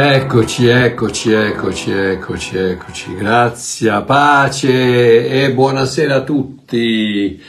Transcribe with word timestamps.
Eccoci, 0.00 0.68
eccoci, 0.68 1.32
eccoci, 1.32 1.90
eccoci, 1.90 2.56
eccoci. 2.56 3.16
Grazie, 3.16 4.00
pace 4.02 5.28
e 5.28 5.52
buonasera 5.52 6.14
a 6.14 6.22
tutti. 6.22 7.42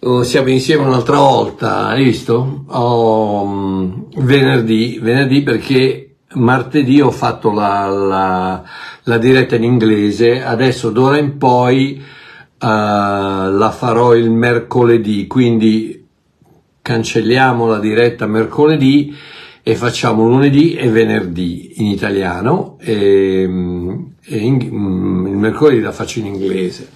Oh, 0.00 0.22
siamo 0.22 0.48
insieme 0.48 0.86
un'altra 0.86 1.18
volta, 1.18 1.88
hai 1.88 2.04
visto? 2.04 2.64
Oh, 2.68 4.08
venerdì, 4.16 4.98
venerdì 5.02 5.42
perché 5.42 6.14
martedì 6.36 7.02
ho 7.02 7.10
fatto 7.10 7.52
la, 7.52 7.86
la, 7.86 8.62
la 9.02 9.18
diretta 9.18 9.54
in 9.54 9.64
inglese, 9.64 10.42
adesso 10.42 10.88
d'ora 10.88 11.18
in 11.18 11.36
poi 11.36 12.02
uh, 12.02 12.66
la 12.66 13.74
farò 13.76 14.14
il 14.14 14.30
mercoledì, 14.30 15.26
quindi 15.26 16.02
cancelliamo 16.80 17.66
la 17.66 17.78
diretta 17.78 18.26
mercoledì 18.26 19.14
e 19.64 19.76
facciamo 19.76 20.26
lunedì 20.26 20.74
e 20.74 20.88
venerdì 20.88 21.74
in 21.76 21.86
italiano 21.86 22.76
e, 22.80 23.42
e 23.42 24.36
in, 24.36 24.60
il 24.60 25.36
mercoledì 25.36 25.80
la 25.80 25.92
faccio 25.92 26.18
in 26.18 26.26
inglese. 26.26 26.88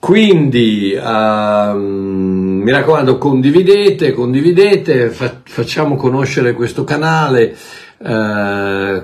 Quindi 0.00 0.94
uh, 0.94 1.76
mi 1.78 2.70
raccomando 2.70 3.16
condividete, 3.16 4.12
condividete, 4.12 5.08
fa, 5.08 5.40
facciamo 5.44 5.96
conoscere 5.96 6.52
questo 6.52 6.84
canale. 6.84 7.56
Uh, 7.98 9.02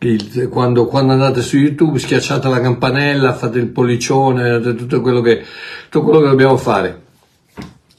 il, 0.00 0.48
quando, 0.50 0.86
quando, 0.86 1.12
andate 1.12 1.42
su 1.42 1.58
YouTube 1.58 1.98
schiacciate 1.98 2.48
la 2.48 2.60
campanella, 2.60 3.34
fate 3.34 3.58
il 3.58 3.68
pollicione, 3.68 4.60
tutto 4.60 5.00
quello 5.00 5.20
che, 5.20 5.44
tutto 5.88 6.02
quello 6.02 6.20
che 6.20 6.28
dobbiamo 6.28 6.56
fare 6.56 7.04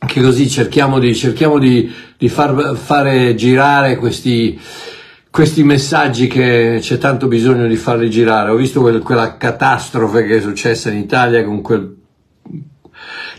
che 0.05 0.21
così 0.21 0.49
cerchiamo 0.49 0.99
di, 0.99 1.15
cerchiamo 1.15 1.57
di, 1.57 1.91
di 2.17 2.29
far 2.29 2.75
fare 2.75 3.33
girare 3.35 3.97
questi, 3.97 4.59
questi 5.29 5.63
messaggi 5.63 6.27
che 6.27 6.77
c'è 6.81 6.97
tanto 6.97 7.27
bisogno 7.27 7.67
di 7.67 7.75
farli 7.75 8.09
girare. 8.09 8.51
Ho 8.51 8.55
visto 8.55 8.81
quel, 8.81 9.01
quella 9.01 9.37
catastrofe 9.37 10.25
che 10.25 10.37
è 10.37 10.41
successa 10.41 10.89
in 10.89 10.97
Italia 10.97 11.43
con 11.43 11.61
quel... 11.61 11.95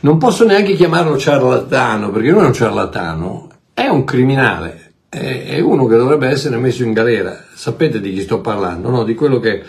Non 0.00 0.18
posso 0.18 0.44
neanche 0.44 0.74
chiamarlo 0.74 1.18
ciarlatano, 1.18 2.10
perché 2.10 2.30
non 2.30 2.44
è 2.44 2.46
un 2.46 2.52
ciarlatano, 2.52 3.48
è 3.74 3.88
un 3.88 4.04
criminale, 4.04 4.92
è, 5.08 5.58
uno 5.58 5.86
che 5.86 5.96
dovrebbe 5.96 6.28
essere 6.28 6.56
messo 6.56 6.84
in 6.84 6.92
galera. 6.92 7.44
Sapete 7.54 8.00
di 8.00 8.12
chi 8.12 8.22
sto 8.22 8.40
parlando, 8.40 8.90
no? 8.90 9.04
Di 9.04 9.14
quello 9.14 9.40
che 9.40 9.64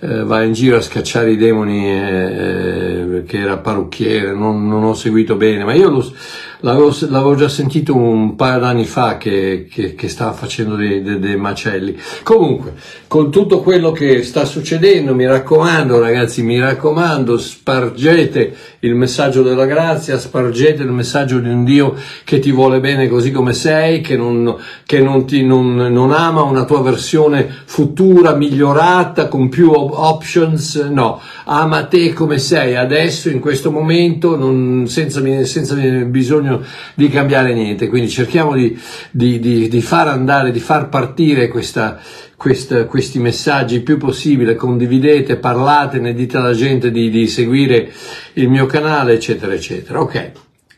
eh, 0.00 0.24
va 0.24 0.42
in 0.42 0.52
giro 0.52 0.76
a 0.76 0.80
scacciare 0.80 1.32
i 1.32 1.36
demoni 1.36 1.90
eh, 1.90 3.24
che 3.26 3.38
era 3.38 3.56
parrucchiere, 3.56 4.32
non, 4.32 4.68
non, 4.68 4.84
ho 4.84 4.94
seguito 4.94 5.36
bene, 5.36 5.64
ma 5.64 5.72
io 5.72 5.88
lo, 5.88 6.12
l'avevo, 6.60 6.94
l'avevo, 7.08 7.34
già 7.34 7.48
sentito 7.48 7.94
un 7.96 8.36
paio 8.36 8.58
d'anni 8.58 8.84
fa 8.84 9.16
che, 9.16 9.66
che, 9.70 9.94
che 9.94 10.08
stava 10.08 10.32
facendo 10.32 10.76
dei, 10.76 11.02
dei, 11.02 11.18
dei, 11.18 11.36
macelli. 11.36 11.98
Comunque, 12.22 12.74
con 13.06 13.30
tutto 13.30 13.60
quello 13.60 13.92
che 13.92 14.22
sta 14.22 14.44
succedendo, 14.44 15.14
mi 15.14 15.26
raccomando 15.26 15.98
ragazzi, 15.98 16.42
mi 16.42 16.60
raccomando, 16.60 17.38
spargete 17.38 18.54
il 18.86 18.94
messaggio 18.94 19.42
della 19.42 19.66
grazia, 19.66 20.18
spargete 20.18 20.82
il 20.82 20.90
messaggio 20.90 21.38
di 21.38 21.48
un 21.48 21.64
Dio 21.64 21.94
che 22.24 22.38
ti 22.38 22.50
vuole 22.50 22.80
bene 22.80 23.08
così 23.08 23.30
come 23.30 23.52
sei, 23.52 24.00
che 24.00 24.16
non, 24.16 24.56
che 24.84 25.00
non, 25.00 25.26
ti, 25.26 25.44
non, 25.44 25.74
non 25.74 26.12
ama 26.12 26.42
una 26.42 26.64
tua 26.64 26.82
versione 26.82 27.48
futura, 27.64 28.34
migliorata, 28.34 29.28
con 29.28 29.48
più 29.48 29.70
options, 29.72 30.76
no, 30.90 31.20
ama 31.44 31.84
te 31.84 32.12
come 32.12 32.38
sei 32.38 32.76
adesso, 32.76 33.28
in 33.28 33.40
questo 33.40 33.70
momento, 33.70 34.86
senza, 34.86 35.20
senza, 35.44 35.74
bisogno 35.74 36.62
di 36.94 37.08
cambiare 37.08 37.52
niente. 37.54 37.88
Quindi 37.88 38.08
cerchiamo 38.08 38.54
di, 38.54 38.78
di, 39.10 39.38
di, 39.38 39.68
di 39.68 39.82
far 39.82 40.08
andare, 40.08 40.50
di 40.50 40.60
far 40.60 40.88
partire 40.88 41.48
questa, 41.48 42.00
questa, 42.36 42.84
questi 42.84 43.18
messaggi 43.18 43.76
il 43.76 43.82
più 43.82 43.96
possibile, 43.96 44.54
condividete, 44.54 45.36
parlatene, 45.36 46.14
dite 46.14 46.36
alla 46.36 46.52
gente 46.52 46.90
di, 46.90 47.10
di 47.10 47.26
seguire 47.26 47.92
il 48.34 48.48
mio 48.48 48.66
canale, 48.66 49.14
eccetera, 49.14 49.54
eccetera. 49.54 50.00
Ok. 50.00 50.32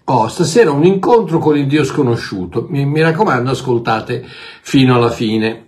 Oh, 0.05 0.29
stasera 0.29 0.71
un 0.71 0.85
incontro 0.85 1.39
con 1.39 1.59
il 1.59 1.67
Dio 1.67 1.85
sconosciuto. 1.85 2.67
Mi, 2.71 2.87
mi 2.87 3.03
raccomando, 3.03 3.51
ascoltate 3.51 4.25
fino 4.63 4.95
alla 4.95 5.11
fine. 5.11 5.67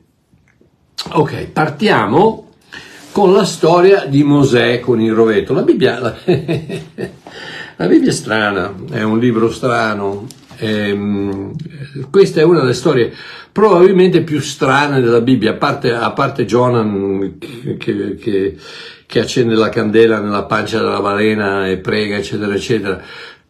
Ok, 1.13 1.47
partiamo 1.49 2.49
con 3.13 3.33
la 3.33 3.45
storia 3.45 4.07
di 4.07 4.23
Mosè 4.23 4.81
con 4.81 5.01
il 5.01 5.13
rovetto. 5.13 5.53
La 5.53 5.63
Bibbia, 5.63 5.99
la, 5.99 6.17
la 7.77 7.87
Bibbia 7.87 8.09
è 8.09 8.13
strana, 8.13 8.75
è 8.91 9.03
un 9.03 9.19
libro 9.19 9.51
strano. 9.51 10.27
Ehm, 10.61 11.55
questa 12.11 12.41
è 12.41 12.45
una 12.45 12.61
delle 12.61 12.75
storie 12.75 13.13
probabilmente 13.51 14.23
più 14.23 14.41
strane 14.41 15.01
della 15.01 15.21
Bibbia, 15.21 15.53
a 15.53 15.55
parte, 15.55 15.93
a 15.93 16.13
parte 16.13 16.45
Jonan 16.45 17.37
che, 17.39 18.17
che, 18.17 18.57
che, 19.07 19.21
accende 19.21 19.55
la 19.55 19.71
candela 19.71 20.21
nella 20.21 20.45
pancia 20.45 20.79
della 20.79 21.01
balena 21.01 21.67
e 21.67 21.79
prega, 21.79 22.17
eccetera, 22.17 22.55
eccetera. 22.55 23.03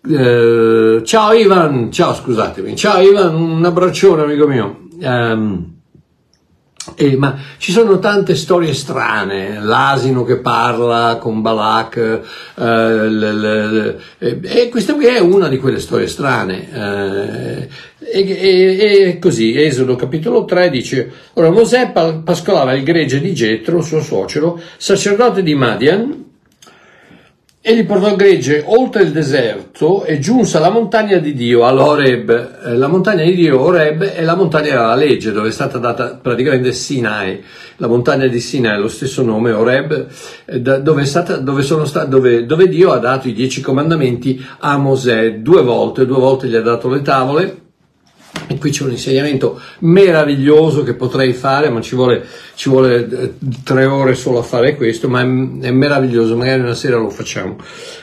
Eh, 0.08 1.02
ciao 1.04 1.32
Ivan, 1.32 1.90
ciao 1.92 2.14
scusatemi, 2.14 2.76
ciao 2.76 3.00
Ivan, 3.02 3.34
un 3.34 3.64
abbraccione 3.64 4.22
amico 4.22 4.46
mio. 4.46 4.88
Um, 5.00 5.79
eh, 6.96 7.16
ma 7.16 7.36
ci 7.58 7.72
sono 7.72 7.98
tante 7.98 8.34
storie 8.34 8.74
strane, 8.74 9.60
l'asino 9.60 10.24
che 10.24 10.38
parla 10.38 11.18
con 11.20 11.42
Balak, 11.42 11.96
eh, 11.96 12.20
le, 12.58 13.32
le, 13.32 13.66
le, 13.70 14.00
eh, 14.18 14.40
e 14.42 14.68
questa 14.68 14.94
qui 14.94 15.06
è 15.06 15.18
una 15.18 15.48
di 15.48 15.58
quelle 15.58 15.78
storie 15.78 16.06
strane. 16.06 16.68
Eh, 16.72 17.68
e, 18.12 19.08
e, 19.12 19.18
così, 19.18 19.54
Esodo 19.54 19.94
capitolo 19.94 20.44
3 20.44 20.70
dice, 20.70 21.10
ora 21.34 21.50
Mosè 21.50 21.92
pascolava 21.92 22.72
il 22.72 22.82
gregge 22.82 23.20
di 23.20 23.34
Getro, 23.34 23.82
suo 23.82 24.00
suocero, 24.00 24.60
sacerdote 24.76 25.42
di 25.42 25.54
Madian, 25.54 26.29
Egli 27.62 27.84
portò 27.84 28.08
il 28.08 28.16
gregge 28.16 28.64
oltre 28.64 29.02
il 29.02 29.12
deserto 29.12 30.04
e 30.04 30.18
giunse 30.18 30.56
alla 30.56 30.70
montagna 30.70 31.18
di 31.18 31.34
Dio, 31.34 31.66
all'Oreb. 31.66 32.60
Eh, 32.64 32.74
la 32.74 32.88
montagna 32.88 33.22
di 33.22 33.34
Dio, 33.34 33.60
Oreb, 33.60 34.02
è 34.02 34.22
la 34.22 34.34
montagna 34.34 34.70
della 34.70 34.94
legge, 34.94 35.30
dove 35.30 35.48
è 35.48 35.52
stata 35.52 35.76
data 35.76 36.18
praticamente 36.20 36.72
Sinai. 36.72 37.44
La 37.76 37.86
montagna 37.86 38.26
di 38.28 38.40
Sinai 38.40 38.80
lo 38.80 38.88
stesso 38.88 39.22
nome, 39.22 39.52
Oreb, 39.52 40.06
eh, 40.46 40.58
dove, 40.58 41.04
stata, 41.04 41.36
dove, 41.36 41.60
sta, 41.62 42.06
dove, 42.06 42.46
dove 42.46 42.66
Dio 42.66 42.92
ha 42.92 42.98
dato 42.98 43.28
i 43.28 43.34
dieci 43.34 43.60
comandamenti 43.60 44.42
a 44.60 44.78
Mosè 44.78 45.34
due 45.40 45.60
volte, 45.60 46.06
due 46.06 46.18
volte 46.18 46.46
gli 46.46 46.56
ha 46.56 46.62
dato 46.62 46.88
le 46.88 47.02
tavole 47.02 47.69
e 48.50 48.58
qui 48.58 48.72
c'è 48.72 48.82
un 48.82 48.90
insegnamento 48.90 49.60
meraviglioso 49.80 50.82
che 50.82 50.94
potrei 50.94 51.32
fare, 51.34 51.70
ma 51.70 51.80
ci 51.80 51.94
vuole, 51.94 52.26
ci 52.56 52.68
vuole 52.68 53.08
eh, 53.08 53.34
tre 53.62 53.84
ore 53.84 54.16
solo 54.16 54.40
a 54.40 54.42
fare 54.42 54.74
questo, 54.74 55.08
ma 55.08 55.20
è, 55.20 55.22
è 55.22 55.70
meraviglioso, 55.70 56.36
magari 56.36 56.60
una 56.60 56.74
sera 56.74 56.96
lo 56.96 57.10
facciamo, 57.10 57.58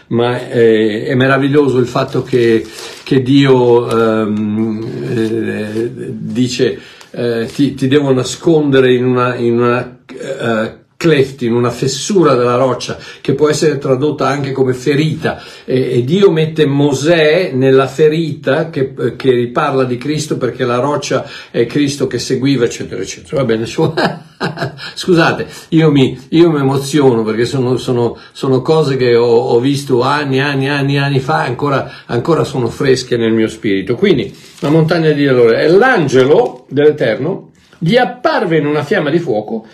ma 0.07 0.47
è, 0.47 1.03
è 1.03 1.15
meraviglioso 1.15 1.79
il 1.79 1.87
fatto 1.87 2.23
che, 2.23 2.65
che 3.03 3.21
Dio 3.21 3.89
ehm, 3.89 4.87
eh, 5.17 5.91
dice 6.11 6.79
eh, 7.11 7.49
ti, 7.53 7.73
ti, 7.73 7.89
devo 7.89 8.13
nascondere 8.13 8.93
in 8.93 9.03
una, 9.03 9.35
in 9.35 9.59
una 9.59 9.97
eh, 10.07 10.76
cleft, 10.97 11.43
in 11.43 11.53
una 11.53 11.69
fessura 11.69 12.33
della 12.33 12.55
roccia, 12.55 12.97
che 13.21 13.35
può 13.35 13.49
essere 13.49 13.77
tradotta 13.77 14.27
anche 14.27 14.51
come 14.51 14.73
ferita, 14.73 15.41
e, 15.63 15.97
e 15.97 16.03
Dio 16.03 16.31
mette 16.31 16.65
Mosè 16.65 17.51
nella 17.53 17.87
ferita 17.87 18.71
che, 18.71 18.93
che, 19.15 19.31
riparla 19.31 19.83
di 19.83 19.97
Cristo 19.97 20.37
perché 20.37 20.65
la 20.65 20.79
roccia 20.79 21.25
è 21.51 21.67
Cristo 21.67 22.07
che 22.07 22.17
seguiva, 22.17 22.65
eccetera, 22.65 23.01
eccetera. 23.01 23.37
Va 23.37 23.45
bene, 23.45 23.65
scusate, 24.95 25.47
io 25.69 25.91
mi, 25.91 26.19
io 26.29 26.49
mi 26.49 26.59
emoziono 26.59 27.23
perché 27.23 27.45
sono, 27.45 27.77
sono, 27.77 28.17
sono 28.31 28.61
cose 28.61 28.97
che 28.97 29.15
ho, 29.15 29.25
ho, 29.25 29.59
visto 29.59 30.01
anni, 30.01 30.39
anni, 30.39 30.67
anni, 30.67 30.97
anni 30.97 31.19
fa, 31.19 31.43
ancora, 31.43 32.03
ancora 32.07 32.43
sono 32.43 32.67
fresche 32.69 33.17
nel 33.17 33.33
mio 33.33 33.47
spirito. 33.47 33.95
Quindi, 33.95 34.35
la 34.59 34.69
montagna 34.69 35.11
di 35.11 35.27
Allora, 35.27 35.59
è 35.59 35.67
l'angelo 35.67 36.65
dell'Eterno, 36.69 37.51
gli 37.77 37.95
apparve 37.95 38.57
in 38.57 38.65
una 38.65 38.83
fiamma 38.83 39.11
di 39.11 39.19
fuoco, 39.19 39.65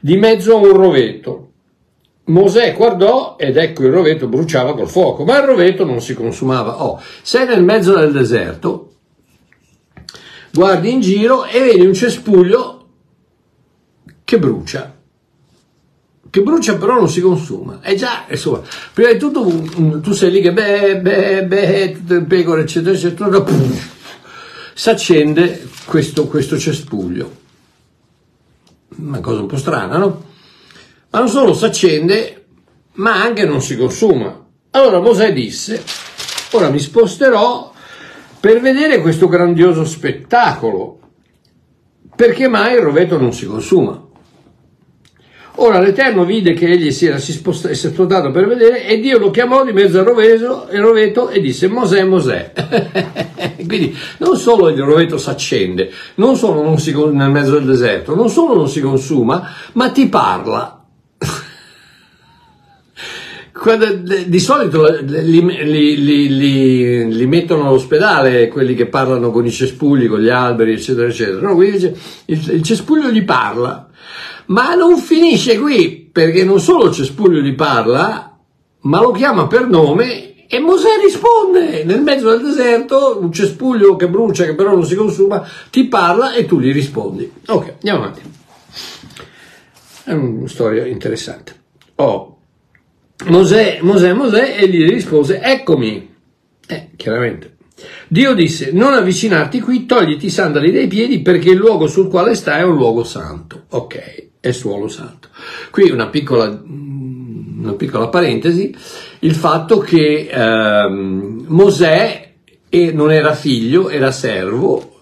di 0.00 0.16
mezzo 0.16 0.54
a 0.54 0.56
un 0.56 0.72
rovetto. 0.72 1.46
Mosè 2.24 2.74
guardò 2.74 3.36
ed 3.38 3.56
ecco 3.56 3.84
il 3.84 3.92
rovetto 3.92 4.28
bruciava 4.28 4.74
col 4.74 4.88
fuoco, 4.88 5.24
ma 5.24 5.38
il 5.38 5.46
rovetto 5.46 5.84
non 5.84 6.00
si 6.00 6.14
consumava. 6.14 6.82
Oh, 6.82 7.00
sei 7.22 7.46
nel 7.46 7.62
mezzo 7.62 7.94
del 7.94 8.12
deserto, 8.12 8.92
guardi 10.52 10.92
in 10.92 11.00
giro 11.00 11.44
e 11.44 11.60
vedi 11.60 11.84
un 11.84 11.94
cespuglio 11.94 12.86
che 14.24 14.38
brucia. 14.38 14.96
Che 16.30 16.42
brucia 16.42 16.76
però 16.76 16.94
non 16.94 17.08
si 17.08 17.20
consuma. 17.20 17.80
E 17.82 17.96
già, 17.96 18.26
insomma, 18.28 18.62
prima 18.94 19.10
di 19.10 19.18
tutto 19.18 19.42
tu 20.00 20.12
sei 20.12 20.30
lì 20.30 20.40
che 20.40 20.52
beh, 20.52 21.00
beh, 21.00 21.44
beh, 21.46 21.92
tutte 21.92 22.14
le 22.14 22.22
pecore, 22.22 22.62
eccetera, 22.62 22.94
eccetera, 22.94 23.44
si 24.72 24.88
accende 24.88 25.68
questo, 25.84 26.28
questo 26.28 26.56
cespuglio 26.56 27.48
una 29.00 29.20
cosa 29.20 29.40
un 29.40 29.46
po' 29.46 29.56
strana, 29.56 29.96
no? 29.96 30.24
Ma 31.10 31.18
non 31.18 31.28
solo 31.28 31.54
si 31.54 31.64
accende, 31.64 32.46
ma 32.94 33.20
anche 33.22 33.44
non 33.44 33.60
si 33.60 33.76
consuma. 33.76 34.46
Allora 34.70 35.00
Mosè 35.00 35.32
disse, 35.32 35.82
ora 36.52 36.70
mi 36.70 36.78
sposterò 36.78 37.72
per 38.38 38.60
vedere 38.60 39.00
questo 39.00 39.28
grandioso 39.28 39.84
spettacolo. 39.84 40.98
perché 42.14 42.48
mai 42.48 42.74
il 42.74 42.80
roveto 42.80 43.18
non 43.18 43.32
si 43.32 43.46
consuma? 43.46 44.09
Ora 45.56 45.80
l'Eterno 45.80 46.24
vide 46.24 46.54
che 46.54 46.70
egli 46.70 46.90
si 46.92 47.06
era 47.06 47.18
si 47.18 47.32
sposta, 47.32 47.72
si 47.74 47.88
spostato 47.88 48.30
per 48.30 48.46
vedere 48.46 48.86
e 48.86 49.00
Dio 49.00 49.18
lo 49.18 49.30
chiamò 49.30 49.64
di 49.64 49.72
mezzo 49.72 49.98
al 49.98 50.04
roveto, 50.04 50.68
il 50.70 50.80
roveto 50.80 51.28
e 51.28 51.40
disse 51.40 51.68
Mosè, 51.68 52.04
Mosè. 52.04 52.52
Quindi 53.66 53.96
non 54.18 54.36
solo 54.36 54.68
il 54.68 54.80
roveto 54.80 55.18
si 55.18 55.28
accende, 55.28 55.90
non 56.14 56.36
solo 56.36 56.62
non 56.62 56.78
si, 56.78 56.94
nel 56.94 57.30
mezzo 57.30 57.52
del 57.52 57.64
deserto, 57.64 58.14
non 58.14 58.30
solo 58.30 58.54
non 58.54 58.68
si 58.68 58.80
consuma, 58.80 59.50
ma 59.72 59.90
ti 59.90 60.08
parla. 60.08 60.82
di 64.26 64.40
solito 64.40 64.86
li, 65.02 65.44
li, 65.44 66.04
li, 66.38 67.14
li, 67.14 67.26
mettono 67.26 67.68
all'ospedale 67.68 68.48
quelli 68.48 68.74
che 68.74 68.86
parlano 68.86 69.30
con 69.30 69.44
i 69.44 69.50
cespugli, 69.50 70.08
con 70.08 70.20
gli 70.20 70.30
alberi, 70.30 70.72
eccetera, 70.72 71.08
eccetera. 71.08 71.40
No, 71.40 71.54
qui 71.54 71.72
dice, 71.72 71.94
il, 72.26 72.50
il 72.52 72.62
cespuglio 72.62 73.10
gli 73.10 73.24
parla 73.24 73.89
ma 74.50 74.74
non 74.74 74.98
finisce 74.98 75.58
qui, 75.58 76.08
perché 76.12 76.44
non 76.44 76.60
solo 76.60 76.90
cespuglio 76.90 77.40
gli 77.40 77.54
parla, 77.54 78.38
ma 78.82 79.00
lo 79.00 79.10
chiama 79.12 79.46
per 79.46 79.68
nome 79.68 80.46
e 80.46 80.58
Mosè 80.58 80.88
risponde 81.00 81.84
nel 81.84 82.02
mezzo 82.02 82.30
del 82.30 82.42
deserto, 82.42 83.18
un 83.20 83.32
cespuglio 83.32 83.94
che 83.94 84.08
brucia, 84.08 84.44
che 84.44 84.54
però 84.54 84.72
non 84.72 84.84
si 84.84 84.96
consuma, 84.96 85.46
ti 85.70 85.86
parla 85.86 86.32
e 86.32 86.46
tu 86.46 86.58
gli 86.58 86.72
rispondi. 86.72 87.30
Ok, 87.46 87.74
andiamo 87.74 87.98
avanti. 88.02 88.22
È 90.04 90.12
una 90.12 90.48
storia 90.48 90.86
interessante. 90.86 91.54
Oh, 91.96 92.38
Mosè, 93.26 93.78
Mosè, 93.82 94.12
Mosè, 94.12 94.56
e 94.58 94.68
gli 94.68 94.88
rispose, 94.88 95.40
eccomi. 95.40 96.12
Eh, 96.66 96.90
chiaramente. 96.96 97.58
Dio 98.08 98.34
disse, 98.34 98.72
non 98.72 98.94
avvicinarti 98.94 99.60
qui, 99.60 99.86
togliti 99.86 100.26
i 100.26 100.30
sandali 100.30 100.72
dai 100.72 100.88
piedi 100.88 101.20
perché 101.20 101.50
il 101.50 101.58
luogo 101.58 101.86
sul 101.86 102.08
quale 102.08 102.34
stai 102.34 102.60
è 102.60 102.64
un 102.64 102.74
luogo 102.74 103.04
santo. 103.04 103.66
Ok 103.68 104.29
è 104.40 104.52
suolo 104.52 104.88
santo. 104.88 105.28
Qui 105.70 105.90
una 105.90 106.08
piccola, 106.08 106.44
una 106.46 107.74
piccola 107.74 108.08
parentesi, 108.08 108.74
il 109.20 109.34
fatto 109.34 109.78
che 109.78 110.28
ehm, 110.32 111.44
Mosè 111.46 112.32
non 112.92 113.12
era 113.12 113.34
figlio, 113.34 113.90
era 113.90 114.10
servo 114.10 115.00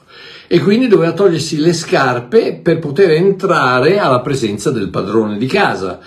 e 0.48 0.58
quindi 0.60 0.88
doveva 0.88 1.12
togliersi 1.12 1.58
le 1.58 1.74
scarpe 1.74 2.54
per 2.54 2.78
poter 2.78 3.10
entrare 3.10 3.98
alla 3.98 4.20
presenza 4.20 4.70
del 4.70 4.88
padrone 4.88 5.36
di 5.36 5.46
casa, 5.46 6.00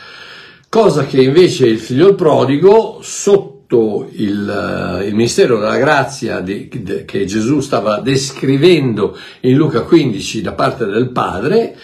cosa 0.68 1.06
che 1.06 1.22
invece 1.22 1.68
il 1.68 1.80
figlio 1.80 2.16
prodigo 2.16 3.00
sotto 3.02 4.10
il, 4.14 5.02
il 5.06 5.14
ministero 5.14 5.60
della 5.60 5.78
grazia 5.78 6.40
di, 6.40 6.68
de, 6.68 7.06
che 7.06 7.26
Gesù 7.26 7.60
stava 7.62 8.00
descrivendo 8.00 9.16
in 9.42 9.56
Luca 9.56 9.82
15 9.82 10.42
da 10.42 10.54
parte 10.54 10.86
del 10.86 11.12
padre, 11.12 11.78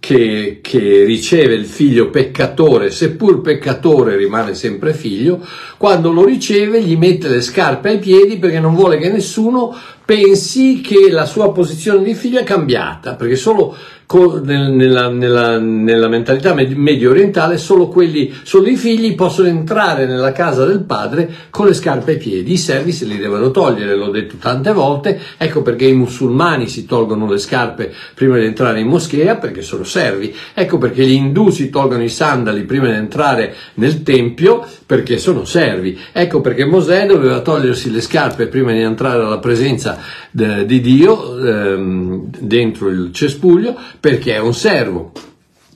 che, 0.00 0.60
che, 0.62 1.04
riceve 1.04 1.54
il 1.54 1.66
figlio 1.66 2.08
peccatore, 2.08 2.90
seppur 2.90 3.42
peccatore 3.42 4.16
rimane 4.16 4.54
sempre 4.54 4.94
figlio, 4.94 5.46
quando 5.76 6.10
lo 6.10 6.24
riceve 6.24 6.82
gli 6.82 6.96
mette 6.96 7.28
le 7.28 7.42
scarpe 7.42 7.90
ai 7.90 7.98
piedi 7.98 8.38
perché 8.38 8.58
non 8.58 8.74
vuole 8.74 8.96
che 8.96 9.10
nessuno 9.10 9.76
pensi 10.04 10.80
che 10.80 11.10
la 11.10 11.26
sua 11.26 11.52
posizione 11.52 12.02
di 12.02 12.14
figlio 12.14 12.40
è 12.40 12.44
cambiata, 12.44 13.14
perché 13.14 13.36
solo 13.36 13.76
nella, 14.18 15.08
nella, 15.08 15.58
nella, 15.58 16.08
mentalità 16.08 16.52
medio 16.52 17.10
orientale 17.10 17.58
solo 17.58 17.86
quelli, 17.86 18.34
solo 18.42 18.66
i 18.66 18.74
figli 18.74 19.14
possono 19.14 19.46
entrare 19.46 20.04
nella 20.06 20.32
casa 20.32 20.64
del 20.64 20.80
padre 20.80 21.32
con 21.50 21.66
le 21.66 21.74
scarpe 21.74 22.12
ai 22.12 22.16
piedi, 22.16 22.54
i 22.54 22.56
servi 22.56 22.90
se 22.90 23.04
li 23.04 23.18
devono 23.18 23.52
togliere, 23.52 23.94
l'ho 23.94 24.10
detto 24.10 24.34
tante 24.36 24.72
volte, 24.72 25.20
ecco 25.36 25.62
perché 25.62 25.84
i 25.84 25.94
musulmani 25.94 26.66
si 26.66 26.86
tolgono 26.86 27.30
le 27.30 27.38
scarpe 27.38 27.92
prima 28.14 28.36
di 28.36 28.46
entrare 28.46 28.80
in 28.80 28.88
moschea 28.88 29.36
perché 29.36 29.62
sono 29.62 29.84
servi, 29.84 30.34
ecco 30.54 30.78
perché 30.78 31.06
gli 31.06 31.12
indù 31.12 31.50
si 31.50 31.70
tolgono 31.70 32.02
i 32.02 32.08
sandali 32.08 32.64
prima 32.64 32.86
di 32.86 32.94
entrare 32.94 33.54
nel 33.74 34.02
tempio 34.02 34.66
perché 34.86 35.18
sono 35.18 35.44
servi, 35.44 35.96
ecco 36.10 36.40
perché 36.40 36.64
Mosè 36.64 37.06
doveva 37.06 37.40
togliersi 37.42 37.92
le 37.92 38.00
scarpe 38.00 38.48
prima 38.48 38.72
di 38.72 38.80
entrare 38.80 39.22
alla 39.22 39.38
presenza 39.38 39.98
di 40.30 40.80
Dio 40.80 41.38
ehm, 41.38 42.30
dentro 42.38 42.88
il 42.88 43.12
cespuglio 43.12 43.76
perché 43.98 44.34
è 44.34 44.38
un 44.38 44.54
servo. 44.54 45.12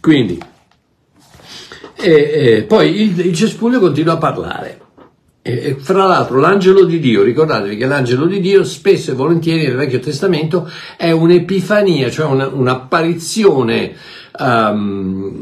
Quindi, 0.00 0.38
e, 1.96 2.10
e 2.10 2.62
poi 2.64 3.00
il, 3.00 3.18
il, 3.26 3.34
cespuglio 3.34 3.80
continua 3.80 4.14
a 4.14 4.18
parlare. 4.18 4.80
E, 5.42 5.76
fra 5.78 6.06
l'altro 6.06 6.38
l'angelo 6.38 6.84
di 6.84 7.00
Dio, 7.00 7.22
ricordatevi 7.22 7.76
che 7.76 7.86
l'angelo 7.86 8.26
di 8.26 8.40
Dio 8.40 8.64
spesso 8.64 9.10
e 9.10 9.14
volentieri 9.14 9.66
nel 9.66 9.76
Vecchio 9.76 10.00
Testamento 10.00 10.70
è 10.96 11.10
un'epifania, 11.10 12.10
cioè 12.10 12.26
una, 12.26 12.48
un'apparizione 12.48 13.94
um, 14.38 15.40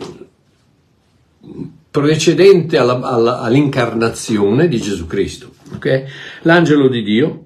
precedente 1.91 2.79
alla, 2.79 3.01
alla, 3.01 3.41
all'incarnazione 3.41 4.69
di 4.69 4.81
Gesù 4.81 5.07
Cristo. 5.07 5.51
Okay? 5.75 6.05
L'angelo 6.43 6.89
di 6.89 7.03
Dio 7.03 7.45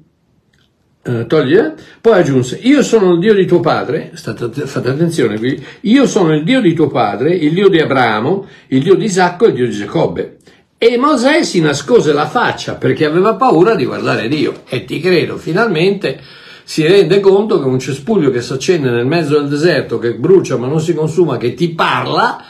eh, 1.07 1.27
toglie, 1.27 1.75
poi 2.01 2.19
aggiunse, 2.19 2.59
io 2.63 2.83
sono 2.83 3.13
il 3.13 3.21
Dio 3.21 3.33
di 3.33 3.47
tuo 3.47 3.61
padre, 3.61 4.11
state, 4.15 4.49
fate 4.67 4.89
attenzione 4.89 5.39
qui, 5.39 5.65
io 5.83 6.07
sono 6.07 6.35
il 6.35 6.43
Dio 6.43 6.61
di 6.61 6.75
tuo 6.75 6.89
padre, 6.89 7.35
il 7.35 7.55
Dio 7.55 7.69
di 7.69 7.79
Abramo, 7.79 8.47
il 8.69 8.83
Dio 8.83 8.95
di 8.95 9.05
Isacco 9.05 9.45
e 9.45 9.49
il 9.49 9.55
Dio 9.55 9.67
di 9.67 9.73
Giacobbe. 9.73 10.39
E 10.79 10.99
Mosè 10.99 11.43
si 11.43 11.61
nascose 11.61 12.13
la 12.13 12.27
faccia 12.27 12.75
perché 12.75 13.07
aveva 13.07 13.35
paura 13.35 13.75
di 13.75 13.87
guardare 13.87 14.29
Dio. 14.29 14.63
E 14.69 14.85
ti 14.85 15.01
credo, 15.01 15.39
finalmente 15.39 16.21
si 16.65 16.85
rende 16.85 17.21
conto 17.21 17.61
che 17.61 17.67
un 17.67 17.79
cespuglio 17.79 18.31
che 18.31 18.43
si 18.43 18.53
accende 18.53 18.91
nel 18.91 19.07
mezzo 19.07 19.39
del 19.39 19.49
deserto, 19.49 19.99
che 19.99 20.15
brucia 20.15 20.57
ma 20.57 20.67
non 20.67 20.81
si 20.81 20.93
consuma, 20.93 21.37
che 21.37 21.55
ti 21.55 21.71
parla, 21.71 22.45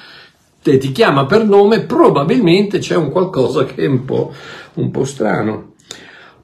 e 0.62 0.78
ti 0.78 0.90
chiama 0.90 1.26
per 1.26 1.44
nome, 1.44 1.82
probabilmente 1.82 2.78
c'è 2.78 2.96
un 2.96 3.10
qualcosa 3.10 3.64
che 3.64 3.84
è 3.84 3.86
un 3.86 4.04
po', 4.04 4.32
un 4.74 4.90
po 4.90 5.04
strano. 5.04 5.65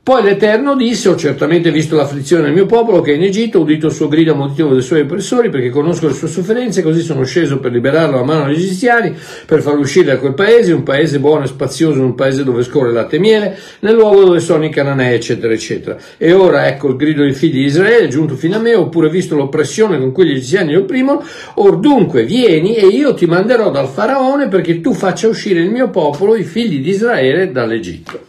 Poi 0.04 0.21
l'Eterno 0.21 0.75
disse, 0.75 1.11
ho 1.11 1.14
certamente 1.14 1.71
visto 1.71 1.94
l'afflizione 1.94 2.42
del 2.42 2.52
mio 2.52 2.66
popolo 2.66 3.00
che 3.00 3.12
è 3.12 3.14
in 3.14 3.23
Egitto, 3.23 3.61
ho 3.61 3.62
udito 3.62 3.87
il 3.87 3.92
suo 3.92 4.09
grido 4.09 4.32
a 4.32 4.35
motivo 4.35 4.73
dei 4.73 4.82
suoi 4.82 5.02
oppressori, 5.02 5.49
perché 5.49 5.71
conosco 5.71 6.09
le 6.09 6.12
sue 6.12 6.26
sofferenze, 6.26 6.82
così 6.82 7.02
sono 7.02 7.23
sceso 7.23 7.61
per 7.61 7.71
liberarlo 7.71 8.18
a 8.18 8.25
mano 8.25 8.47
degli 8.47 8.56
egiziani, 8.56 9.14
per 9.47 9.62
farlo 9.62 9.78
uscire 9.78 10.06
da 10.06 10.18
quel 10.18 10.35
paese, 10.35 10.73
un 10.73 10.82
paese 10.82 11.21
buono 11.21 11.44
e 11.44 11.47
spazioso, 11.47 12.00
un 12.00 12.16
paese 12.16 12.42
dove 12.42 12.64
scorre 12.64 12.90
latte 12.90 13.14
e 13.14 13.18
miele, 13.21 13.56
nel 13.78 13.94
luogo 13.94 14.25
dove 14.25 14.40
sono 14.40 14.64
i 14.64 14.71
cananei, 14.71 15.14
eccetera, 15.14 15.52
eccetera. 15.52 15.97
E 16.18 16.32
ora 16.32 16.66
ecco 16.66 16.88
il 16.88 16.97
grido 16.97 17.23
dei 17.23 17.32
figli 17.32 17.59
di 17.59 17.64
Israele, 17.66 18.06
è 18.06 18.09
giunto 18.09 18.35
fino 18.35 18.56
a 18.56 18.61
me, 18.61 18.75
ho 18.75 18.88
pure 18.88 19.09
visto 19.09 19.37
l'oppressione 19.37 20.00
con 20.00 20.11
cui 20.11 20.26
gli 20.26 20.32
egiziani 20.32 20.71
li 20.71 20.78
opprimono, 20.78 21.25
or 21.54 21.78
dunque 21.78 22.25
vieni 22.25 22.75
e 22.75 22.87
io 22.87 23.14
ti 23.14 23.26
manderò 23.26 23.71
dal 23.71 23.87
faraone 23.87 24.49
perché 24.49 24.80
tu 24.80 24.94
faccia 24.94 25.28
uscire 25.28 25.61
il 25.61 25.71
mio 25.71 25.90
popolo, 25.90 26.35
i 26.35 26.42
figli 26.42 26.80
di 26.80 26.90
Israele, 26.90 27.52
dall'Egitto. 27.52 28.21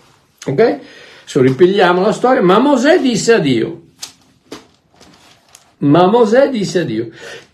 Ok? 0.46 0.80
Se 1.25 1.42
ripigliamo 1.42 2.01
la 2.01 2.12
storia, 2.12 2.42
ma 2.42 2.60
Mosè 2.60 3.00
disse 3.00 3.34
a 3.34 3.39
Dio, 3.39 3.82
ma 5.80 6.08
Mosè 6.08 6.50
disse 6.50 6.80
a 6.80 6.84
Dio, 6.84 7.10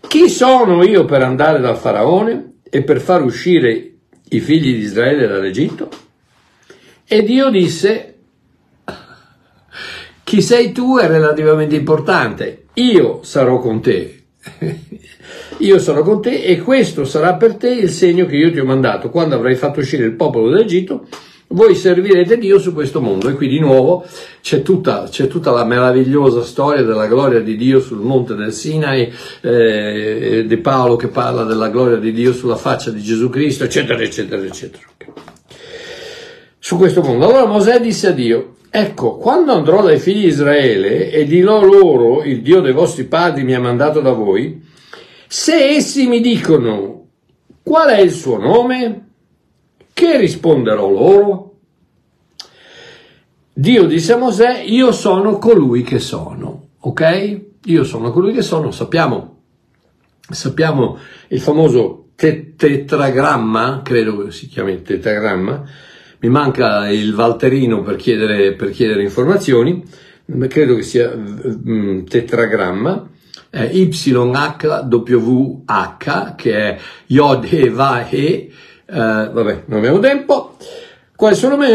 chi 0.06 0.28
sono 0.28 0.82
io 0.84 1.04
per 1.04 1.22
andare 1.22 1.60
dal 1.60 1.76
faraone 1.76 2.58
e 2.62 2.82
per 2.82 3.00
far 3.00 3.22
uscire 3.22 3.92
i 4.28 4.40
figli 4.40 4.74
di 4.74 4.84
Israele 4.84 5.26
dall'Egitto? 5.26 5.88
E 7.04 7.22
Dio 7.22 7.50
disse, 7.50 8.14
chi 10.22 10.42
sei 10.42 10.70
tu 10.70 10.96
è 10.98 11.08
relativamente 11.08 11.74
importante, 11.74 12.66
io 12.74 13.20
sarò 13.22 13.58
con 13.58 13.80
te. 13.80 14.22
Io 15.58 15.78
sarò 15.78 16.02
con 16.02 16.22
te 16.22 16.42
e 16.42 16.60
questo 16.62 17.04
sarà 17.04 17.34
per 17.34 17.56
te 17.56 17.68
il 17.68 17.90
segno 17.90 18.24
che 18.24 18.36
io 18.36 18.50
ti 18.50 18.58
ho 18.58 18.64
mandato. 18.64 19.10
Quando 19.10 19.34
avrai 19.34 19.54
fatto 19.54 19.80
uscire 19.80 20.06
il 20.06 20.12
popolo 20.12 20.48
d'Egitto, 20.48 21.06
voi 21.52 21.74
servirete 21.74 22.38
Dio 22.38 22.58
su 22.58 22.72
questo 22.72 23.00
mondo. 23.00 23.28
E 23.28 23.34
qui 23.34 23.48
di 23.48 23.58
nuovo 23.58 24.04
c'è 24.40 24.62
tutta, 24.62 25.08
c'è 25.08 25.26
tutta 25.26 25.50
la 25.50 25.64
meravigliosa 25.64 26.42
storia 26.42 26.82
della 26.82 27.06
gloria 27.06 27.40
di 27.40 27.56
Dio 27.56 27.80
sul 27.80 28.00
monte 28.00 28.34
del 28.34 28.52
Sinai, 28.52 29.12
eh, 29.40 30.44
di 30.46 30.56
Paolo 30.58 30.96
che 30.96 31.08
parla 31.08 31.44
della 31.44 31.68
gloria 31.68 31.96
di 31.96 32.12
Dio 32.12 32.32
sulla 32.32 32.56
faccia 32.56 32.90
di 32.90 33.00
Gesù 33.00 33.28
Cristo, 33.28 33.64
eccetera, 33.64 34.02
eccetera, 34.02 34.42
eccetera. 34.42 34.84
Su 36.58 36.76
questo 36.76 37.02
mondo. 37.02 37.26
Allora 37.26 37.46
Mosè 37.46 37.80
disse 37.80 38.08
a 38.08 38.12
Dio, 38.12 38.54
Ecco, 38.72 39.16
quando 39.16 39.52
andrò 39.52 39.82
dai 39.82 39.98
figli 39.98 40.20
di 40.20 40.26
Israele 40.28 41.10
e 41.10 41.24
dirò 41.24 41.60
loro, 41.60 42.22
il 42.22 42.40
Dio 42.40 42.60
dei 42.60 42.72
vostri 42.72 43.02
padri 43.02 43.42
mi 43.42 43.52
ha 43.52 43.60
mandato 43.60 44.00
da 44.00 44.12
voi, 44.12 44.62
se 45.26 45.70
essi 45.70 46.06
mi 46.06 46.20
dicono 46.20 47.06
qual 47.64 47.88
è 47.88 48.00
il 48.00 48.12
suo 48.12 48.38
nome, 48.38 49.09
che 49.92 50.18
risponderò 50.18 50.88
loro? 50.88 51.54
Dio 53.52 53.86
disse 53.86 54.12
a 54.14 54.16
Mosè, 54.16 54.62
io 54.62 54.92
sono 54.92 55.38
colui 55.38 55.82
che 55.82 55.98
sono, 55.98 56.68
ok? 56.78 57.40
Io 57.64 57.84
sono 57.84 58.10
colui 58.10 58.32
che 58.32 58.42
sono, 58.42 58.70
sappiamo, 58.70 59.42
sappiamo 60.28 60.98
il 61.28 61.40
famoso 61.40 62.10
tetragramma, 62.14 63.82
credo 63.82 64.30
si 64.30 64.48
chiami 64.48 64.82
tetragramma, 64.82 65.62
mi 66.20 66.28
manca 66.28 66.88
il 66.90 67.14
Valterino 67.14 67.82
per 67.82 67.96
chiedere, 67.96 68.54
per 68.54 68.70
chiedere 68.70 69.02
informazioni, 69.02 69.82
credo 70.48 70.76
che 70.76 70.82
sia 70.82 71.14
mm, 71.14 72.04
tetragramma, 72.04 73.08
è 73.50 73.68
YHWH, 73.72 74.84
che 76.36 76.54
è 76.54 76.78
Yod 77.06 77.44
He 77.50 77.68
Va 77.70 78.06
He, 78.08 78.48
uh, 78.48 78.54
vabbè, 78.90 79.62
non 79.66 79.78
abbiamo 79.78 79.98
tempo. 79.98 80.56
Qual 81.14 81.36
sono 81.36 81.56
me? 81.56 81.68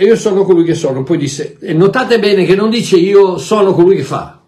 Io 0.00 0.16
sono 0.16 0.44
colui 0.44 0.64
che 0.64 0.74
sono. 0.74 1.02
Poi 1.04 1.16
disse, 1.16 1.56
e 1.60 1.72
notate 1.72 2.18
bene 2.18 2.44
che 2.44 2.54
non 2.54 2.68
dice 2.68 2.96
io 2.96 3.38
sono 3.38 3.72
colui 3.72 3.96
che 3.96 4.02
fa. 4.02 4.40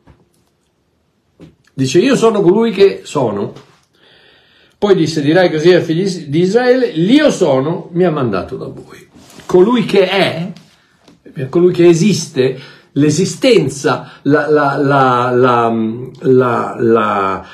Dice 1.73 1.99
io 2.01 2.17
sono 2.17 2.43
colui 2.43 2.73
che 2.73 3.03
sono. 3.05 3.53
Poi 4.77 4.95
disse, 4.95 5.21
dirai 5.21 5.51
così 5.51 5.73
ai 5.73 5.83
figli 5.83 6.27
di 6.27 6.41
Israele, 6.41 6.91
l'io 6.93 7.31
sono 7.31 7.91
mi 7.93 8.05
ha 8.05 8.11
mandato 8.11 8.57
da 8.57 8.67
voi. 8.67 9.09
Colui 9.47 9.85
che 9.85 10.09
è, 10.09 10.53
colui 11.49 11.73
che 11.73 11.87
esiste, 11.87 12.59
l'esistenza, 12.93 14.13
la, 14.23 14.49
la, 14.49 14.77
la, 16.21 17.47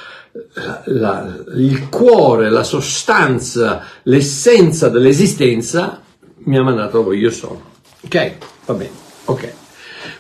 il 1.57 1.89
cuore, 1.89 2.51
la 2.51 2.63
sostanza, 2.63 3.85
l'essenza 4.05 4.89
dell'esistenza 4.89 6.03
mi 6.45 6.57
ha 6.57 6.63
mandato 6.63 7.03
voi, 7.03 7.19
io 7.19 7.31
sono. 7.31 7.61
Ok? 8.03 8.33
Va 8.67 8.75
bene, 8.75 8.91
ok. 9.25 9.53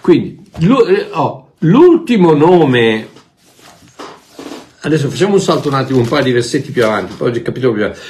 Quindi, 0.00 0.50
oh, 1.12 1.52
l'ultimo 1.58 2.34
nome, 2.34 3.08
adesso 4.80 5.08
facciamo 5.08 5.34
un 5.34 5.40
salto 5.40 5.68
un 5.68 5.74
attimo, 5.74 5.98
un 5.98 6.08
paio 6.08 6.24
di 6.24 6.32
versetti 6.32 6.70
più 6.70 6.84
avanti, 6.84 7.14
poi 7.16 7.42
capitolo 7.42 7.72
più 7.72 7.84
avanti. 7.84 8.00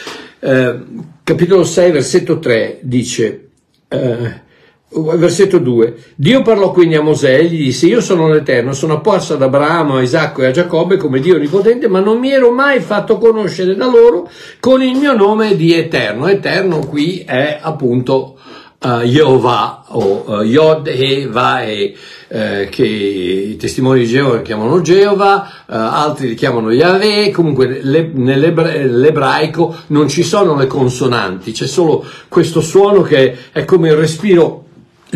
Eh, 0.40 0.80
capitolo 1.22 1.64
6, 1.64 1.90
versetto 1.90 2.38
3 2.38 2.80
dice, 2.82 3.48
eh, 3.88 4.44
Versetto 4.88 5.58
2. 5.58 5.96
Dio 6.14 6.42
parlò 6.42 6.70
quindi 6.70 6.94
a 6.94 7.02
Mosè 7.02 7.34
e 7.34 7.46
gli 7.46 7.64
disse, 7.64 7.86
io 7.86 8.00
sono 8.00 8.28
l'Eterno, 8.28 8.72
sono 8.72 8.94
apparso 8.94 9.34
ad 9.34 9.42
Abramo, 9.42 9.96
a 9.96 10.02
Isacco 10.02 10.42
e 10.42 10.46
a 10.46 10.50
Giacobbe 10.52 10.96
come 10.96 11.18
Dio 11.18 11.34
onnipotente, 11.34 11.88
ma 11.88 11.98
non 11.98 12.18
mi 12.18 12.30
ero 12.30 12.52
mai 12.52 12.80
fatto 12.80 13.18
conoscere 13.18 13.74
da 13.74 13.86
loro 13.86 14.30
con 14.60 14.82
il 14.82 14.96
mio 14.96 15.14
nome 15.14 15.56
di 15.56 15.74
Eterno. 15.74 16.28
Eterno 16.28 16.78
qui 16.78 17.24
è 17.26 17.58
appunto 17.60 18.38
uh, 18.80 19.00
Jehovah 19.00 19.86
o 19.88 20.24
uh, 20.24 20.42
Yod 20.42 20.86
e 20.86 21.26
Vae, 21.28 21.92
uh, 22.28 22.68
che 22.70 22.84
i 22.84 23.56
testimoni 23.56 24.00
di 24.00 24.06
Geova 24.06 24.40
chiamano 24.40 24.80
Geova, 24.82 25.48
uh, 25.66 25.72
altri 25.74 26.28
li 26.28 26.34
chiamano 26.34 26.70
Yahweh, 26.70 27.32
comunque 27.32 27.80
le, 27.82 28.10
nell'ebraico 28.14 29.74
non 29.88 30.08
ci 30.08 30.22
sono 30.22 30.54
le 30.54 30.68
consonanti, 30.68 31.50
c'è 31.50 31.66
solo 31.66 32.04
questo 32.28 32.60
suono 32.60 33.02
che 33.02 33.36
è 33.50 33.64
come 33.64 33.88
il 33.88 33.96
respiro 33.96 34.65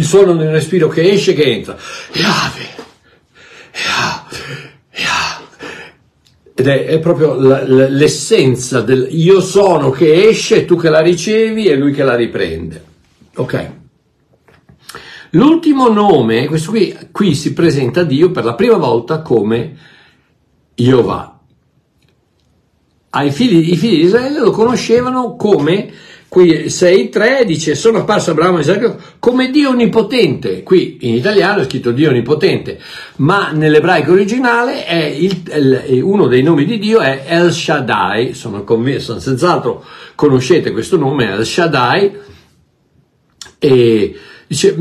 il 0.00 0.06
suono 0.06 0.34
del 0.34 0.50
respiro 0.50 0.88
che 0.88 1.10
esce 1.10 1.32
e 1.32 1.34
che 1.34 1.44
entra. 1.44 1.76
Yahweh, 2.14 2.78
Ed 6.54 6.66
è, 6.66 6.86
è 6.86 6.98
proprio 6.98 7.34
la, 7.34 7.66
la, 7.66 7.88
l'essenza 7.88 8.80
del 8.80 9.08
io 9.10 9.40
sono 9.40 9.90
che 9.90 10.28
esce, 10.28 10.64
tu 10.64 10.76
che 10.76 10.88
la 10.88 11.00
ricevi 11.00 11.66
e 11.66 11.76
lui 11.76 11.92
che 11.92 12.02
la 12.02 12.14
riprende. 12.14 12.84
Ok. 13.36 13.70
L'ultimo 15.30 15.88
nome, 15.88 16.46
questo 16.46 16.70
qui, 16.70 16.96
qui 17.12 17.34
si 17.34 17.52
presenta 17.52 18.02
Dio 18.02 18.30
per 18.30 18.44
la 18.44 18.54
prima 18.54 18.76
volta 18.76 19.20
come 19.20 19.76
Jehovah. 20.74 21.38
Ai 23.10 23.30
figli, 23.30 23.72
I 23.72 23.76
figli 23.76 23.96
di 23.96 24.04
Israele 24.04 24.40
lo 24.40 24.50
conoscevano 24.50 25.36
come 25.36 25.92
Qui 26.30 26.66
6.3 26.66 27.42
dice 27.42 27.74
sono 27.74 27.98
apparso 27.98 28.30
Abramo 28.30 28.58
e 28.58 28.60
Isacco 28.60 28.96
come 29.18 29.50
Dio 29.50 29.70
onnipotente. 29.70 30.62
Qui 30.62 30.98
in 31.00 31.14
italiano 31.14 31.60
è 31.60 31.64
scritto 31.64 31.90
Dio 31.90 32.10
onnipotente, 32.10 32.78
ma 33.16 33.50
nell'ebraico 33.50 34.12
originale 34.12 35.10
il, 35.10 36.02
uno 36.04 36.28
dei 36.28 36.44
nomi 36.44 36.66
di 36.66 36.78
Dio 36.78 37.00
è 37.00 37.24
El 37.26 37.50
Shaddai. 37.50 38.34
Sono 38.34 38.62
convinto, 38.62 39.18
senz'altro 39.18 39.84
conoscete 40.14 40.70
questo 40.70 40.96
nome, 40.96 41.32
El 41.32 41.44
Shaddai. 41.44 42.16
E 43.58 44.14
Dice, 44.50 44.74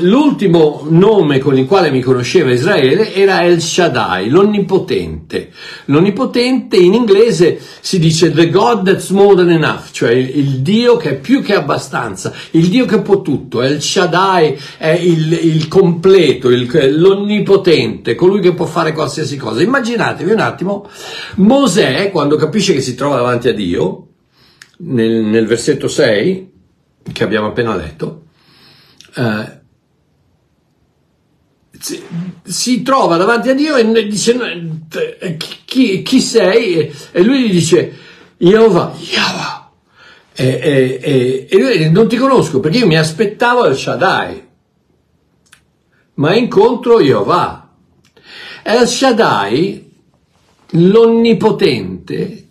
l'ultimo 0.00 0.84
nome 0.88 1.38
con 1.38 1.56
il 1.56 1.64
quale 1.64 1.92
mi 1.92 2.00
conosceva 2.00 2.50
Israele 2.50 3.14
era 3.14 3.44
El 3.44 3.60
Shaddai, 3.60 4.28
l'onnipotente. 4.28 5.52
L'onnipotente 5.84 6.76
in 6.76 6.92
inglese 6.92 7.60
si 7.80 8.00
dice 8.00 8.32
the 8.32 8.50
God 8.50 8.84
that's 8.84 9.10
more 9.10 9.36
than 9.36 9.50
enough, 9.50 9.92
cioè 9.92 10.10
il 10.10 10.58
Dio 10.58 10.96
che 10.96 11.10
è 11.10 11.14
più 11.20 11.40
che 11.40 11.54
abbastanza, 11.54 12.34
il 12.50 12.66
Dio 12.68 12.84
che 12.84 13.00
può 13.00 13.22
tutto. 13.22 13.62
El 13.62 13.80
Shaddai 13.80 14.58
è 14.76 14.90
il, 14.90 15.32
il 15.32 15.68
completo, 15.68 16.48
il, 16.48 16.98
l'onnipotente, 16.98 18.16
colui 18.16 18.40
che 18.40 18.54
può 18.54 18.66
fare 18.66 18.92
qualsiasi 18.92 19.36
cosa. 19.36 19.62
Immaginatevi 19.62 20.32
un 20.32 20.40
attimo, 20.40 20.90
Mosè, 21.36 22.10
quando 22.10 22.34
capisce 22.34 22.72
che 22.72 22.80
si 22.80 22.96
trova 22.96 23.14
davanti 23.14 23.46
a 23.46 23.54
Dio, 23.54 24.06
nel, 24.78 25.22
nel 25.22 25.46
versetto 25.46 25.86
6, 25.86 26.50
che 27.12 27.22
abbiamo 27.22 27.46
appena 27.46 27.76
letto, 27.76 28.22
eh, 29.14 29.60
si, 32.44 32.82
trova 32.82 33.16
davanti 33.16 33.48
a 33.48 33.54
Dio 33.54 33.76
e 33.76 34.08
dice 34.08 34.36
chi, 35.64 36.02
chi 36.02 36.20
sei? 36.20 36.94
E 37.10 37.22
lui 37.22 37.48
gli 37.48 37.52
dice 37.52 37.96
Jehovah, 38.36 38.94
Jehovah. 38.96 39.70
E, 40.34 40.46
e, 40.46 41.00
e, 41.02 41.46
e 41.50 41.58
lui 41.58 41.90
non 41.90 42.08
ti 42.08 42.16
conosco 42.16 42.60
perché 42.60 42.78
io 42.78 42.86
mi 42.86 42.96
aspettavo 42.96 43.66
il 43.66 43.76
Shaddai, 43.76 44.48
ma 46.14 46.34
incontro 46.34 47.00
Jehovah. 47.00 47.68
El 48.62 48.86
Shaddai, 48.86 49.92
l'onnipotente, 50.70 52.48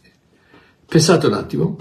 pensate 0.86 1.26
un 1.28 1.34
attimo, 1.34 1.78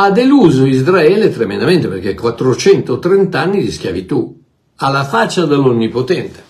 ha 0.00 0.12
deluso 0.12 0.64
Israele 0.64 1.28
tremendamente 1.28 1.88
perché 1.88 2.14
430 2.14 3.40
anni 3.40 3.60
di 3.60 3.70
schiavitù, 3.72 4.40
alla 4.76 5.02
faccia 5.02 5.44
dell'Onnipotente. 5.44 6.46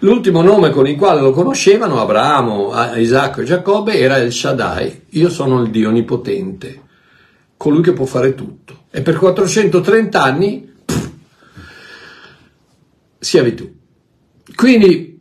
L'ultimo 0.00 0.42
nome 0.42 0.70
con 0.70 0.86
il 0.86 0.96
quale 0.96 1.22
lo 1.22 1.32
conoscevano, 1.32 2.00
Abramo, 2.00 2.72
Isacco 2.94 3.40
e 3.40 3.44
Giacobbe, 3.44 3.98
era 3.98 4.18
il 4.18 4.32
Shaddai, 4.32 5.06
io 5.10 5.28
sono 5.28 5.60
il 5.60 5.70
Dio 5.70 5.88
Onnipotente, 5.88 6.82
colui 7.56 7.82
che 7.82 7.92
può 7.92 8.04
fare 8.04 8.36
tutto. 8.36 8.84
E 8.92 9.02
per 9.02 9.16
430 9.16 10.22
anni, 10.22 10.72
schiavitù. 13.18 13.74
Quindi 14.54 15.20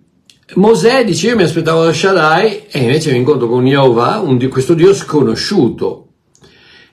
Mosè 0.54 1.04
dice 1.04 1.30
io 1.30 1.36
mi 1.36 1.44
aspettavo 1.44 1.86
da 1.86 1.92
Shaddai 1.92 2.68
e 2.68 2.84
invece 2.84 3.12
mi 3.12 3.18
incontro 3.18 3.48
con 3.48 3.66
Jehovah, 3.66 4.20
un, 4.20 4.48
questo 4.48 4.76
Dio 4.76 4.94
sconosciuto, 4.94 6.05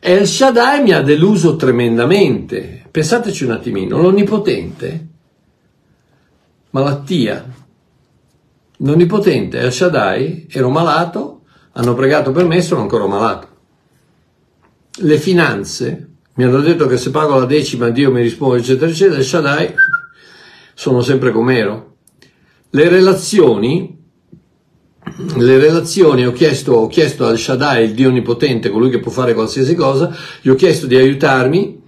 El 0.04 0.26
Shaddai 0.26 0.82
mi 0.82 0.90
ha 0.90 1.00
deluso 1.00 1.54
tremendamente. 1.54 2.82
Pensateci 2.90 3.44
un 3.44 3.52
attimino, 3.52 4.02
l'onnipotente, 4.02 5.09
malattia, 6.71 7.47
l'onnipotente 8.78 9.61
El 9.61 9.71
Shaddai, 9.71 10.49
ero 10.50 10.71
malato, 10.71 11.42
hanno 11.75 11.94
pregato 11.94 12.32
per 12.32 12.47
me, 12.47 12.61
sono 12.62 12.80
ancora 12.80 13.06
malato. 13.06 13.49
Le 14.97 15.18
finanze, 15.18 16.14
mi 16.35 16.42
hanno 16.42 16.59
detto 16.59 16.88
che 16.88 16.97
se 16.97 17.12
pago 17.12 17.38
la 17.38 17.47
decima 17.47 17.88
Dio 17.90 18.11
mi 18.11 18.23
risponde, 18.23 18.59
eccetera, 18.59 18.90
eccetera, 18.90 19.18
El 19.18 19.25
Shaddai, 19.25 19.75
sono 20.75 21.00
sempre 21.00 21.30
com'ero. 21.30 21.99
Le 22.71 22.88
relazioni, 22.88 24.01
le 25.16 25.59
relazioni, 25.59 26.26
ho 26.26 26.33
chiesto, 26.33 26.73
ho 26.73 26.87
chiesto 26.87 27.26
al 27.26 27.38
Shaddai, 27.38 27.85
il 27.85 27.95
Dio 27.95 28.09
Onnipotente, 28.09 28.71
colui 28.71 28.90
che 28.90 29.00
può 29.00 29.11
fare 29.11 29.35
qualsiasi 29.35 29.75
cosa, 29.75 30.14
gli 30.40 30.49
ho 30.49 30.54
chiesto 30.54 30.87
di 30.87 30.97
aiutarmi, 30.97 31.81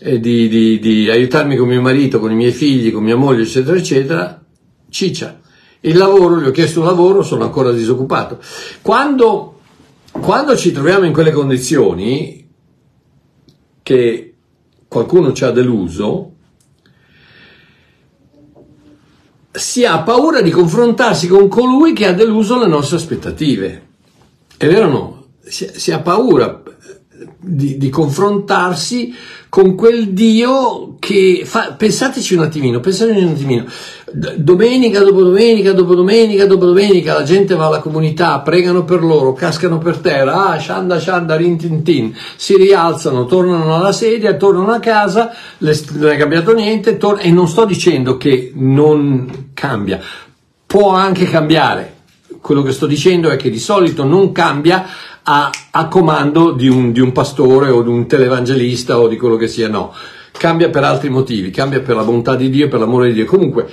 eh, 0.00 0.20
di, 0.20 0.48
di, 0.48 0.78
di, 0.78 1.10
aiutarmi 1.10 1.56
con 1.56 1.68
mio 1.68 1.80
marito, 1.80 2.18
con 2.18 2.30
i 2.30 2.34
miei 2.34 2.52
figli, 2.52 2.92
con 2.92 3.02
mia 3.02 3.16
moglie, 3.16 3.42
eccetera, 3.42 3.76
eccetera, 3.76 4.44
ciccia. 4.88 5.40
Il 5.80 5.96
lavoro, 5.96 6.40
gli 6.40 6.46
ho 6.46 6.50
chiesto 6.50 6.80
un 6.80 6.86
lavoro, 6.86 7.22
sono 7.22 7.44
ancora 7.44 7.72
disoccupato. 7.72 8.38
Quando, 8.82 9.60
quando 10.10 10.56
ci 10.56 10.72
troviamo 10.72 11.04
in 11.04 11.12
quelle 11.12 11.32
condizioni 11.32 12.48
che 13.82 14.34
qualcuno 14.86 15.32
ci 15.32 15.44
ha 15.44 15.50
deluso, 15.50 16.31
si 19.52 19.84
ha 19.84 20.02
paura 20.02 20.40
di 20.40 20.50
confrontarsi 20.50 21.28
con 21.28 21.48
colui 21.48 21.92
che 21.92 22.06
ha 22.06 22.12
deluso 22.12 22.58
le 22.58 22.66
nostre 22.66 22.96
aspettative. 22.96 23.88
È 24.56 24.66
vero 24.66 24.86
o 24.86 24.90
no? 24.90 25.26
Si, 25.44 25.68
si 25.74 25.92
ha 25.92 26.00
paura 26.00 26.62
di, 27.38 27.76
di, 27.76 27.88
confrontarsi 27.90 29.14
con 29.48 29.74
quel 29.74 30.12
Dio 30.12 30.96
che 30.98 31.42
fa, 31.44 31.72
pensateci 31.72 32.34
un 32.34 32.44
attimino, 32.44 32.80
pensateci 32.80 33.22
un 33.22 33.32
attimino, 33.32 33.66
domenica 34.12 35.00
dopo 35.00 35.22
domenica 35.22 35.72
dopo 35.72 35.94
domenica 35.94 36.44
dopo 36.46 36.66
domenica 36.66 37.14
la 37.14 37.22
gente 37.22 37.54
va 37.54 37.66
alla 37.66 37.80
comunità, 37.80 38.40
pregano 38.40 38.84
per 38.84 39.02
loro, 39.02 39.32
cascano 39.32 39.78
per 39.78 39.98
terra, 39.98 40.48
ah, 40.48 40.58
shanda 40.58 41.00
shanda 41.00 41.36
rintintin, 41.36 42.14
si 42.36 42.56
rialzano, 42.56 43.24
tornano 43.24 43.74
alla 43.74 43.92
sedia, 43.92 44.34
tornano 44.34 44.72
a 44.72 44.80
casa, 44.80 45.32
non 45.58 46.08
è 46.10 46.16
cambiato 46.16 46.52
niente, 46.52 46.98
tor- 46.98 47.24
e 47.24 47.30
non 47.30 47.48
sto 47.48 47.64
dicendo 47.64 48.16
che 48.16 48.52
non 48.54 49.50
cambia, 49.54 50.00
può 50.66 50.90
anche 50.90 51.24
cambiare, 51.24 51.94
quello 52.40 52.62
che 52.62 52.72
sto 52.72 52.86
dicendo 52.86 53.30
è 53.30 53.36
che 53.36 53.50
di 53.50 53.58
solito 53.58 54.04
non 54.04 54.32
cambia 54.32 54.86
a, 55.22 55.50
a 55.70 55.88
comando 55.88 56.50
di 56.50 56.68
un, 56.68 56.92
di 56.92 57.00
un 57.00 57.12
pastore 57.12 57.70
o 57.70 57.82
di 57.82 57.88
un 57.88 58.06
televangelista 58.06 58.98
o 58.98 59.08
di 59.08 59.16
quello 59.16 59.36
che 59.36 59.48
sia, 59.48 59.68
no 59.68 59.94
cambia 60.42 60.70
per 60.70 60.82
altri 60.82 61.08
motivi, 61.08 61.50
cambia 61.50 61.78
per 61.78 61.94
la 61.94 62.02
bontà 62.02 62.34
di 62.34 62.50
Dio, 62.50 62.66
per 62.66 62.80
l'amore 62.80 63.06
di 63.06 63.12
Dio. 63.12 63.26
Comunque, 63.26 63.68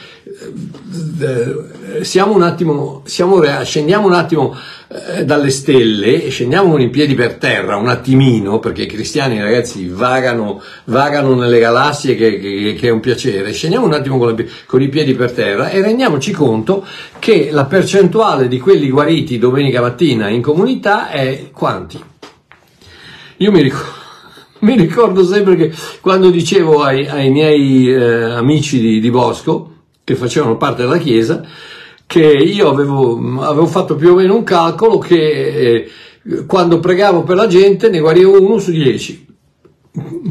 eh, 1.19 2.03
siamo 2.03 2.35
un 2.35 2.43
attimo, 2.43 3.01
siamo, 3.05 3.41
scendiamo 3.63 4.05
un 4.05 4.13
attimo 4.13 4.55
eh, 4.87 5.25
dalle 5.25 5.49
stelle 5.49 6.23
e 6.23 6.29
scendiamo 6.29 6.69
con 6.69 6.79
i 6.79 6.91
piedi 6.91 7.15
per 7.15 7.37
terra, 7.37 7.75
un 7.75 7.87
attimino, 7.87 8.59
perché 8.59 8.83
i 8.83 8.85
cristiani 8.85 9.41
ragazzi 9.41 9.87
vagano, 9.87 10.61
vagano 10.83 11.33
nelle 11.33 11.57
galassie 11.57 12.13
che, 12.15 12.39
che, 12.39 12.75
che, 12.77 12.87
è 12.87 12.91
un 12.91 12.99
piacere, 12.99 13.51
scendiamo 13.51 13.87
un 13.87 13.93
attimo 13.93 14.19
con, 14.19 14.35
le, 14.35 14.47
con 14.67 14.79
i 14.79 14.89
piedi 14.89 15.15
per 15.15 15.31
terra 15.31 15.71
e 15.71 15.81
rendiamoci 15.81 16.31
conto 16.31 16.85
che 17.17 17.49
la 17.51 17.65
percentuale 17.65 18.47
di 18.47 18.59
quelli 18.59 18.91
guariti 18.91 19.39
domenica 19.39 19.81
mattina 19.81 20.29
in 20.29 20.43
comunità 20.43 21.09
è 21.09 21.49
quanti? 21.51 21.99
Io 23.37 23.51
mi 23.51 23.63
ricordo 23.63 23.98
mi 24.61 24.75
ricordo 24.75 25.23
sempre 25.23 25.55
che 25.55 25.71
quando 26.01 26.29
dicevo 26.29 26.83
ai, 26.83 27.07
ai 27.07 27.29
miei 27.29 27.89
eh, 27.89 28.23
amici 28.23 28.79
di, 28.79 28.99
di, 28.99 29.09
Bosco, 29.09 29.73
che 30.03 30.15
facevano 30.15 30.57
parte 30.57 30.81
della 30.81 30.97
chiesa, 30.97 31.45
che 32.05 32.25
io 32.25 32.69
avevo, 32.69 33.17
avevo 33.41 33.67
fatto 33.67 33.95
più 33.95 34.11
o 34.11 34.15
meno 34.15 34.35
un 34.35 34.43
calcolo 34.43 34.97
che 34.97 35.15
eh, 35.15 35.89
quando 36.45 36.79
pregavo 36.79 37.23
per 37.23 37.35
la 37.35 37.47
gente 37.47 37.89
ne 37.89 37.99
guarivo 37.99 38.41
uno 38.41 38.59
su 38.59 38.71
dieci. 38.71 39.27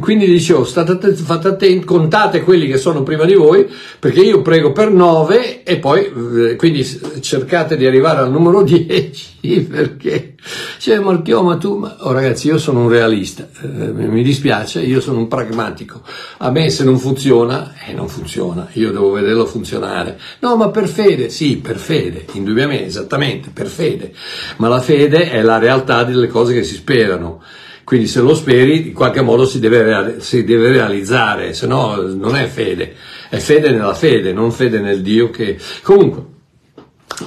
Quindi 0.00 0.26
dicevo, 0.26 0.64
state 0.64 0.92
attenti, 0.92 1.22
fate 1.22 1.48
attenti, 1.48 1.84
contate 1.84 2.42
quelli 2.42 2.68
che 2.68 2.76
sono 2.76 3.02
prima 3.02 3.24
di 3.24 3.34
voi, 3.34 3.66
perché 3.98 4.20
io 4.20 4.40
prego 4.40 4.70
per 4.70 4.90
nove 4.90 5.64
e 5.64 5.78
poi, 5.78 6.12
eh, 6.50 6.56
quindi 6.56 6.84
cercate 7.20 7.76
di 7.76 7.84
arrivare 7.84 8.20
al 8.20 8.30
numero 8.30 8.62
dieci, 8.62 9.60
perché 9.62 10.36
cioè 10.78 11.00
Marchio, 11.00 11.42
ma 11.42 11.56
tu, 11.56 11.76
ma... 11.76 11.96
oh 12.00 12.12
ragazzi, 12.12 12.46
io 12.46 12.58
sono 12.58 12.82
un 12.82 12.88
realista, 12.88 13.48
eh, 13.62 13.66
mi 13.66 14.22
dispiace, 14.22 14.80
io 14.80 15.00
sono 15.00 15.18
un 15.18 15.28
pragmatico. 15.28 16.02
A 16.38 16.50
me 16.50 16.70
se 16.70 16.84
non 16.84 16.98
funziona, 16.98 17.74
eh, 17.84 17.92
non 17.92 18.08
funziona, 18.08 18.68
io 18.74 18.92
devo 18.92 19.10
vederlo 19.10 19.44
funzionare. 19.44 20.18
No, 20.38 20.56
ma 20.56 20.70
per 20.70 20.86
fede, 20.86 21.28
sì, 21.30 21.56
per 21.56 21.78
fede, 21.78 22.24
indubbiamente, 22.32 22.86
esattamente, 22.86 23.50
per 23.52 23.66
fede. 23.66 24.14
Ma 24.58 24.68
la 24.68 24.80
fede 24.80 25.30
è 25.30 25.42
la 25.42 25.58
realtà 25.58 26.04
delle 26.04 26.28
cose 26.28 26.54
che 26.54 26.62
si 26.62 26.74
sperano. 26.74 27.42
Quindi 27.88 28.06
se 28.06 28.20
lo 28.20 28.34
speri, 28.34 28.88
in 28.88 28.92
qualche 28.92 29.22
modo 29.22 29.46
si 29.46 29.60
deve, 29.60 30.20
si 30.20 30.44
deve 30.44 30.68
realizzare, 30.68 31.54
se 31.54 31.66
no 31.66 31.96
non 31.96 32.36
è 32.36 32.46
fede, 32.46 32.92
è 33.30 33.38
fede 33.38 33.70
nella 33.70 33.94
fede, 33.94 34.34
non 34.34 34.52
fede 34.52 34.78
nel 34.78 35.00
Dio 35.00 35.30
che... 35.30 35.56
Comunque, 35.80 36.22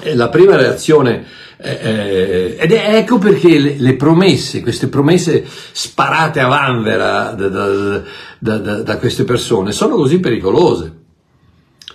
eh, 0.01 0.13
la 0.13 0.29
prima 0.29 0.57
reazione, 0.57 1.25
eh, 1.57 1.79
eh, 1.81 2.55
ed 2.59 2.73
è 2.73 2.95
ecco 2.95 3.17
perché 3.17 3.57
le, 3.57 3.75
le, 3.79 3.95
promesse, 3.95 4.61
queste 4.61 4.87
promesse 4.87 5.43
sparate 5.71 6.39
a 6.41 6.47
vanvera 6.47 7.31
da, 7.31 7.47
da, 7.47 8.01
da, 8.37 8.81
da 8.83 8.97
queste 8.97 9.23
persone, 9.23 9.71
sono 9.71 9.95
così 9.95 10.19
pericolose 10.19 11.00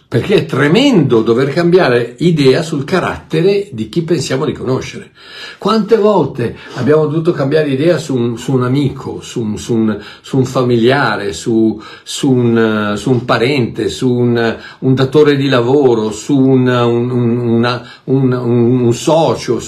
perché 0.09 0.37
è 0.37 0.47
tremendo 0.47 1.23
dover 1.23 1.53
cambiare 1.53 2.15
idea 2.19 2.63
sul 2.63 2.85
carattere 2.85 3.71
di 3.73 3.89
chi 3.89 4.03
pensiamo 4.03 4.45
di 4.45 4.53
conoscere. 4.53 5.11
Quante 5.59 5.97
volte 5.97 6.57
abbiamo 6.75 7.07
dovuto 7.07 7.33
cambiare 7.33 7.71
idea 7.71 7.99
su 7.99 8.15
un, 8.15 8.39
su 8.39 8.53
un 8.53 8.63
amico, 8.63 9.21
su 9.21 9.41
un, 9.41 9.59
su, 9.59 9.75
un, 9.75 10.01
su 10.21 10.37
un, 10.37 10.45
familiare, 10.45 11.33
su, 11.33 11.83
un, 12.23 13.25
parente, 13.25 13.89
su 13.89 14.13
un, 14.13 14.57
datore 14.79 15.35
di 15.35 15.49
lavoro, 15.49 16.13
su 16.13 16.39
una, 16.39 16.85
un, 16.85 18.91
socio, 18.93 19.61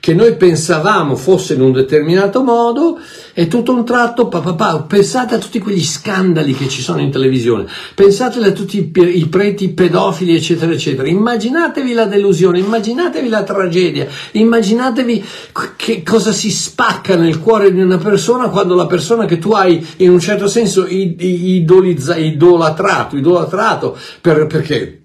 che 0.00 0.12
noi 0.12 0.34
pensavamo 0.34 1.14
fosse 1.14 1.54
in 1.54 1.60
un 1.60 1.70
determinato 1.70 2.42
modo 2.42 2.98
e 3.34 3.48
tutto 3.48 3.74
un 3.74 3.84
tratto, 3.84 4.28
pa, 4.28 4.40
pa, 4.40 4.54
pa, 4.54 4.82
pensate 4.82 5.34
a 5.34 5.38
tutti 5.38 5.58
quegli 5.58 5.82
scandali 5.82 6.54
che 6.54 6.68
ci 6.68 6.80
sono 6.80 7.00
in 7.00 7.10
televisione, 7.10 7.66
pensate 7.94 8.38
a 8.38 8.52
tutti 8.52 8.78
i, 8.78 9.18
i 9.18 9.26
preti 9.26 9.70
pedofili, 9.70 10.34
eccetera, 10.34 10.72
eccetera. 10.72 11.08
Immaginatevi 11.08 11.92
la 11.92 12.06
delusione, 12.06 12.60
immaginatevi 12.60 13.28
la 13.28 13.42
tragedia, 13.42 14.06
immaginatevi 14.32 15.24
che 15.76 16.02
cosa 16.02 16.32
si 16.32 16.50
spacca 16.50 17.16
nel 17.16 17.40
cuore 17.40 17.72
di 17.72 17.80
una 17.80 17.98
persona 17.98 18.48
quando 18.48 18.74
la 18.74 18.86
persona 18.86 19.26
che 19.26 19.38
tu 19.38 19.50
hai 19.50 19.84
in 19.98 20.10
un 20.10 20.20
certo 20.20 20.46
senso 20.46 20.86
idolizza, 20.86 22.16
idolatrato, 22.16 23.16
idolatrato 23.16 23.98
per, 24.20 24.46
perché 24.46 25.03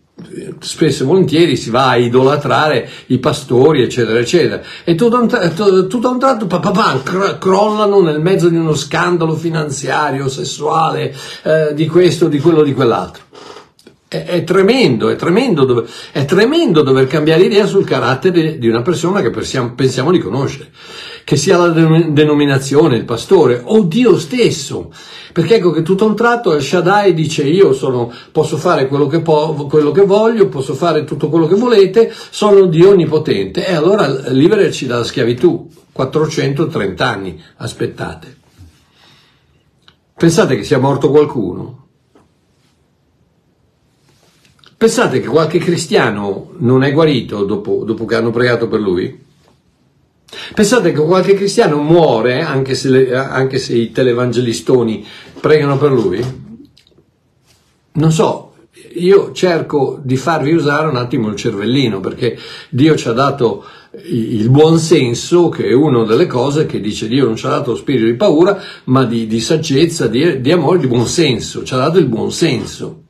spesso 0.60 1.04
e 1.04 1.06
volentieri 1.06 1.56
si 1.56 1.70
va 1.70 1.90
a 1.90 1.96
idolatrare 1.98 2.90
i 3.08 3.20
pastori, 3.20 3.82
eccetera, 3.82 4.20
eccetera. 4.20 4.62
E 4.84 4.96
tutto 4.96 5.18
a 5.18 5.20
un, 5.20 5.88
tutto 5.88 6.08
a 6.08 6.12
un 6.12 6.20
tratto 6.20 6.48
pa, 6.48 7.38
crollano 7.40 8.02
nel 8.02 8.20
mezzo 8.20 8.50
di 8.50 8.58
uno 8.58 8.76
scandalo 8.76 9.36
finanziario, 9.36 10.28
sessuale, 10.30 11.16
eh, 11.44 11.74
di 11.74 11.88
questo, 11.88 12.28
di 12.28 12.40
quello, 12.40 12.64
di 12.64 12.74
quell'altro. 12.74 13.24
È, 14.08 14.24
è 14.24 14.44
tremendo, 14.44 15.10
è 15.10 15.16
tremendo, 15.16 15.66
dover, 15.66 15.88
è 16.12 16.26
tremendo 16.26 16.82
dover 16.82 17.06
cambiare 17.08 17.44
idea 17.44 17.66
sul 17.66 17.86
carattere 17.86 18.58
di 18.58 18.68
una 18.68 18.82
persona 18.82 19.22
che 19.22 19.30
pensiamo, 19.30 19.74
pensiamo 19.76 20.12
di 20.12 20.20
conoscere 20.20 20.72
che 21.24 21.36
sia 21.36 21.58
la 21.58 21.70
denominazione, 21.70 22.96
il 22.98 23.06
pastore 23.06 23.62
o 23.64 23.84
Dio 23.84 24.18
stesso. 24.18 24.92
Perché 25.32 25.56
ecco 25.56 25.72
che 25.72 25.84
tutto 25.84 26.06
a 26.06 26.08
un 26.08 26.16
tratto 26.16 26.54
El 26.54 26.62
Shaddai 26.62 27.14
dice 27.14 27.44
io 27.44 27.74
sono, 27.74 28.12
posso 28.32 28.58
fare 28.58 28.88
quello 28.88 29.08
che, 29.08 29.22
po- 29.22 29.68
quello 29.70 29.92
che 29.92 30.02
voglio, 30.02 30.48
posso 30.50 30.74
fare 30.74 31.04
tutto 31.04 31.30
quello 31.30 31.48
che 31.48 31.56
volete, 31.56 32.12
sono 32.30 32.66
Dio 32.66 32.90
onnipotente. 32.90 33.66
E 33.66 33.74
allora 33.74 34.08
liberarci 34.30 34.88
dalla 34.88 35.04
schiavitù, 35.04 35.70
430 35.92 37.08
anni, 37.08 37.42
aspettate. 37.58 38.38
Pensate 40.18 40.56
che 40.56 40.64
sia 40.64 40.80
morto 40.80 41.10
qualcuno? 41.10 41.88
Pensate 44.76 45.20
che 45.20 45.28
qualche 45.28 45.60
cristiano 45.60 46.52
non 46.60 46.84
è 46.84 46.94
guarito 46.94 47.44
dopo, 47.44 47.84
dopo 47.84 48.06
che 48.06 48.16
hanno 48.16 48.32
pregato 48.32 48.70
per 48.70 48.80
lui? 48.80 49.28
Pensate 50.54 50.92
che 50.92 51.02
qualche 51.02 51.34
cristiano 51.34 51.82
muore 51.82 52.42
anche 52.42 52.76
se, 52.76 52.90
le, 52.90 53.16
anche 53.16 53.58
se 53.58 53.76
i 53.76 53.92
televangelistoni 53.92 55.06
pregano 55.40 55.78
per 55.78 55.92
lui? 55.92 56.24
Non 57.92 58.12
so, 58.12 58.54
io 58.96 59.32
cerco 59.32 60.00
di 60.04 60.16
farvi 60.16 60.54
usare 60.54 60.88
un 60.88 60.96
attimo 60.96 61.30
il 61.30 61.36
cervellino 61.36 62.00
perché 62.00 62.38
Dio 62.70 62.96
ci 62.96 63.08
ha 63.08 63.14
dato 63.14 63.66
il 64.04 64.50
buon 64.50 64.78
senso, 64.78 65.50
che 65.50 65.68
è 65.68 65.74
una 65.74 66.04
delle 66.04 66.28
cose 66.28 66.66
che 66.66 66.80
dice 66.80 67.08
Dio 67.08 67.26
non 67.26 67.36
ci 67.36 67.48
ha 67.48 67.50
dato 67.50 67.72
lo 67.72 67.78
spirito 67.78 68.06
di 68.06 68.16
paura, 68.16 68.62
ma 68.86 69.04
di, 69.06 69.26
di 69.26 69.40
saggezza, 69.40 70.08
di, 70.08 70.42
di 70.42 70.52
amore, 70.52 70.80
di 70.80 70.88
buon 70.88 71.08
senso, 71.08 71.64
ci 71.64 71.74
ha 71.74 71.78
dato 71.78 71.98
il 71.98 72.06
buon 72.06 72.32
senso. 72.32 73.04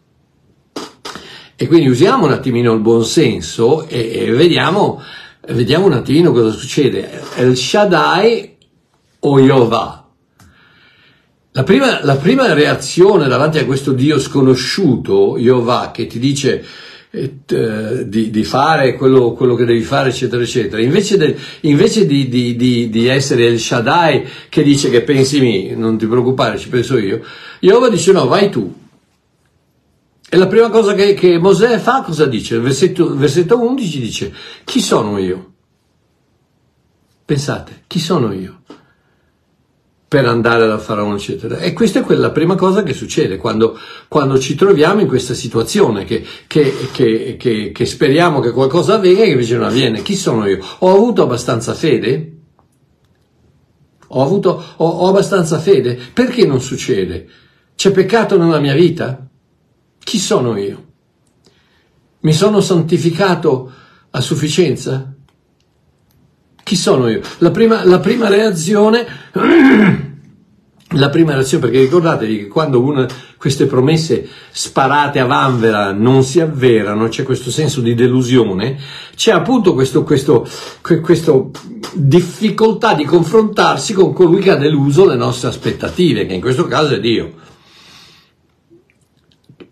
E 1.56 1.68
quindi 1.68 1.90
usiamo 1.90 2.26
un 2.26 2.32
attimino 2.32 2.74
il 2.74 2.80
buon 2.80 3.04
senso 3.04 3.86
e, 3.88 4.12
e 4.14 4.32
vediamo 4.32 5.02
Vediamo 5.52 5.88
un 5.88 5.94
attimino 5.94 6.32
cosa 6.32 6.56
succede. 6.56 7.10
El 7.36 7.58
Shaddai 7.58 8.56
o 9.22 9.40
Jehovah. 9.40 10.08
La 11.54 11.64
prima, 11.64 12.04
la 12.04 12.18
prima 12.18 12.54
reazione 12.54 13.28
davanti 13.28 13.58
a 13.58 13.66
questo 13.66 13.92
Dio 13.92 14.20
sconosciuto, 14.20 15.38
Jehovah, 15.40 15.90
che 15.92 16.06
ti 16.06 16.20
dice 16.20 16.64
eh, 17.10 18.08
di, 18.08 18.30
di, 18.30 18.44
fare 18.44 18.94
quello, 18.94 19.34
quello, 19.34 19.56
che 19.56 19.66
devi 19.66 19.82
fare, 19.82 20.10
eccetera, 20.10 20.44
eccetera, 20.44 20.80
invece, 20.80 21.18
de, 21.18 21.36
invece 21.62 22.06
di, 22.06 22.30
di, 22.30 22.56
di, 22.56 23.08
essere 23.08 23.48
El 23.48 23.60
Shaddai 23.60 24.28
che 24.48 24.62
dice 24.62 24.92
che 24.92 25.02
pensi 25.02 25.40
me, 25.42 25.74
non 25.74 25.98
ti 25.98 26.06
preoccupare, 26.06 26.60
ci 26.60 26.70
penso 26.70 27.00
io, 27.00 27.22
Jehovah 27.60 27.90
dice 27.90 28.12
no, 28.12 28.28
vai 28.28 28.52
tu, 28.52 28.72
e 30.32 30.38
la 30.38 30.46
prima 30.46 30.70
cosa 30.70 30.94
che, 30.94 31.16
che 31.16 31.40
Mosè 31.40 31.80
fa, 31.80 32.02
cosa 32.02 32.28
dice? 32.28 32.60
Versetto, 32.60 33.16
versetto 33.16 33.60
11 33.60 34.00
dice, 34.00 34.34
chi 34.64 34.80
sono 34.80 35.18
io? 35.18 35.54
Pensate, 37.26 37.84
chi 37.88 38.00
sono 38.00 38.32
io? 38.32 38.62
Per 40.08 40.26
andare 40.26 40.68
dal 40.68 40.80
faraone, 40.80 41.16
eccetera. 41.16 41.58
E 41.58 41.74
questa 41.74 42.00
è 42.00 42.04
quella 42.04 42.30
prima 42.30 42.54
cosa 42.54 42.84
che 42.84 42.94
succede 42.94 43.38
quando, 43.38 43.76
quando 44.08 44.38
ci 44.38 44.54
troviamo 44.54 45.02
in 45.02 45.08
questa 45.08 45.34
situazione, 45.34 46.06
che, 46.06 46.24
che, 46.46 46.90
che, 46.92 47.72
che 47.74 47.86
speriamo 47.86 48.40
che 48.40 48.52
qualcosa 48.52 48.96
avvenga 48.96 49.24
e 49.24 49.32
invece 49.32 49.56
non 49.56 49.66
avviene. 49.66 50.04
Chi 50.04 50.16
sono 50.16 50.48
io? 50.48 50.60
Ho 50.80 50.94
avuto 50.94 51.24
abbastanza 51.24 51.74
fede? 51.74 52.38
Ho, 54.10 54.24
avuto, 54.24 54.64
ho, 54.78 54.88
ho 54.88 55.08
abbastanza 55.08 55.58
fede? 55.58 55.98
Perché 56.14 56.46
non 56.46 56.62
succede? 56.62 57.28
C'è 57.76 57.90
peccato 57.92 58.38
nella 58.38 58.60
mia 58.60 58.74
vita? 58.74 59.29
Chi 60.10 60.18
sono 60.18 60.58
io? 60.58 60.86
Mi 62.22 62.34
sono 62.34 62.62
santificato 62.62 63.72
a 64.10 64.22
sufficienza? 64.22 65.14
Chi 66.64 66.76
sono 66.76 67.10
io? 67.10 67.22
La 67.38 67.52
prima, 67.52 67.86
la 67.86 68.00
prima 68.00 68.28
reazione 68.28 69.06
la 70.94 71.10
prima 71.10 71.36
reazione, 71.36 71.64
perché 71.64 71.82
ricordatevi 71.82 72.38
che 72.40 72.48
quando 72.48 72.82
una, 72.82 73.06
queste 73.38 73.68
promesse 73.68 74.28
sparate 74.50 75.20
a 75.20 75.28
vanvera 75.28 75.92
non 75.92 76.24
si 76.24 76.40
avverano, 76.40 77.08
c'è 77.08 77.22
questo 77.22 77.52
senso 77.52 77.80
di 77.80 77.94
delusione, 77.94 78.80
c'è 79.16 79.30
appunto 79.30 79.76
questo, 79.76 80.04
questo, 80.04 80.44
questo 81.04 81.52
difficoltà 81.94 82.96
di 82.96 83.06
confrontarsi 83.06 83.94
con 83.94 84.14
colui 84.14 84.42
che 84.42 84.50
ha 84.50 84.56
deluso 84.56 85.06
le 85.06 85.16
nostre 85.16 85.50
aspettative, 85.50 86.26
che 86.26 86.34
in 86.34 86.42
questo 86.42 86.66
caso 86.66 86.96
è 86.96 87.00
Dio. 87.00 87.46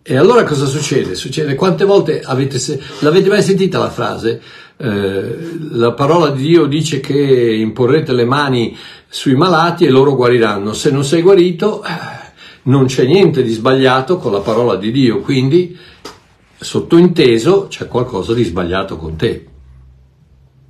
E 0.09 0.15
allora 0.15 0.45
cosa 0.45 0.67
succede? 0.67 1.15
Succede 1.15 1.53
quante 1.55 1.83
volte 1.83 2.21
avete, 2.21 2.81
l'avete 2.99 3.27
mai 3.27 3.43
sentita 3.43 3.77
la 3.77 3.89
frase? 3.89 4.41
Eh, 4.77 5.57
la 5.71 5.91
parola 5.91 6.29
di 6.29 6.43
Dio 6.43 6.65
dice 6.65 7.01
che 7.01 7.13
imporrete 7.13 8.13
le 8.13 8.23
mani 8.23 8.73
sui 9.09 9.35
malati 9.35 9.83
e 9.83 9.89
loro 9.89 10.15
guariranno. 10.15 10.71
Se 10.71 10.91
non 10.91 11.03
sei 11.03 11.21
guarito, 11.21 11.83
eh, 11.83 11.89
non 12.63 12.85
c'è 12.85 13.03
niente 13.03 13.43
di 13.43 13.51
sbagliato 13.51 14.15
con 14.15 14.31
la 14.31 14.39
parola 14.39 14.77
di 14.77 14.91
Dio, 14.91 15.19
quindi 15.19 15.77
sottointeso 16.57 17.67
c'è 17.67 17.87
qualcosa 17.87 18.33
di 18.33 18.45
sbagliato 18.45 18.95
con 18.95 19.17
te. 19.17 19.46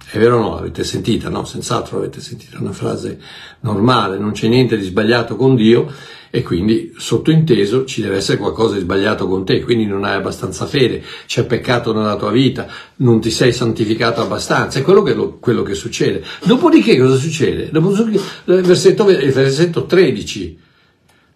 È 0.10 0.18
vero 0.20 0.38
o 0.38 0.42
no? 0.42 0.56
L'avete 0.56 0.86
sentita, 0.86 1.28
no? 1.28 1.44
Senz'altro 1.44 1.98
l'avete 1.98 2.22
sentita, 2.22 2.58
una 2.62 2.72
frase 2.72 3.20
normale, 3.62 4.18
non 4.18 4.32
c'è 4.32 4.48
niente 4.48 4.78
di 4.78 4.86
sbagliato 4.86 5.36
con 5.36 5.56
Dio 5.56 5.92
e 6.30 6.44
quindi 6.44 6.94
sottointeso 6.96 7.84
ci 7.84 8.02
deve 8.02 8.18
essere 8.18 8.38
qualcosa 8.38 8.76
di 8.76 8.82
sbagliato 8.82 9.28
con 9.28 9.44
te, 9.44 9.62
quindi 9.62 9.86
non 9.86 10.06
hai 10.06 10.16
abbastanza 10.16 10.66
fede, 10.66 11.04
c'è 11.26 11.46
peccato 11.46 11.94
nella 11.94 12.16
tua 12.16 12.32
vita, 12.32 12.68
non 12.98 13.20
ti 13.20 13.30
sei 13.30 13.52
santificato 13.52 14.22
abbastanza, 14.22 14.80
è 14.80 14.82
quello 14.82 15.02
che, 15.02 15.14
lo, 15.14 15.40
quello 15.40 15.62
che 15.64 15.74
succede. 15.74 16.24
Dopodiché 16.46 16.98
cosa 16.98 17.18
succede? 17.18 17.70
Dopodiché, 17.70 18.24
il, 18.46 18.62
versetto, 18.62 19.04
versetto 19.04 19.86
13, 19.86 20.60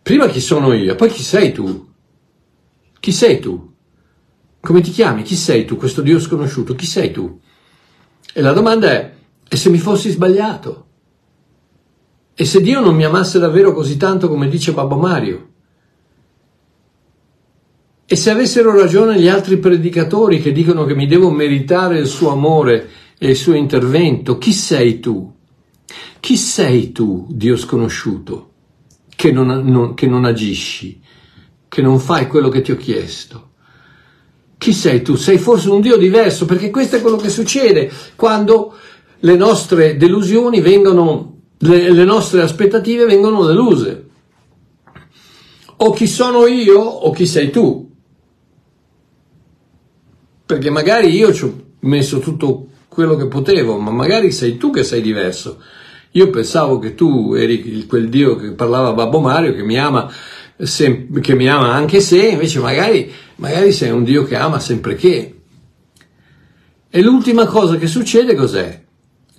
prima 0.01 0.27
chi 0.27 0.39
sono 0.39 0.71
io, 0.73 0.95
poi 0.95 1.09
chi 1.09 1.23
sei 1.23 1.51
tu? 1.51 1.89
Chi 3.01 3.11
sei 3.11 3.39
tu? 3.39 3.69
Come 4.61 4.79
ti 4.79 4.91
chiami? 4.91 5.23
Chi 5.23 5.35
sei 5.35 5.65
tu, 5.65 5.75
questo 5.75 6.01
Dio 6.01 6.19
sconosciuto? 6.19 6.73
Chi 6.73 6.85
sei 6.85 7.11
tu? 7.11 7.39
E 8.33 8.41
la 8.41 8.53
domanda 8.53 8.89
è, 8.89 9.13
e 9.47 9.55
se 9.57 9.69
mi 9.69 9.77
fossi 9.77 10.09
sbagliato? 10.09 10.85
E 12.33 12.45
se 12.45 12.61
Dio 12.61 12.79
non 12.79 12.95
mi 12.95 13.03
amasse 13.03 13.39
davvero 13.39 13.73
così 13.73 13.97
tanto 13.97 14.29
come 14.29 14.47
dice 14.47 14.71
Babbo 14.71 14.95
Mario? 14.95 15.49
E 18.05 18.15
se 18.15 18.29
avessero 18.29 18.77
ragione 18.77 19.19
gli 19.19 19.27
altri 19.27 19.57
predicatori 19.57 20.41
che 20.41 20.51
dicono 20.51 20.85
che 20.85 20.95
mi 20.95 21.07
devo 21.07 21.29
meritare 21.29 21.99
il 21.99 22.07
suo 22.07 22.31
amore 22.31 22.89
e 23.17 23.29
il 23.29 23.35
suo 23.35 23.53
intervento, 23.53 24.37
chi 24.37 24.53
sei 24.53 24.99
tu? 24.99 25.33
Chi 26.19 26.37
sei 26.37 26.91
tu, 26.91 27.27
Dio 27.29 27.55
sconosciuto, 27.55 28.51
che 29.15 29.31
non, 29.31 29.47
non, 29.47 29.93
che 29.93 30.07
non 30.07 30.25
agisci, 30.25 31.01
che 31.67 31.81
non 31.81 31.99
fai 31.99 32.27
quello 32.27 32.49
che 32.49 32.61
ti 32.61 32.71
ho 32.71 32.77
chiesto? 32.77 33.50
Chi 34.61 34.73
sei 34.73 35.01
tu? 35.01 35.15
Sei 35.15 35.39
forse 35.39 35.71
un 35.71 35.81
Dio 35.81 35.97
diverso, 35.97 36.45
perché 36.45 36.69
questo 36.69 36.97
è 36.97 37.01
quello 37.01 37.17
che 37.17 37.29
succede 37.29 37.91
quando 38.15 38.75
le 39.21 39.35
nostre 39.35 39.97
delusioni 39.97 40.61
vengono 40.61 41.31
le, 41.57 41.91
le 41.91 42.03
nostre 42.03 42.43
aspettative 42.43 43.05
vengono 43.05 43.43
deluse. 43.43 44.05
O 45.77 45.89
chi 45.93 46.05
sono 46.05 46.45
io 46.45 46.79
o 46.79 47.09
chi 47.09 47.25
sei 47.25 47.49
tu. 47.49 47.89
Perché 50.45 50.69
magari 50.69 51.09
io 51.09 51.33
ci 51.33 51.45
ho 51.45 51.63
messo 51.79 52.19
tutto 52.19 52.67
quello 52.87 53.15
che 53.15 53.25
potevo, 53.25 53.79
ma 53.79 53.89
magari 53.89 54.31
sei 54.31 54.57
tu 54.57 54.69
che 54.69 54.83
sei 54.83 55.01
diverso. 55.01 55.59
Io 56.11 56.29
pensavo 56.29 56.77
che 56.77 56.93
tu 56.93 57.33
eri 57.33 57.87
quel 57.87 58.09
Dio 58.09 58.35
che 58.35 58.51
parlava 58.51 58.93
Babbo 58.93 59.21
Mario, 59.21 59.55
che 59.55 59.63
mi 59.63 59.79
ama, 59.79 60.11
sem- 60.57 61.19
che 61.19 61.33
mi 61.33 61.47
ama 61.47 61.73
anche 61.73 61.99
se, 61.99 62.27
invece 62.27 62.59
magari, 62.59 63.11
magari 63.41 63.73
sei 63.73 63.89
un 63.89 64.03
Dio 64.03 64.23
che 64.23 64.35
ama 64.35 64.59
sempre 64.59 64.95
che. 64.95 65.35
E 66.89 67.01
l'ultima 67.01 67.45
cosa 67.45 67.75
che 67.75 67.87
succede 67.87 68.35
cos'è? 68.35 68.81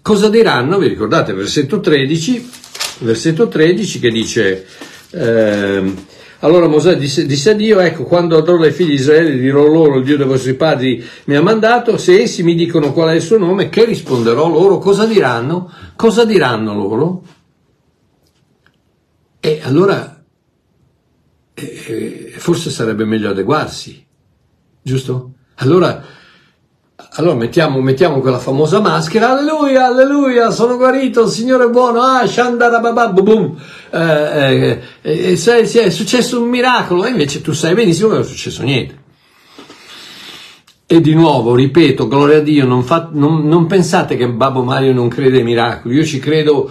Cosa 0.02 0.28
diranno? 0.28 0.78
Vi 0.78 0.88
ricordate 0.88 1.32
versetto 1.32 1.80
13, 1.80 2.50
versetto 2.98 3.46
13 3.46 4.00
che 4.00 4.10
dice, 4.10 4.66
eh, 5.10 5.94
allora 6.40 6.66
Mosè 6.66 6.96
disse, 6.96 7.26
disse, 7.26 7.50
a 7.50 7.54
Dio, 7.54 7.78
ecco, 7.78 8.02
quando 8.02 8.36
andrò 8.36 8.56
dai 8.56 8.72
figli 8.72 8.88
di 8.88 8.94
Israele 8.94 9.38
dirò 9.38 9.64
loro, 9.66 9.98
il 9.98 10.04
Dio 10.04 10.16
dei 10.16 10.26
vostri 10.26 10.54
padri 10.54 11.04
mi 11.24 11.36
ha 11.36 11.42
mandato, 11.42 11.96
se 11.96 12.20
essi 12.20 12.42
mi 12.42 12.56
dicono 12.56 12.92
qual 12.92 13.10
è 13.10 13.14
il 13.14 13.22
suo 13.22 13.38
nome, 13.38 13.68
che 13.68 13.84
risponderò 13.84 14.48
loro? 14.48 14.78
Cosa 14.78 15.06
diranno? 15.06 15.70
Cosa 15.94 16.24
diranno 16.24 16.74
loro? 16.74 17.22
E 19.38 19.60
allora 19.62 20.21
eh, 21.54 22.32
forse 22.36 22.70
sarebbe 22.70 23.04
meglio 23.04 23.30
adeguarsi, 23.30 24.04
giusto? 24.82 25.32
Allora 25.56 26.20
allora 27.14 27.34
mettiamo, 27.34 27.80
mettiamo, 27.80 28.20
quella 28.20 28.38
famosa 28.38 28.80
maschera, 28.80 29.36
alleluia, 29.36 29.86
alleluia, 29.86 30.50
sono 30.50 30.78
guarito, 30.78 31.24
il 31.24 31.28
Signore 31.28 31.64
è 31.64 31.68
buono, 31.68 32.00
ah, 32.00 32.26
shandarababa, 32.26 33.08
boom, 33.08 33.54
eh, 33.90 34.80
eh, 35.02 35.32
eh, 35.34 35.62
è 35.62 35.90
successo 35.90 36.40
un 36.40 36.48
miracolo, 36.48 37.04
e 37.04 37.10
invece 37.10 37.42
tu 37.42 37.52
sai 37.52 37.74
benissimo 37.74 38.08
che 38.08 38.14
non 38.14 38.22
è 38.22 38.26
successo 38.26 38.62
niente. 38.62 39.00
E 40.86 41.00
di 41.00 41.14
nuovo, 41.14 41.54
ripeto, 41.54 42.08
gloria 42.08 42.38
a 42.38 42.40
Dio, 42.40 42.64
non, 42.64 42.82
fa, 42.82 43.10
non, 43.12 43.46
non 43.46 43.66
pensate 43.66 44.16
che 44.16 44.28
Babbo 44.28 44.62
Mario 44.62 44.94
non 44.94 45.08
crede 45.08 45.38
ai 45.38 45.44
miracoli, 45.44 45.96
io 45.96 46.04
ci 46.04 46.18
credo 46.18 46.70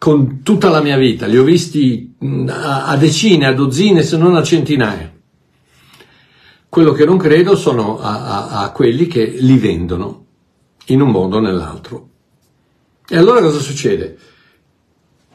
con 0.00 0.40
tutta 0.42 0.70
la 0.70 0.80
mia 0.80 0.96
vita, 0.96 1.26
li 1.26 1.36
ho 1.36 1.44
visti 1.44 2.14
a, 2.48 2.86
a 2.86 2.96
decine, 2.96 3.44
a 3.44 3.52
dozzine, 3.52 4.02
se 4.02 4.16
non 4.16 4.34
a 4.34 4.42
centinaia. 4.42 5.12
Quello 6.70 6.92
che 6.92 7.04
non 7.04 7.18
credo 7.18 7.54
sono 7.54 8.00
a, 8.00 8.24
a, 8.24 8.62
a 8.62 8.70
quelli 8.70 9.06
che 9.06 9.26
li 9.26 9.58
vendono 9.58 10.24
in 10.86 11.02
un 11.02 11.10
modo 11.10 11.36
o 11.36 11.40
nell'altro. 11.40 12.08
E 13.06 13.14
allora 13.18 13.42
cosa 13.42 13.58
succede? 13.58 14.16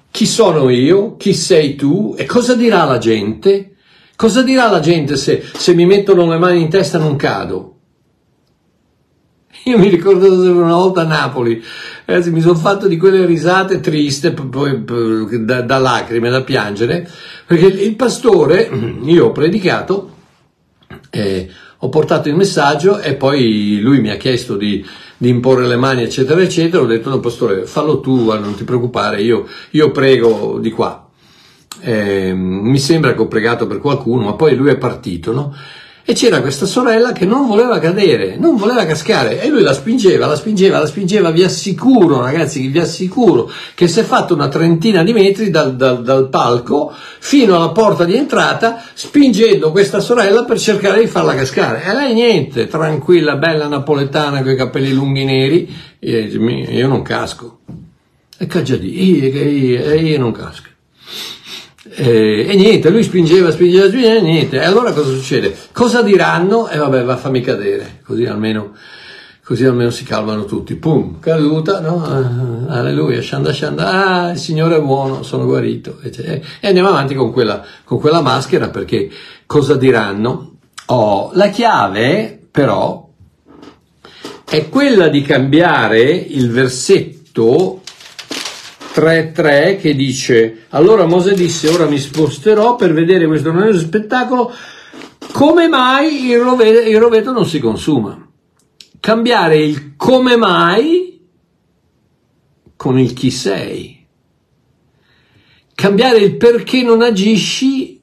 Chi 0.10 0.26
sono 0.26 0.72
io? 0.72 1.16
Chi 1.16 1.36
sei 1.36 1.76
tu? 1.76 2.16
E 2.18 2.26
cosa 2.26 2.56
dirà 2.56 2.86
la 2.86 2.98
gente? 2.98 3.76
Cosa 4.16 4.42
dirà 4.42 4.68
la 4.72 4.80
gente 4.80 5.16
se, 5.16 5.44
se 5.54 5.76
mi 5.76 5.86
mettono 5.86 6.28
le 6.28 6.40
mani 6.40 6.62
in 6.62 6.70
testa 6.70 6.98
e 6.98 7.02
non 7.02 7.16
cado? 7.18 7.75
Io 9.68 9.80
mi 9.80 9.90
ricordo 9.90 10.32
una 10.32 10.76
volta 10.76 11.02
a 11.02 11.06
Napoli, 11.06 11.64
ragazzi, 12.06 12.30
mi 12.30 12.42
sono 12.42 12.54
fatto 12.54 12.88
di 12.88 12.98
quelle 12.98 13.26
risate 13.26 13.80
triste, 13.80 14.32
da, 14.32 15.62
da 15.62 15.78
lacrime, 15.80 16.30
da 16.30 16.44
piangere, 16.44 17.10
perché 17.48 17.66
il 17.66 17.96
pastore, 17.96 18.70
io 19.06 19.26
ho 19.26 19.32
predicato, 19.32 20.14
eh, 21.10 21.50
ho 21.80 21.90
portato 21.90 22.30
il 22.30 22.36
messaggio 22.36 23.00
e 23.00 23.16
poi 23.16 23.80
lui 23.80 24.02
mi 24.02 24.12
ha 24.12 24.18
chiesto 24.18 24.56
di, 24.56 24.86
di, 25.18 25.30
imporre 25.30 25.66
le 25.66 25.78
mani, 25.78 26.04
eccetera, 26.04 26.40
eccetera. 26.42 26.84
Ho 26.84 26.88
detto, 26.88 27.10
no, 27.10 27.20
pastore, 27.20 27.66
fallo 27.66 28.00
tu, 28.00 28.32
non 28.34 28.54
ti 28.54 28.66
preoccupare, 28.66 29.24
io, 29.24 29.48
io 29.72 29.90
prego 29.90 30.60
di 30.62 30.70
qua. 30.70 31.10
Eh, 31.82 32.34
mi 32.36 32.78
sembra 32.78 33.16
che 33.16 33.22
ho 33.22 33.28
pregato 33.28 33.66
per 33.66 33.80
qualcuno, 33.80 34.26
ma 34.26 34.34
poi 34.34 34.56
lui 34.56 34.70
è 34.70 34.78
partito, 34.78 35.32
no? 35.34 35.56
E 36.08 36.14
c'era 36.14 36.40
questa 36.40 36.68
sorella 36.68 37.14
che 37.14 37.26
non 37.26 37.48
voleva 37.48 37.80
cadere, 37.80 38.38
non 38.38 38.58
voleva 38.58 38.86
cascare 38.86 39.42
e 39.42 39.50
lui 39.50 39.64
la 39.64 39.74
spingeva, 39.74 40.28
la 40.28 40.36
spingeva, 40.36 40.78
la 40.78 40.86
spingeva. 40.86 41.32
Vi 41.32 41.42
assicuro, 41.42 42.22
ragazzi, 42.22 42.68
vi 42.68 42.78
assicuro 42.78 43.50
che 43.74 43.88
si 43.88 44.02
è 44.02 44.04
fatto 44.04 44.36
una 44.36 44.48
trentina 44.48 45.02
di 45.02 45.14
metri 45.14 45.50
dal, 45.50 45.76
dal, 45.76 46.04
dal 46.04 46.30
palco 46.30 46.94
fino 47.18 47.56
alla 47.56 47.70
porta 47.70 48.04
di 48.04 48.16
entrata, 48.16 48.84
spingendo 48.94 49.72
questa 49.72 50.00
sorella 50.00 50.44
per 50.44 50.60
cercare 50.60 51.00
di 51.00 51.08
farla 51.08 51.34
cascare. 51.34 51.84
E 51.84 51.96
lei 51.96 52.14
niente, 52.14 52.68
tranquilla, 52.68 53.38
bella 53.38 53.68
napoletana 53.68 54.44
con 54.44 54.52
i 54.52 54.56
capelli 54.56 54.94
lunghi 54.94 55.26
neri, 55.26 55.76
io 56.02 56.88
non 56.88 57.02
casco. 57.02 57.62
E 58.38 58.46
caggiadì, 58.46 59.12
io, 59.12 59.42
io, 59.42 59.94
io 59.96 60.20
non 60.20 60.32
casco. 60.32 60.70
Eh, 61.88 62.48
e 62.50 62.56
niente, 62.56 62.90
lui 62.90 63.04
spingeva, 63.04 63.52
spingeva, 63.52 63.88
spingeva, 63.88 64.16
e 64.16 64.22
niente. 64.22 64.58
E 64.58 64.66
allora 64.66 64.92
cosa 64.92 65.12
succede? 65.12 65.56
Cosa 65.72 66.02
diranno? 66.02 66.68
E 66.68 66.78
vabbè, 66.78 67.04
va 67.04 67.16
fammi 67.16 67.42
cadere, 67.42 68.00
così 68.04 68.26
almeno, 68.26 68.72
così 69.44 69.66
almeno 69.66 69.92
si 69.92 70.04
calmano 70.04 70.46
tutti. 70.46 70.76
Pum, 70.76 71.20
caduta, 71.20 71.80
no? 71.82 72.04
Ah, 72.04 72.80
alleluia, 72.80 73.22
shanda 73.22 73.54
shanda, 73.54 73.90
ah, 73.92 74.32
il 74.32 74.40
Signore 74.40 74.78
è 74.78 74.82
buono, 74.82 75.22
sono 75.22 75.46
guarito. 75.46 76.00
E 76.02 76.42
andiamo 76.64 76.90
avanti 76.90 77.14
con 77.14 77.32
quella, 77.32 77.64
con 77.84 78.00
quella 78.00 78.22
maschera 78.22 78.70
perché 78.70 79.10
cosa 79.46 79.76
diranno? 79.76 80.58
Oh, 80.88 81.32
la 81.34 81.50
chiave 81.50 82.40
però 82.50 83.10
è 84.44 84.70
quella 84.70 85.08
di 85.08 85.22
cambiare 85.22 86.02
il 86.02 86.50
versetto 86.50 87.82
3.3 88.96 89.80
che 89.80 89.94
dice 89.94 90.66
allora 90.70 91.06
Mosè 91.06 91.34
disse 91.34 91.68
ora 91.68 91.86
mi 91.86 91.98
sposterò 91.98 92.76
per 92.76 92.94
vedere 92.94 93.28
questo 93.28 93.52
noioso 93.52 93.80
spettacolo 93.80 94.54
come 95.34 95.68
mai 95.68 96.28
il 96.30 96.40
roveto, 96.40 96.88
il 96.88 96.98
roveto 96.98 97.34
non 97.34 97.46
si 97.46 97.60
consuma? 97.60 98.26
Cambiare 99.02 99.58
il 99.58 99.96
come 99.98 100.38
mai 100.38 101.28
con 102.78 102.98
il 102.98 103.12
chi 103.14 103.32
sei 103.32 103.96
cambiare 105.76 106.20
il 106.20 106.38
perché 106.38 106.82
non 106.82 107.02
agisci 107.02 108.02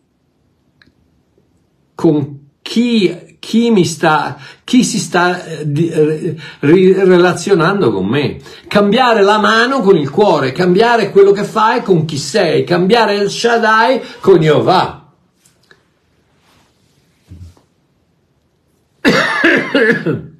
con 1.94 2.48
chi, 2.60 3.31
chi, 3.42 3.72
mi 3.72 3.84
sta, 3.84 4.38
chi 4.62 4.84
si 4.84 5.00
sta 5.00 5.44
eh, 5.44 5.66
eh, 5.66 6.36
relazionando 6.60 7.90
con 7.90 8.06
me. 8.06 8.38
Cambiare 8.68 9.22
la 9.22 9.38
mano 9.38 9.80
con 9.80 9.96
il 9.96 10.10
cuore, 10.10 10.52
cambiare 10.52 11.10
quello 11.10 11.32
che 11.32 11.42
fai 11.42 11.82
con 11.82 12.04
chi 12.04 12.18
sei, 12.18 12.62
cambiare 12.62 13.16
il 13.16 13.28
Shaddai 13.28 14.00
con 14.20 14.38
Jehovah. 14.38 15.12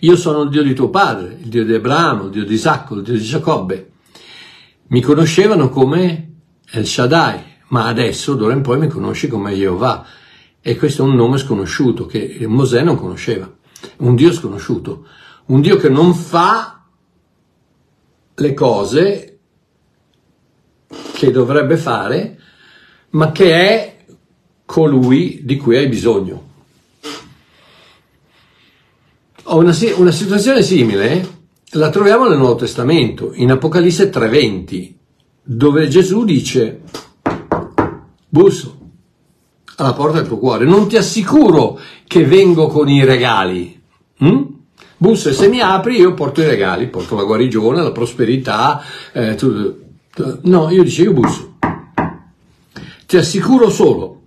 Io 0.00 0.16
sono 0.16 0.42
il 0.42 0.50
Dio 0.50 0.62
di 0.62 0.74
tuo 0.74 0.90
padre, 0.90 1.38
il 1.40 1.48
Dio 1.48 1.64
di 1.64 1.72
Abramo, 1.72 2.24
il 2.24 2.30
Dio 2.32 2.44
di 2.44 2.52
Isacco, 2.52 2.96
il 2.96 3.02
Dio 3.02 3.14
di 3.14 3.22
Giacobbe. 3.22 3.92
Mi 4.88 5.00
conoscevano 5.00 5.70
come 5.70 6.34
El 6.70 6.86
Shaddai, 6.86 7.42
ma 7.68 7.86
adesso 7.86 8.34
d'ora 8.34 8.52
in 8.52 8.60
poi 8.60 8.76
mi 8.76 8.88
conosci 8.88 9.26
come 9.28 9.54
Jehovah. 9.54 10.20
E 10.64 10.76
questo 10.76 11.04
è 11.04 11.08
un 11.08 11.16
nome 11.16 11.38
sconosciuto 11.38 12.06
che 12.06 12.38
Mosè 12.46 12.82
non 12.82 12.96
conosceva. 12.96 13.52
Un 13.98 14.14
Dio 14.14 14.32
sconosciuto. 14.32 15.06
Un 15.46 15.60
Dio 15.60 15.76
che 15.76 15.88
non 15.88 16.14
fa 16.14 16.86
le 18.34 18.54
cose 18.54 19.38
che 21.14 21.30
dovrebbe 21.32 21.76
fare, 21.76 22.38
ma 23.10 23.32
che 23.32 23.54
è 23.54 24.04
colui 24.64 25.40
di 25.42 25.56
cui 25.56 25.76
hai 25.76 25.88
bisogno. 25.88 26.50
Una, 29.44 29.76
una, 29.96 30.10
situazione 30.12 30.62
simile 30.62 31.40
la 31.72 31.90
troviamo 31.90 32.28
nel 32.28 32.38
Nuovo 32.38 32.54
Testamento, 32.54 33.32
in 33.34 33.50
Apocalisse 33.50 34.10
3:20, 34.10 34.94
dove 35.42 35.88
Gesù 35.88 36.24
dice, 36.24 36.82
busso, 38.28 38.81
alla 39.76 39.92
porta 39.92 40.18
del 40.18 40.26
tuo 40.26 40.38
cuore. 40.38 40.64
Non 40.64 40.88
ti 40.88 40.96
assicuro 40.96 41.78
che 42.06 42.24
vengo 42.24 42.66
con 42.66 42.88
i 42.88 43.04
regali. 43.04 43.80
Hm? 44.18 44.42
Busso 44.96 45.30
e 45.30 45.32
se 45.32 45.48
mi 45.48 45.60
apri 45.60 45.96
io 45.96 46.14
porto 46.14 46.42
i 46.42 46.46
regali, 46.46 46.86
porto 46.86 47.16
la 47.16 47.24
guarigione, 47.24 47.82
la 47.82 47.90
prosperità. 47.90 48.82
Eh, 49.12 49.34
tu, 49.34 49.74
tu, 50.14 50.38
no, 50.42 50.70
io 50.70 50.84
dicevo 50.84 51.10
io 51.10 51.20
busso. 51.20 51.54
Ti 53.06 53.16
assicuro 53.16 53.68
solo 53.68 54.20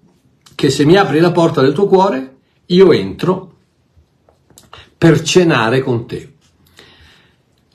che 0.54 0.70
se 0.70 0.86
mi 0.86 0.98
apri 0.98 1.20
la 1.20 1.32
porta 1.32 1.62
del 1.62 1.74
tuo 1.74 1.88
cuore, 1.88 2.36
io 2.68 2.92
entro 2.92 3.52
per 4.98 5.22
cenare 5.22 5.82
con 5.82 6.06
te. 6.06 6.34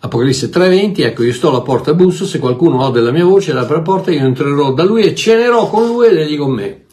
Apocalisse 0.01 0.49
3:20, 0.49 1.03
ecco 1.03 1.23
io 1.23 1.33
sto 1.33 1.51
alla 1.51 1.61
porta 1.61 1.93
busso, 1.95 2.27
se 2.27 2.39
qualcuno 2.39 2.83
ode 2.85 3.01
la 3.01 3.13
mia 3.13 3.25
voce 3.25 3.53
e 3.53 3.57
apre 3.57 3.77
la 3.77 3.83
porta, 3.83 4.11
io 4.11 4.25
entrerò 4.25 4.73
da 4.73 4.83
lui 4.83 5.03
e 5.03 5.15
cenerò 5.15 5.69
con 5.69 5.87
lui 5.87 6.07
ed 6.07 6.17
egli 6.17 6.39
con 6.39 6.53
me. 6.53 6.85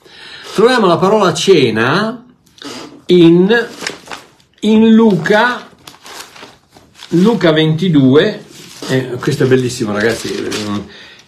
Troviamo 0.57 0.87
la 0.87 0.97
parola 0.97 1.35
cena 1.35 2.25
in, 3.05 3.67
in 4.61 4.91
Luca, 4.91 5.69
Luca 7.09 7.51
22, 7.51 8.43
eh, 8.89 9.09
questo 9.19 9.43
è 9.43 9.47
bellissimo 9.47 9.91
ragazzi, 9.91 10.33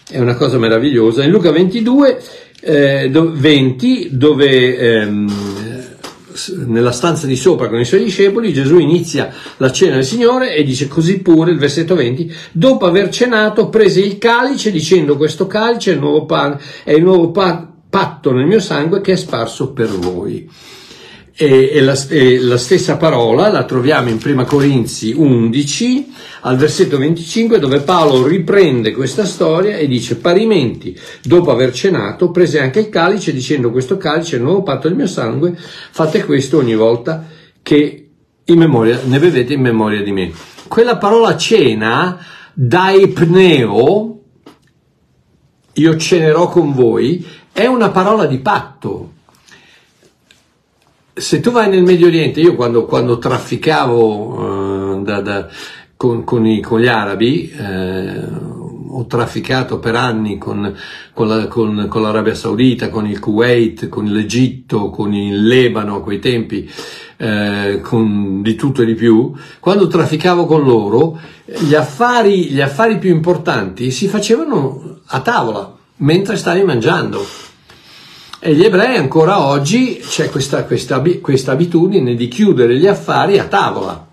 è 0.10 0.18
una 0.18 0.34
cosa 0.34 0.58
meravigliosa, 0.58 1.24
in 1.24 1.30
Luca 1.30 1.52
22, 1.52 2.24
eh, 2.60 3.12
20, 3.12 4.08
dove 4.18 4.78
ehm, 4.78 5.32
nella 6.65 6.92
stanza 6.92 7.28
di 7.28 7.36
sopra 7.36 7.70
con 7.70 7.80
i 7.80 7.86
suoi 7.86 8.06
discepoli, 8.06 8.52
Gesù 8.52 8.80
inizia 8.80 9.32
la 9.58 9.72
cena 9.72 9.94
del 9.94 10.06
Signore 10.06 10.56
e 10.56 10.63
dice 10.63 10.88
così 10.88 11.20
pure, 11.20 11.52
il 11.52 11.60
versetto 11.60 11.94
20, 11.94 12.34
dopo 12.52 12.88
aver 12.88 13.10
cenato 13.10 13.70
prese 13.70 14.02
il 14.02 14.18
calice 14.18 14.72
dicendo 14.72 15.18
questo 15.18 15.46
calice 15.46 15.92
è 15.92 15.94
il 15.94 16.00
nuovo, 16.00 16.26
pan, 16.26 16.58
è 16.84 16.94
il 16.94 17.04
nuovo 17.04 17.30
pan, 17.30 17.78
patto 17.89 18.32
nel 18.32 18.45
mio 18.45 18.60
sangue 18.60 19.02
che 19.02 19.13
è 19.13 19.15
sparso 19.15 19.71
per 19.71 19.89
voi. 19.89 20.49
E, 21.41 21.69
e, 21.71 21.82
la, 21.82 21.97
e, 22.10 22.38
la, 22.39 22.58
stessa 22.58 22.97
parola 22.97 23.49
la 23.49 23.63
troviamo 23.63 24.10
in 24.10 24.19
1 24.21 24.43
Corinzi 24.43 25.13
11 25.15 26.12
al 26.41 26.58
versetto 26.58 26.97
25 26.97 27.60
dove 27.60 27.80
Paolo 27.80 28.28
riprende 28.28 28.91
questa 28.91 29.23
storia 29.23 29.78
e 29.78 29.88
dice 29.88 30.17
parimenti 30.17 30.99
dopo 31.23 31.49
aver 31.49 31.71
cenato 31.71 32.30
prese 32.32 32.60
anche 32.60 32.80
il 32.80 32.89
calice 32.89 33.32
dicendo 33.32 33.71
questo 33.71 33.95
calice 33.95 34.36
è 34.36 34.39
il 34.39 34.43
nuovo 34.43 34.63
patto 34.63 34.89
del 34.89 34.97
mio 34.97 35.08
sangue 35.08 35.56
fate 35.56 36.25
questo 36.25 36.58
ogni 36.58 36.75
volta 36.75 37.25
che 37.63 38.10
memoria, 38.47 38.99
ne 39.06 39.17
bevete 39.17 39.54
in 39.54 39.62
memoria 39.62 40.04
di 40.04 40.12
me 40.12 40.34
quella 40.67 40.97
parola 40.97 41.38
cena 41.38 42.19
daipneo 42.54 44.19
io 45.80 45.95
cenerò 45.97 46.49
con 46.49 46.73
voi 46.73 47.25
è 47.60 47.65
una 47.65 47.89
parola 47.89 48.26
di 48.26 48.38
patto. 48.38 49.12
Se 51.13 51.41
tu 51.41 51.52
vai 51.52 51.69
nel 51.69 51.84
Medio 51.84 52.08
Oriente, 52.08 52.39
io 52.39 52.56
quando, 52.56 52.86
quando 52.86 53.17
trafficavo 53.17 54.95
uh, 54.95 55.04
da, 55.04 55.19
da, 55.19 55.48
con, 55.98 56.24
con, 56.24 56.45
i, 56.45 56.62
con, 56.62 56.80
gli 56.80 56.88
arabi, 56.88 57.52
eh, 57.52 58.24
ho 58.91 59.06
trafficato 59.08 59.78
per 59.80 59.95
anni 59.95 60.38
con, 60.38 60.74
con, 61.13 61.28
la, 61.28 61.48
con, 61.48 61.89
l'Arabia 62.02 62.34
Saudita, 62.34 62.88
con 62.88 63.06
il 63.06 63.19
Kuwait, 63.19 63.89
con 63.89 64.06
l'Egitto, 64.06 64.89
con 64.89 65.13
il 65.13 65.45
Lebano 65.45 65.98
a 65.98 66.02
quei 66.02 66.19
tempi, 66.19 66.72
eh, 67.17 67.82
con 67.84 68.41
di 68.41 68.56
tutto 68.56 68.84
e 68.84 68.86
di 68.86 68.93
più. 68.93 69.34
Quando 69.60 69.88
trafficavo 69.88 70.45
con 70.45 70.63
loro, 70.63 71.19
gli 71.43 71.76
affari, 71.76 72.45
gli 72.45 72.62
affari 72.62 72.98
più 73.00 73.13
importanti 73.13 73.91
si 73.91 74.08
facevano 74.08 75.02
a 75.08 75.19
tavola 75.19 75.76
mentre 75.98 76.38
stavi 76.38 76.63
mangiando. 76.63 77.48
E 78.41 78.54
gli 78.54 78.63
ebrei 78.63 78.95
ancora 78.95 79.45
oggi 79.45 80.02
c'è 80.02 80.30
questa, 80.30 80.63
questa, 80.63 81.04
questa 81.19 81.52
abitudine 81.52 82.15
di 82.15 82.30
chiudere 82.30 82.78
gli 82.78 82.88
affari 82.88 83.38
a 83.38 83.43
tavola, 83.43 84.08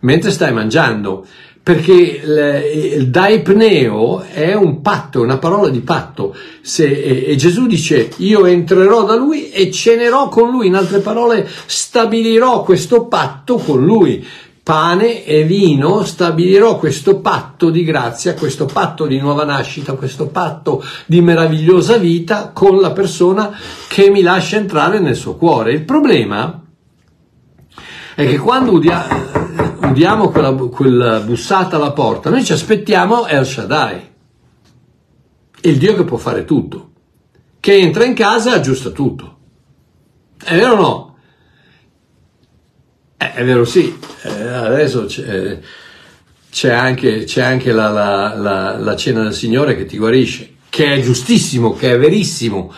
mentre 0.00 0.30
stai 0.30 0.52
mangiando 0.52 1.26
perché 1.64 1.92
il, 1.92 3.08
daipneo 3.08 4.20
è 4.20 4.52
un 4.52 4.82
patto, 4.82 5.22
una 5.22 5.38
parola 5.38 5.70
di 5.70 5.80
patto. 5.80 6.36
Se, 6.60 6.84
e, 6.84 7.24
e, 7.26 7.36
Gesù 7.36 7.66
dice: 7.66 8.10
Io 8.18 8.44
entrerò 8.44 9.04
da 9.04 9.16
lui 9.16 9.48
e 9.48 9.70
cenerò 9.70 10.28
con 10.28 10.50
lui. 10.50 10.66
In 10.66 10.74
altre 10.74 10.98
parole, 10.98 11.48
stabilirò 11.64 12.64
questo 12.64 13.06
patto 13.06 13.56
con 13.56 13.82
lui 13.82 14.22
pane 14.64 15.26
e 15.26 15.44
vino 15.44 16.04
stabilirò 16.04 16.78
questo 16.78 17.20
patto 17.20 17.68
di 17.68 17.84
grazia, 17.84 18.32
questo 18.32 18.64
patto 18.64 19.06
di 19.06 19.18
nuova 19.18 19.44
nascita, 19.44 19.92
questo 19.92 20.28
patto 20.28 20.82
di 21.04 21.20
meravigliosa 21.20 21.98
vita 21.98 22.48
con 22.48 22.80
la 22.80 22.92
persona 22.92 23.54
che 23.86 24.08
mi 24.08 24.22
lascia 24.22 24.56
entrare 24.56 25.00
nel 25.00 25.16
suo 25.16 25.36
cuore. 25.36 25.72
Il 25.72 25.84
problema 25.84 26.62
è 28.14 28.26
che 28.26 28.38
quando 28.38 28.72
udia, 28.72 29.06
udiamo 29.82 30.30
quella, 30.30 30.52
quella 30.54 31.20
bussata 31.20 31.76
alla 31.76 31.92
porta, 31.92 32.30
noi 32.30 32.42
ci 32.42 32.54
aspettiamo 32.54 33.26
El 33.26 33.44
Shaddai, 33.44 34.10
il 35.60 35.76
Dio 35.76 35.94
che 35.94 36.04
può 36.04 36.16
fare 36.16 36.46
tutto, 36.46 36.90
che 37.60 37.76
entra 37.76 38.04
in 38.04 38.14
casa 38.14 38.52
e 38.52 38.56
aggiusta 38.56 38.88
tutto. 38.88 39.36
È 40.42 40.56
vero 40.56 40.72
o 40.72 40.80
no? 40.80 41.13
Eh, 43.24 43.32
è 43.32 43.44
vero, 43.44 43.64
sì, 43.64 43.96
eh, 44.22 44.48
adesso 44.48 45.06
c'è, 45.06 45.58
c'è, 46.50 46.70
anche, 46.70 47.24
c'è 47.24 47.42
anche 47.42 47.72
la, 47.72 47.88
la, 47.88 48.34
la, 48.36 48.76
la, 48.76 48.96
cena 48.96 49.22
del 49.22 49.32
Signore 49.32 49.76
che 49.76 49.86
ti 49.86 49.96
guarisce, 49.96 50.56
che 50.68 50.92
è 50.92 51.00
giustissimo, 51.00 51.72
che 51.72 51.92
è 51.92 51.98
verissimo. 51.98 52.72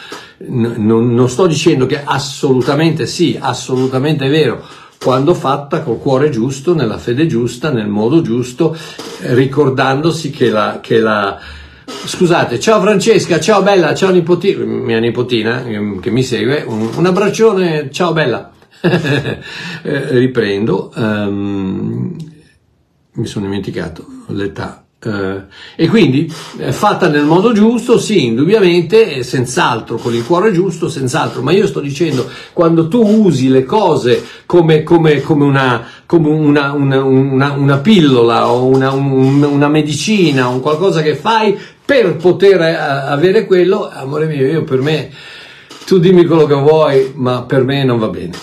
non, 0.48 1.12
non 1.12 1.28
sto 1.28 1.46
dicendo 1.46 1.86
che 1.86 2.00
assolutamente 2.02 3.06
sì, 3.06 3.36
assolutamente 3.40 4.26
è 4.26 4.30
vero, 4.30 4.64
quando 5.02 5.34
fatta 5.34 5.82
col 5.82 5.98
cuore 5.98 6.30
giusto, 6.30 6.74
nella 6.74 6.98
fede 6.98 7.26
giusta, 7.26 7.70
nel 7.70 7.88
modo 7.88 8.22
giusto, 8.22 8.76
ricordandosi 9.20 10.30
che 10.30 10.48
la, 10.50 10.78
che 10.80 10.98
la 11.00 11.40
Scusate, 11.86 12.58
ciao 12.58 12.80
Francesca, 12.80 13.38
ciao 13.38 13.62
Bella, 13.62 13.94
ciao 13.94 14.10
nipotina, 14.10 14.64
mia 14.64 14.98
nipotina 14.98 15.64
che 16.00 16.10
mi 16.10 16.22
segue, 16.24 16.64
un, 16.66 16.88
un 16.96 17.06
abbraccione, 17.06 17.90
ciao 17.92 18.12
Bella. 18.12 18.50
Eh, 19.82 20.18
riprendo, 20.18 20.92
um, 20.96 22.16
mi 23.12 23.26
sono 23.26 23.44
dimenticato 23.44 24.04
l'età. 24.28 24.86
Uh, 24.98 25.42
e 25.76 25.86
quindi 25.86 26.32
eh, 26.58 26.72
fatta 26.72 27.08
nel 27.08 27.24
modo 27.24 27.52
giusto, 27.52 27.98
sì, 27.98 28.26
indubbiamente, 28.26 29.22
senz'altro, 29.22 29.96
con 29.96 30.12
il 30.14 30.24
cuore 30.24 30.50
giusto, 30.50 30.88
senz'altro, 30.88 31.42
ma 31.42 31.52
io 31.52 31.66
sto 31.68 31.80
dicendo, 31.80 32.28
quando 32.52 32.88
tu 32.88 33.06
usi 33.06 33.48
le 33.48 33.64
cose 33.64 34.24
come, 34.46 34.82
come, 34.82 35.20
come, 35.20 35.44
una, 35.44 35.86
come 36.06 36.28
una, 36.30 36.72
una, 36.72 37.04
una, 37.04 37.52
una, 37.52 37.76
pillola 37.78 38.48
o 38.48 38.64
una, 38.64 38.90
una 38.90 39.68
medicina, 39.68 40.48
un 40.48 40.60
qualcosa 40.60 41.02
che 41.02 41.14
fai 41.14 41.56
per 41.84 42.16
poter 42.16 42.60
avere 42.60 43.46
quello, 43.46 43.88
amore 43.88 44.26
mio, 44.26 44.44
io 44.44 44.64
per 44.64 44.80
me 44.80 45.10
tu 45.86 45.98
dimmi 46.00 46.24
quello 46.24 46.46
che 46.46 46.54
vuoi, 46.54 47.12
ma 47.14 47.42
per 47.42 47.62
me 47.62 47.84
non 47.84 48.00
va 48.00 48.08
bene. 48.08 48.36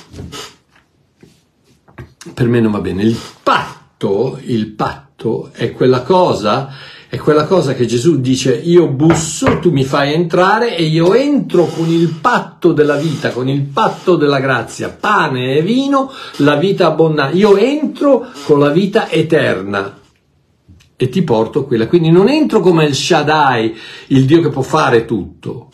Per 2.33 2.47
me 2.47 2.61
non 2.61 2.71
va 2.71 2.79
bene. 2.79 3.03
Il 3.03 3.17
patto, 3.43 4.39
il 4.45 4.67
patto 4.67 5.49
è 5.51 5.73
quella 5.73 6.03
cosa, 6.03 6.71
È 7.13 7.17
quella 7.17 7.45
cosa 7.45 7.75
che 7.75 7.85
Gesù 7.85 8.19
dice, 8.21 8.55
io 8.55 8.87
busso, 8.87 9.59
tu 9.59 9.71
mi 9.71 9.83
fai 9.83 10.13
entrare 10.13 10.75
e 10.75 10.83
io 10.83 11.13
entro 11.13 11.65
con 11.65 11.87
il 11.87 12.07
patto 12.19 12.71
della 12.71 12.95
vita, 12.95 13.29
con 13.29 13.47
il 13.47 13.61
patto 13.61 14.15
della 14.15 14.39
grazia, 14.39 14.89
pane 14.89 15.57
e 15.57 15.61
vino, 15.61 16.11
la 16.37 16.55
vita 16.55 16.87
abbondante. 16.87 17.37
Io 17.37 17.55
entro 17.55 18.25
con 18.45 18.57
la 18.57 18.69
vita 18.69 19.11
eterna 19.11 19.99
e 20.95 21.09
ti 21.09 21.21
porto 21.21 21.65
quella. 21.65 21.87
Quindi 21.87 22.09
non 22.09 22.29
entro 22.29 22.61
come 22.61 22.85
il 22.85 22.95
Shaddai, 22.95 23.77
il 24.07 24.25
Dio 24.25 24.41
che 24.41 24.49
può 24.49 24.63
fare 24.63 25.05
tutto 25.05 25.67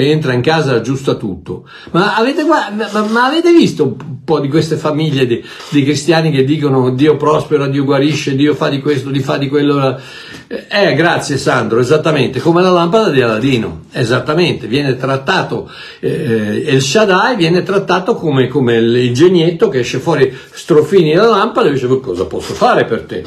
che 0.00 0.10
entra 0.10 0.32
in 0.32 0.40
casa 0.40 0.74
aggiusta 0.74 1.14
tutto. 1.14 1.68
Ma 1.90 2.16
avete, 2.16 2.44
ma, 2.44 2.70
ma 2.70 3.26
avete, 3.26 3.52
visto 3.52 3.84
un 3.84 4.24
po' 4.24 4.40
di 4.40 4.48
queste 4.48 4.76
famiglie 4.76 5.26
di, 5.26 5.44
di, 5.68 5.84
cristiani 5.84 6.30
che 6.30 6.44
dicono 6.44 6.90
Dio 6.90 7.16
prospera, 7.16 7.66
Dio 7.66 7.84
guarisce, 7.84 8.34
Dio 8.34 8.54
fa 8.54 8.68
di 8.68 8.80
questo, 8.80 9.10
Dio 9.10 9.22
fa 9.22 9.36
di 9.36 9.48
quello? 9.48 10.00
Eh, 10.46 10.94
grazie 10.94 11.36
Sandro, 11.36 11.80
esattamente, 11.80 12.40
come 12.40 12.62
la 12.62 12.70
lampada 12.70 13.10
di 13.10 13.20
Aladino, 13.20 13.82
esattamente, 13.92 14.66
viene 14.66 14.96
trattato, 14.96 15.70
eh, 16.00 16.64
il 16.66 16.80
Shaddai 16.80 17.36
viene 17.36 17.62
trattato 17.62 18.14
come, 18.14 18.48
come 18.48 18.76
il 18.76 19.14
genietto 19.14 19.68
che 19.68 19.80
esce 19.80 19.98
fuori 19.98 20.34
strofini 20.52 21.14
dalla 21.14 21.36
lampada 21.36 21.68
e 21.68 21.72
dice 21.72 21.86
cosa 22.00 22.24
posso 22.24 22.54
fare 22.54 22.84
per 22.84 23.02
te? 23.02 23.22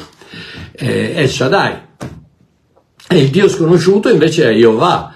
Eh, 0.72 1.22
il 1.22 1.30
Shaddai. 1.30 1.82
E 3.06 3.18
il 3.18 3.28
Dio 3.28 3.48
sconosciuto 3.48 4.08
invece 4.08 4.48
è 4.48 4.54
Jehovah 4.54 5.12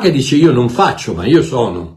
Che 0.00 0.12
dice 0.12 0.36
io 0.36 0.52
non 0.52 0.68
faccio, 0.68 1.12
ma 1.12 1.26
io 1.26 1.42
sono. 1.42 1.95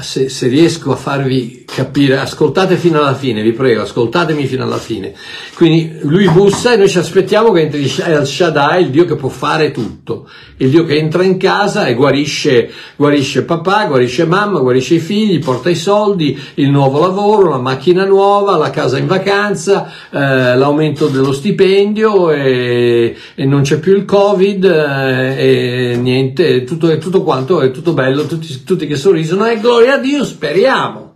Se, 0.00 0.28
se, 0.28 0.48
riesco 0.48 0.92
a 0.92 0.96
farvi 0.96 1.64
capire, 1.66 2.18
ascoltate 2.18 2.76
fino 2.76 2.98
alla 2.98 3.14
fine, 3.14 3.42
vi 3.42 3.52
prego, 3.52 3.82
ascoltatemi 3.82 4.46
fino 4.46 4.62
alla 4.64 4.78
fine. 4.78 5.12
Quindi 5.54 5.98
lui 6.02 6.28
bussa 6.28 6.72
e 6.72 6.76
noi 6.76 6.88
ci 6.88 6.98
aspettiamo 6.98 7.52
che 7.52 7.60
entri 7.60 7.82
il 7.82 8.22
Shaddai, 8.24 8.82
il 8.82 8.90
Dio 8.90 9.04
che 9.04 9.16
può 9.16 9.28
fare 9.28 9.70
tutto, 9.70 10.28
il 10.56 10.70
Dio 10.70 10.84
che 10.84 10.96
entra 10.96 11.22
in 11.22 11.36
casa 11.36 11.86
e 11.86 11.94
guarisce, 11.94 12.70
guarisce 12.96 13.42
papà, 13.42 13.86
guarisce 13.86 14.24
mamma, 14.24 14.60
guarisce 14.60 14.94
i 14.94 14.98
figli, 14.98 15.38
porta 15.38 15.68
i 15.68 15.76
soldi, 15.76 16.38
il 16.54 16.70
nuovo 16.70 16.98
lavoro, 16.98 17.50
la 17.50 17.58
macchina 17.58 18.04
nuova, 18.04 18.56
la 18.56 18.70
casa 18.70 18.98
in 18.98 19.06
vacanza, 19.06 19.90
eh, 20.10 20.56
l'aumento 20.56 21.08
dello 21.08 21.32
stipendio 21.32 22.30
e, 22.30 23.16
e, 23.34 23.44
non 23.44 23.62
c'è 23.62 23.78
più 23.78 23.94
il 23.94 24.04
covid 24.04 24.64
eh, 24.64 25.92
e 25.92 25.96
niente, 25.96 26.64
tutto, 26.64 26.96
tutto 26.98 27.22
quanto 27.22 27.60
è 27.60 27.70
tutto 27.70 27.92
bello, 27.92 28.26
tutti, 28.26 28.62
tutti 28.64 28.86
che 28.86 28.96
sorrisono 28.96 29.46
e 29.46 29.58
gloria 29.58 29.81
a 29.88 29.98
Dio, 29.98 30.24
speriamo. 30.24 31.12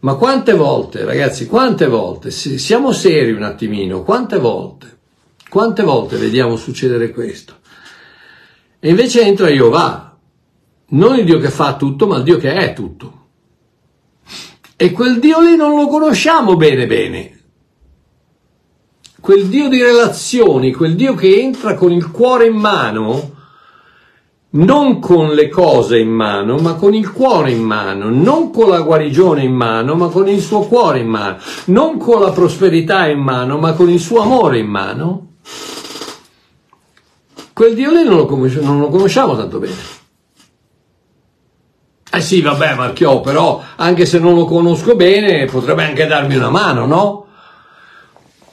Ma 0.00 0.14
quante 0.14 0.52
volte, 0.52 1.04
ragazzi, 1.04 1.46
quante 1.46 1.86
volte, 1.86 2.30
siamo 2.30 2.92
seri 2.92 3.32
un 3.32 3.42
attimino, 3.42 4.02
quante 4.04 4.38
volte, 4.38 4.98
quante 5.48 5.82
volte 5.82 6.16
vediamo 6.16 6.56
succedere 6.56 7.10
questo? 7.10 7.56
E 8.78 8.90
invece 8.90 9.22
entra 9.22 9.48
Jehovà, 9.48 10.16
non 10.90 11.18
il 11.18 11.24
Dio 11.24 11.38
che 11.38 11.50
fa 11.50 11.76
tutto, 11.76 12.06
ma 12.06 12.18
il 12.18 12.22
Dio 12.22 12.36
che 12.36 12.52
è 12.52 12.72
tutto. 12.74 13.26
E 14.76 14.92
quel 14.92 15.18
Dio 15.18 15.40
lì 15.40 15.56
non 15.56 15.76
lo 15.76 15.88
conosciamo 15.88 16.54
bene 16.54 16.86
bene. 16.86 17.40
Quel 19.20 19.46
Dio 19.48 19.68
di 19.68 19.82
relazioni, 19.82 20.72
quel 20.72 20.94
Dio 20.94 21.16
che 21.16 21.40
entra 21.40 21.74
con 21.74 21.90
il 21.90 22.08
cuore 22.12 22.46
in 22.46 22.54
mano, 22.54 23.37
non 24.50 24.98
con 24.98 25.34
le 25.34 25.48
cose 25.48 25.98
in 25.98 26.08
mano, 26.08 26.56
ma 26.56 26.74
con 26.74 26.94
il 26.94 27.12
cuore 27.12 27.50
in 27.50 27.62
mano, 27.62 28.08
non 28.08 28.50
con 28.50 28.70
la 28.70 28.80
guarigione 28.80 29.42
in 29.42 29.52
mano, 29.52 29.94
ma 29.94 30.08
con 30.08 30.28
il 30.28 30.40
suo 30.40 30.60
cuore 30.60 31.00
in 31.00 31.08
mano, 31.08 31.36
non 31.66 31.98
con 31.98 32.20
la 32.20 32.30
prosperità 32.30 33.06
in 33.08 33.18
mano, 33.18 33.58
ma 33.58 33.72
con 33.72 33.90
il 33.90 34.00
suo 34.00 34.22
amore 34.22 34.58
in 34.58 34.68
mano, 34.68 35.26
quel 37.52 37.74
Dio 37.74 37.90
lì 37.90 38.04
non 38.04 38.16
lo, 38.16 38.26
conosciamo, 38.26 38.66
non 38.66 38.80
lo 38.80 38.88
conosciamo 38.88 39.36
tanto 39.36 39.58
bene. 39.58 39.96
Eh 42.10 42.20
sì, 42.22 42.40
vabbè, 42.40 42.74
Marchiò, 42.74 43.20
però 43.20 43.60
anche 43.76 44.06
se 44.06 44.18
non 44.18 44.34
lo 44.34 44.46
conosco 44.46 44.94
bene, 44.94 45.44
potrebbe 45.44 45.84
anche 45.84 46.06
darmi 46.06 46.36
una 46.36 46.48
mano, 46.48 46.86
no? 46.86 47.26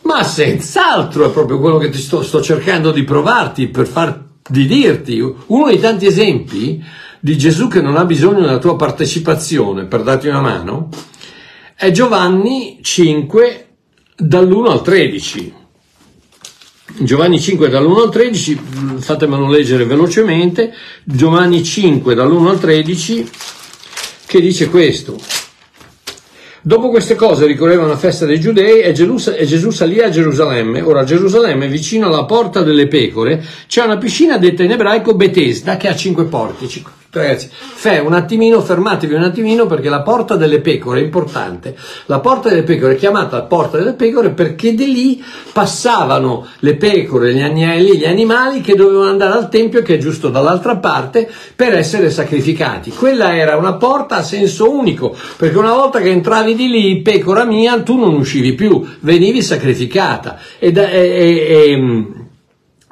Ma 0.01 0.23
senz'altro 0.23 1.25
è 1.25 1.31
proprio 1.31 1.59
quello 1.59 1.77
che 1.77 1.89
ti 1.89 1.99
sto, 1.99 2.21
sto 2.21 2.41
cercando 2.41 2.91
di 2.91 3.03
provarti 3.03 3.67
per 3.67 3.87
far 3.87 4.24
di 4.47 4.67
dirti 4.67 5.19
uno 5.19 5.65
dei 5.65 5.79
tanti 5.79 6.05
esempi 6.05 6.83
di 7.19 7.37
Gesù 7.37 7.67
che 7.67 7.81
non 7.81 7.95
ha 7.97 8.05
bisogno 8.05 8.41
della 8.41 8.59
tua 8.59 8.75
partecipazione 8.75 9.85
per 9.85 10.03
darti 10.03 10.27
una 10.27 10.41
mano 10.41 10.89
è 11.77 11.91
Giovanni 11.91 12.79
5 12.81 13.67
dall'1 14.15 14.71
al 14.71 14.81
13. 14.81 15.53
Giovanni 16.99 17.41
5 17.41 17.67
dall'1 17.67 18.01
al 18.03 18.11
13, 18.11 18.61
fatemelo 18.99 19.49
leggere 19.49 19.83
velocemente, 19.83 20.73
Giovanni 21.03 21.63
5 21.63 22.15
dall'1 22.15 22.47
al 22.47 22.59
13 22.59 23.29
che 24.25 24.39
dice 24.39 24.69
questo. 24.69 25.19
Dopo 26.67 26.89
queste 26.89 27.13
cose 27.13 27.45
ricorreva 27.45 27.83
una 27.83 27.95
festa 27.95 28.25
dei 28.25 28.39
giudei 28.39 28.81
e 28.81 28.91
Gesù 28.91 29.69
salì 29.69 29.99
a 29.99 30.09
Gerusalemme. 30.09 30.81
Ora 30.81 31.01
a 31.01 31.03
Gerusalemme, 31.03 31.67
vicino 31.67 32.07
alla 32.07 32.25
porta 32.25 32.63
delle 32.63 32.87
pecore, 32.87 33.45
c'è 33.67 33.83
una 33.83 33.99
piscina 33.99 34.39
detta 34.39 34.63
in 34.63 34.71
ebraico 34.71 35.13
Betesda 35.13 35.77
che 35.77 35.89
ha 35.89 35.95
cinque 35.95 36.23
portici. 36.23 36.83
Ragazzi, 37.19 37.49
fe, 37.49 37.99
un 37.99 38.13
attimino, 38.13 38.59
fermatevi 38.59 39.13
un 39.13 39.23
attimino 39.23 39.67
perché 39.67 39.87
la 39.87 40.01
porta 40.01 40.35
delle 40.35 40.59
pecore 40.59 40.99
è 40.99 41.03
importante. 41.03 41.73
La 42.07 42.19
porta 42.19 42.49
delle 42.49 42.63
pecore 42.63 42.93
è 42.93 42.97
chiamata 42.97 43.41
porta 43.43 43.77
delle 43.77 43.93
pecore 43.93 44.31
perché 44.31 44.73
di 44.73 44.91
lì 44.91 45.23
passavano 45.53 46.45
le 46.59 46.75
pecore, 46.75 47.33
gli 47.33 47.41
agnelli, 47.41 47.97
gli 47.97 48.05
animali 48.05 48.59
che 48.59 48.75
dovevano 48.75 49.09
andare 49.09 49.31
al 49.31 49.47
tempio 49.47 49.81
che 49.81 49.95
è 49.95 49.97
giusto 49.97 50.27
dall'altra 50.27 50.75
parte 50.75 51.31
per 51.55 51.73
essere 51.73 52.09
sacrificati. 52.09 52.91
Quella 52.91 53.33
era 53.33 53.55
una 53.55 53.75
porta 53.75 54.17
a 54.17 54.21
senso 54.21 54.69
unico 54.69 55.15
perché 55.37 55.57
una 55.57 55.73
volta 55.73 56.01
che 56.01 56.09
entravi 56.09 56.53
di 56.53 56.67
lì, 56.67 57.01
pecora 57.01 57.45
mia, 57.45 57.81
tu 57.81 57.97
non 57.97 58.13
uscivi 58.15 58.55
più, 58.55 58.85
venivi 58.99 59.41
sacrificata. 59.41 60.37
E, 60.59 60.73
e, 60.75 61.77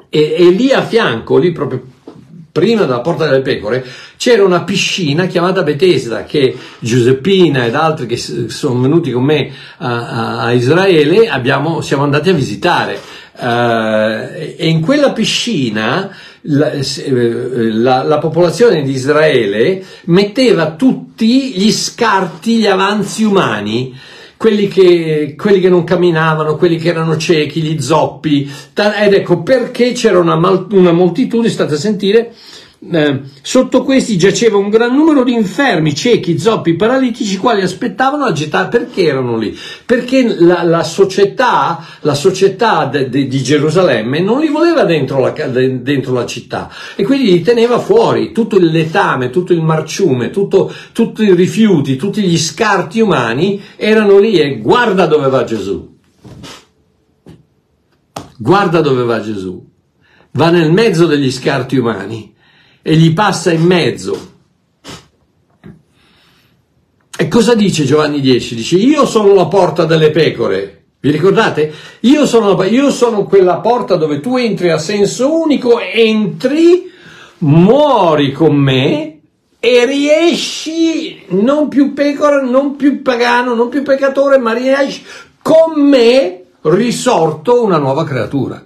e, 0.08 0.34
e 0.38 0.50
lì 0.50 0.72
a 0.72 0.80
fianco, 0.80 1.36
lì 1.36 1.52
proprio 1.52 1.92
prima 2.54 2.82
della 2.82 3.00
porta 3.00 3.26
delle 3.26 3.42
pecore, 3.42 3.84
c'era 4.24 4.42
una 4.42 4.62
piscina 4.62 5.26
chiamata 5.26 5.62
Bethesda 5.62 6.24
che 6.24 6.56
Giuseppina 6.78 7.66
ed 7.66 7.74
altri 7.74 8.06
che 8.06 8.16
sono 8.16 8.80
venuti 8.80 9.10
con 9.10 9.22
me 9.22 9.52
a, 9.76 10.38
a, 10.44 10.52
Israele 10.52 11.28
abbiamo, 11.28 11.82
siamo 11.82 12.04
andati 12.04 12.30
a 12.30 12.32
visitare. 12.32 12.98
Uh, 13.36 14.54
e 14.56 14.66
in 14.66 14.80
quella 14.80 15.12
piscina 15.12 16.08
la, 16.40 16.72
la, 16.72 18.02
la, 18.02 18.18
popolazione 18.18 18.82
di 18.82 18.92
Israele 18.92 19.84
metteva 20.04 20.70
tutti 20.70 21.52
gli 21.52 21.70
scarti, 21.70 22.56
gli 22.56 22.66
avanzi 22.66 23.24
umani 23.24 23.94
quelli 24.38 24.68
che, 24.68 25.34
quelli 25.36 25.60
che, 25.60 25.68
non 25.68 25.84
camminavano, 25.84 26.56
quelli 26.56 26.78
che 26.78 26.88
erano 26.88 27.18
ciechi, 27.18 27.60
gli 27.60 27.78
zoppi. 27.78 28.50
Ed 28.72 29.12
ecco 29.12 29.42
perché 29.42 29.92
c'era 29.92 30.18
una, 30.18 30.36
una 30.70 30.92
moltitudine, 30.92 31.50
state 31.50 31.74
a 31.74 31.78
sentire, 31.78 32.32
eh, 32.90 33.20
sotto 33.40 33.82
questi 33.82 34.18
giaceva 34.18 34.58
un 34.58 34.68
gran 34.68 34.94
numero 34.94 35.24
di 35.24 35.32
infermi, 35.32 35.94
ciechi, 35.94 36.38
zoppi, 36.38 36.76
paralitici, 36.76 37.36
quali 37.38 37.62
aspettavano 37.62 38.24
agitare. 38.24 38.68
Perché 38.68 39.04
erano 39.04 39.38
lì? 39.38 39.56
Perché 39.86 40.36
la, 40.40 40.62
la 40.62 40.82
società, 40.82 41.84
la 42.00 42.14
società 42.14 42.86
de, 42.86 43.08
de, 43.08 43.26
di 43.26 43.42
Gerusalemme 43.42 44.20
non 44.20 44.40
li 44.40 44.48
voleva 44.48 44.84
dentro 44.84 45.20
la, 45.20 45.30
de, 45.30 45.82
dentro 45.82 46.12
la, 46.12 46.26
città 46.26 46.70
e 46.96 47.04
quindi 47.04 47.30
li 47.30 47.42
teneva 47.42 47.78
fuori. 47.78 48.32
Tutto 48.32 48.56
il 48.56 48.66
letame, 48.66 49.30
tutto 49.30 49.52
il 49.52 49.62
marciume, 49.62 50.30
tutto, 50.30 50.72
tutti 50.92 51.22
i 51.24 51.34
rifiuti, 51.34 51.96
tutti 51.96 52.22
gli 52.22 52.38
scarti 52.38 53.00
umani 53.00 53.60
erano 53.76 54.18
lì 54.18 54.38
e 54.38 54.58
guarda 54.58 55.06
dove 55.06 55.28
va 55.28 55.44
Gesù. 55.44 55.92
Guarda 58.36 58.80
dove 58.80 59.04
va 59.04 59.20
Gesù. 59.20 59.72
Va 60.32 60.50
nel 60.50 60.72
mezzo 60.72 61.06
degli 61.06 61.30
scarti 61.30 61.76
umani 61.76 62.33
e 62.86 62.96
gli 62.96 63.14
passa 63.14 63.50
in 63.50 63.62
mezzo. 63.62 64.32
E 67.16 67.28
cosa 67.28 67.54
dice 67.54 67.86
Giovanni 67.86 68.20
10? 68.20 68.54
Dice 68.56 68.76
io 68.76 69.06
sono 69.06 69.32
la 69.32 69.46
porta 69.46 69.86
delle 69.86 70.10
pecore. 70.10 70.84
Vi 71.00 71.10
ricordate? 71.10 71.72
Io 72.00 72.26
sono, 72.26 72.62
io 72.64 72.90
sono 72.90 73.24
quella 73.24 73.60
porta 73.60 73.96
dove 73.96 74.20
tu 74.20 74.36
entri 74.36 74.70
a 74.70 74.76
senso 74.76 75.34
unico, 75.34 75.80
entri, 75.80 76.90
muori 77.38 78.32
con 78.32 78.54
me 78.54 79.20
e 79.58 79.86
riesci 79.86 81.22
non 81.28 81.68
più 81.68 81.94
pecora, 81.94 82.42
non 82.42 82.76
più 82.76 83.00
pagano, 83.00 83.54
non 83.54 83.70
più 83.70 83.82
peccatore, 83.82 84.36
ma 84.36 84.52
riesci 84.52 85.02
con 85.40 85.80
me 85.80 86.44
risorto 86.60 87.62
una 87.62 87.78
nuova 87.78 88.04
creatura. 88.04 88.62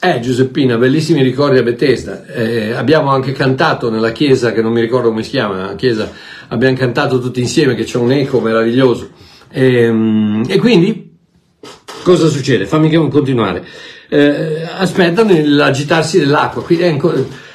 Eh, 0.00 0.20
Giuseppina, 0.20 0.76
bellissimi 0.76 1.22
ricordi 1.22 1.58
a 1.58 1.64
Bethesda. 1.64 2.24
Eh, 2.26 2.72
abbiamo 2.72 3.10
anche 3.10 3.32
cantato 3.32 3.90
nella 3.90 4.12
chiesa, 4.12 4.52
che 4.52 4.62
non 4.62 4.72
mi 4.72 4.80
ricordo 4.80 5.08
come 5.08 5.24
si 5.24 5.30
chiama, 5.30 5.74
chiesa, 5.74 6.08
abbiamo 6.48 6.76
cantato 6.76 7.18
tutti 7.18 7.40
insieme, 7.40 7.74
che 7.74 7.82
c'è 7.82 7.98
un 7.98 8.12
eco 8.12 8.38
meraviglioso. 8.38 9.10
E, 9.50 9.82
ehm, 9.82 10.44
e 10.46 10.58
quindi 10.58 11.16
cosa 12.04 12.28
succede? 12.28 12.66
Fammi 12.66 12.94
continuare. 13.10 13.66
Eh, 14.08 14.62
aspettano 14.78 15.32
l'agitarsi 15.42 16.20
dell'acqua. 16.20 16.62
Qui, 16.62 16.80
ecco, 16.80 17.12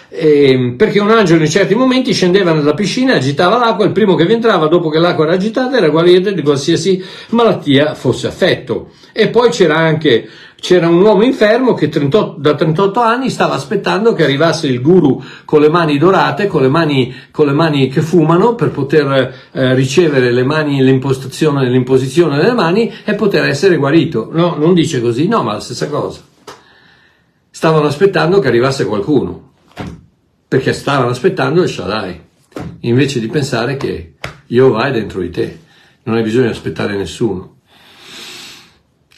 eh, 0.10 0.76
perché 0.78 1.00
un 1.00 1.12
angelo 1.12 1.46
in 1.46 1.50
certi 1.50 1.76
momenti 1.76 2.12
scendeva 2.12 2.52
nella 2.52 2.74
piscina, 2.74 3.16
agitava 3.16 3.58
l'acqua, 3.58 3.86
il 3.86 3.94
primo 3.94 4.16
che 4.16 4.26
vi 4.26 4.34
entrava 4.34 4.68
dopo 4.68 4.90
che 4.90 5.00
l'acqua 5.00 5.24
era 5.24 5.34
agitata 5.36 5.78
era 5.78 5.88
guarito 5.88 6.30
di 6.30 6.42
qualsiasi 6.42 7.02
malattia 7.30 7.96
fosse 7.96 8.28
affetto. 8.28 8.92
E 9.14 9.30
poi 9.30 9.50
c'era 9.50 9.78
anche 9.78 10.28
c'era 10.64 10.88
un 10.88 11.02
uomo 11.02 11.26
infermo 11.26 11.74
che 11.74 11.90
38, 11.90 12.36
da 12.40 12.56
38 12.56 13.02
anni 13.02 13.30
stava 13.30 13.54
aspettando 13.54 14.14
che 14.14 14.24
arrivasse 14.24 14.66
il 14.66 14.80
guru 14.80 15.22
con 15.44 15.60
le 15.60 15.68
mani 15.68 15.98
dorate, 15.98 16.48
con 16.48 16.62
le 16.62 16.70
mani, 16.70 17.14
con 17.32 17.48
le 17.48 17.52
mani 17.52 17.90
che 17.90 18.02
fumano 18.02 18.56
per 18.56 18.70
poter 18.70 19.50
eh, 19.52 19.74
ricevere 19.74 20.32
le 20.32 20.44
mani, 20.46 20.82
l'impostazione, 20.82 21.68
l'imposizione 21.70 22.38
delle 22.38 22.54
mani 22.54 22.90
e 23.04 23.14
poter 23.16 23.44
essere 23.44 23.76
guarito. 23.76 24.30
No, 24.32 24.56
non 24.56 24.74
dice 24.74 25.02
così, 25.02 25.28
no, 25.28 25.44
ma 25.44 25.52
la 25.52 25.60
stessa 25.60 25.90
cosa. 25.90 26.22
Stavano 27.50 27.86
aspettando 27.86 28.40
che 28.40 28.48
arrivasse 28.48 28.86
qualcuno 28.86 29.52
perché 30.48 30.72
stavano 30.72 31.10
aspettando 31.10 31.62
il 31.62 31.68
Shaddai, 31.68 32.22
invece 32.82 33.20
di 33.20 33.28
pensare 33.28 33.76
che 33.76 34.14
Jehovah 34.48 34.88
è 34.88 34.92
dentro 34.94 35.20
di 35.20 35.30
te, 35.30 35.60
non 36.04 36.16
hai 36.16 36.24
bisogno 36.24 36.46
di 36.46 36.52
aspettare 36.52 36.96
nessuno. 36.96 37.58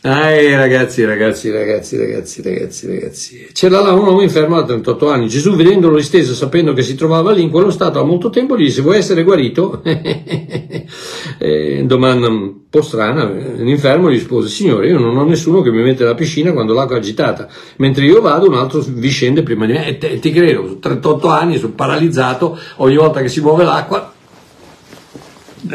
Ah, 0.08 0.30
ragazzi, 0.56 1.04
ragazzi, 1.04 1.50
ragazzi, 1.50 1.98
ragazzi, 1.98 2.42
ragazzi, 2.44 2.86
ragazzi. 2.86 3.48
C'era 3.52 3.82
là 3.82 3.92
un 3.94 4.06
uomo 4.06 4.22
infermo 4.22 4.56
da 4.58 4.64
38 4.64 5.10
anni. 5.10 5.28
Gesù, 5.28 5.56
vedendolo 5.56 6.00
stesso, 6.00 6.36
sapendo 6.36 6.74
che 6.74 6.84
si 6.84 6.94
trovava 6.94 7.32
lì 7.32 7.42
in 7.42 7.50
quello 7.50 7.72
stato 7.72 7.98
da 7.98 8.06
molto 8.06 8.30
tempo, 8.30 8.56
gli 8.56 8.66
disse: 8.66 8.84
Vuoi 8.84 8.98
essere 8.98 9.24
guarito? 9.24 9.82
eh, 11.40 11.84
domanda 11.88 12.28
un 12.28 12.70
po' 12.70 12.84
strana. 12.84 13.28
L'infermo 13.32 14.08
rispose: 14.08 14.48
Signore, 14.48 14.90
io 14.90 15.00
non 15.00 15.18
ho 15.18 15.26
nessuno 15.26 15.64
che 15.64 15.72
mi 15.72 15.82
mette 15.82 16.04
nella 16.04 16.14
piscina 16.14 16.54
quando 16.54 16.74
l'acqua 16.74 16.98
è 16.98 17.00
agitata. 17.00 17.48
Mentre 17.78 18.06
io 18.06 18.22
vado, 18.22 18.48
un 18.48 18.54
altro 18.54 18.86
vi 18.88 19.10
scende 19.10 19.42
prima 19.42 19.66
di 19.66 19.74
me. 19.74 19.88
E, 19.88 19.98
te, 19.98 20.10
e 20.10 20.20
ti 20.20 20.32
credo, 20.32 20.78
38 20.78 21.28
anni, 21.30 21.58
sono 21.58 21.74
paralizzato. 21.74 22.60
Ogni 22.76 22.96
volta 22.96 23.22
che 23.22 23.28
si 23.28 23.42
muove 23.42 23.64
l'acqua, 23.64 24.14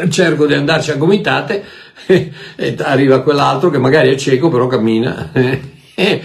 cerco 0.09 0.45
di 0.45 0.53
andarci 0.53 0.91
a 0.91 0.95
gomitate 0.95 1.65
e 2.55 2.75
arriva 2.79 3.21
quell'altro 3.21 3.69
che 3.69 3.77
magari 3.77 4.11
è 4.11 4.15
cieco 4.15 4.49
però 4.49 4.67
cammina 4.67 5.31
e, 5.95 6.21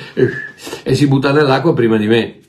si 0.92 1.06
butta 1.06 1.32
nell'acqua 1.32 1.74
prima 1.74 1.96
di 1.96 2.06
me. 2.06 2.40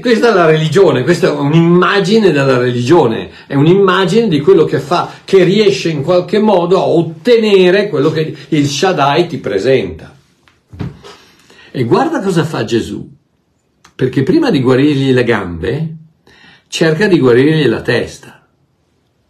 Questa 0.00 0.30
è 0.30 0.32
la 0.32 0.46
religione, 0.46 1.02
questa 1.02 1.28
è 1.28 1.30
un'immagine 1.30 2.30
della 2.32 2.56
religione, 2.56 3.30
è 3.46 3.54
un'immagine 3.54 4.26
di 4.26 4.40
quello 4.40 4.64
che 4.64 4.78
fa, 4.78 5.12
che 5.22 5.44
riesce 5.44 5.90
in 5.90 6.02
qualche 6.02 6.38
modo 6.38 6.78
a 6.78 6.86
ottenere 6.86 7.90
quello 7.90 8.10
che 8.10 8.34
il 8.48 8.66
Shaddai 8.66 9.26
ti 9.26 9.36
presenta. 9.36 10.16
E 11.70 11.84
guarda 11.84 12.22
cosa 12.22 12.42
fa 12.44 12.64
Gesù, 12.64 13.06
perché 13.94 14.22
prima 14.22 14.50
di 14.50 14.62
guarirgli 14.62 15.12
le 15.12 15.24
gambe, 15.24 15.96
cerca 16.68 17.06
di 17.06 17.18
guarirgli 17.18 17.66
la 17.66 17.82
testa. 17.82 18.35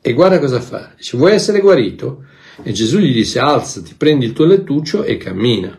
E 0.07 0.13
guarda 0.13 0.39
cosa 0.39 0.61
fa. 0.61 0.93
Dice, 0.97 1.17
vuoi 1.17 1.33
essere 1.33 1.59
guarito? 1.59 2.27
E 2.63 2.71
Gesù 2.71 2.99
gli 2.99 3.13
disse, 3.13 3.41
alzati, 3.41 3.95
prendi 3.97 4.25
il 4.25 4.35
tuo 4.35 4.45
lettuccio 4.45 5.03
e 5.03 5.17
cammina. 5.17 5.77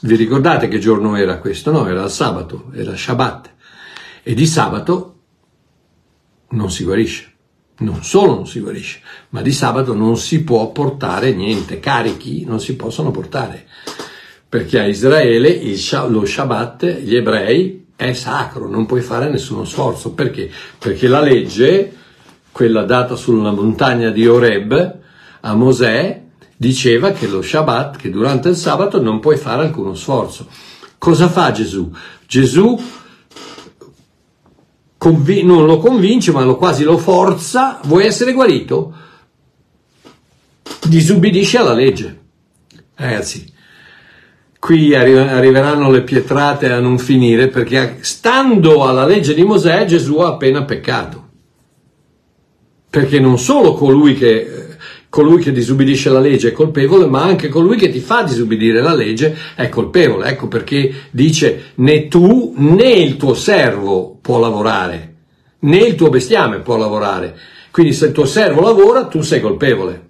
Vi 0.00 0.16
ricordate 0.16 0.66
che 0.66 0.78
giorno 0.78 1.14
era 1.14 1.40
questo? 1.40 1.70
No, 1.70 1.86
era 1.86 2.04
il 2.04 2.10
sabato, 2.10 2.72
era 2.74 2.96
Shabbat. 2.96 3.54
E 4.22 4.32
di 4.32 4.46
sabato 4.46 5.16
non 6.52 6.70
si 6.70 6.84
guarisce. 6.84 7.34
Non 7.80 8.02
solo 8.02 8.36
non 8.36 8.46
si 8.46 8.60
guarisce, 8.60 9.02
ma 9.28 9.42
di 9.42 9.52
sabato 9.52 9.92
non 9.92 10.16
si 10.16 10.42
può 10.42 10.72
portare 10.72 11.34
niente, 11.34 11.80
carichi 11.80 12.46
non 12.46 12.60
si 12.60 12.76
possono 12.76 13.10
portare. 13.10 13.66
Perché 14.48 14.78
a 14.78 14.86
Israele 14.86 15.50
il, 15.50 15.78
lo 16.08 16.24
Shabbat, 16.24 17.00
gli 17.00 17.14
ebrei, 17.14 17.88
è 17.94 18.14
sacro, 18.14 18.70
non 18.70 18.86
puoi 18.86 19.02
fare 19.02 19.28
nessuno 19.28 19.66
sforzo. 19.66 20.12
Perché? 20.12 20.50
Perché 20.78 21.08
la 21.08 21.20
legge 21.20 21.96
quella 22.58 22.82
data 22.82 23.14
sulla 23.14 23.52
montagna 23.52 24.10
di 24.10 24.26
Oreb 24.26 24.98
a 25.42 25.54
Mosè, 25.54 26.22
diceva 26.56 27.12
che 27.12 27.28
lo 27.28 27.40
Shabbat, 27.40 27.98
che 27.98 28.10
durante 28.10 28.48
il 28.48 28.56
sabato 28.56 29.00
non 29.00 29.20
puoi 29.20 29.36
fare 29.36 29.62
alcuno 29.62 29.94
sforzo. 29.94 30.48
Cosa 30.98 31.28
fa 31.28 31.52
Gesù? 31.52 31.88
Gesù 32.26 32.76
conv- 34.98 35.42
non 35.42 35.66
lo 35.66 35.78
convince, 35.78 36.32
ma 36.32 36.42
lo 36.42 36.56
quasi 36.56 36.82
lo 36.82 36.98
forza, 36.98 37.78
vuoi 37.84 38.06
essere 38.06 38.32
guarito? 38.32 38.92
Disubbidisce 40.82 41.58
alla 41.58 41.74
legge. 41.74 42.22
Ragazzi, 42.96 43.52
qui 44.58 44.96
arriveranno 44.96 45.92
le 45.92 46.02
pietrate 46.02 46.72
a 46.72 46.80
non 46.80 46.98
finire 46.98 47.46
perché 47.46 47.98
stando 48.00 48.84
alla 48.84 49.06
legge 49.06 49.32
di 49.32 49.44
Mosè 49.44 49.84
Gesù 49.84 50.16
ha 50.16 50.26
appena 50.26 50.64
peccato 50.64 51.26
perché 52.98 53.20
non 53.20 53.38
solo 53.38 53.74
colui 53.74 54.14
che, 54.14 54.66
colui 55.08 55.40
che 55.40 55.52
disubbidisce 55.52 56.10
la 56.10 56.18
legge 56.18 56.48
è 56.48 56.52
colpevole, 56.52 57.06
ma 57.06 57.22
anche 57.22 57.48
colui 57.48 57.76
che 57.76 57.92
ti 57.92 58.00
fa 58.00 58.22
disubbidire 58.22 58.82
la 58.82 58.92
legge 58.92 59.36
è 59.54 59.68
colpevole. 59.68 60.28
Ecco 60.28 60.48
perché 60.48 60.92
dice 61.12 61.66
né 61.76 62.08
tu 62.08 62.54
né 62.56 62.90
il 62.90 63.16
tuo 63.16 63.34
servo 63.34 64.18
può 64.20 64.40
lavorare, 64.40 65.14
né 65.60 65.76
il 65.76 65.94
tuo 65.94 66.08
bestiame 66.08 66.58
può 66.58 66.76
lavorare. 66.76 67.38
Quindi 67.70 67.92
se 67.92 68.06
il 68.06 68.12
tuo 68.12 68.24
servo 68.24 68.62
lavora, 68.62 69.04
tu 69.04 69.20
sei 69.20 69.40
colpevole. 69.40 70.06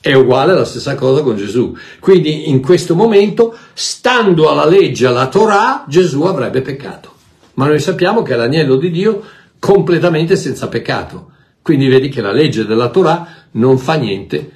È 0.00 0.12
uguale 0.12 0.54
la 0.54 0.64
stessa 0.64 0.94
cosa 0.94 1.22
con 1.22 1.36
Gesù. 1.36 1.76
Quindi 1.98 2.50
in 2.50 2.62
questo 2.62 2.94
momento, 2.94 3.56
stando 3.72 4.48
alla 4.48 4.64
legge, 4.64 5.08
alla 5.08 5.26
Torah, 5.26 5.84
Gesù 5.88 6.22
avrebbe 6.22 6.60
peccato. 6.62 7.14
Ma 7.54 7.66
noi 7.66 7.80
sappiamo 7.80 8.22
che 8.22 8.34
è 8.34 8.36
l'agnello 8.36 8.76
di 8.76 8.92
Dio 8.92 9.24
completamente 9.58 10.36
senza 10.36 10.68
peccato. 10.68 11.32
Quindi 11.68 11.88
vedi 11.88 12.08
che 12.08 12.22
la 12.22 12.32
legge 12.32 12.64
della 12.64 12.88
Torah 12.88 13.28
non 13.50 13.76
fa 13.76 13.96
niente 13.96 14.52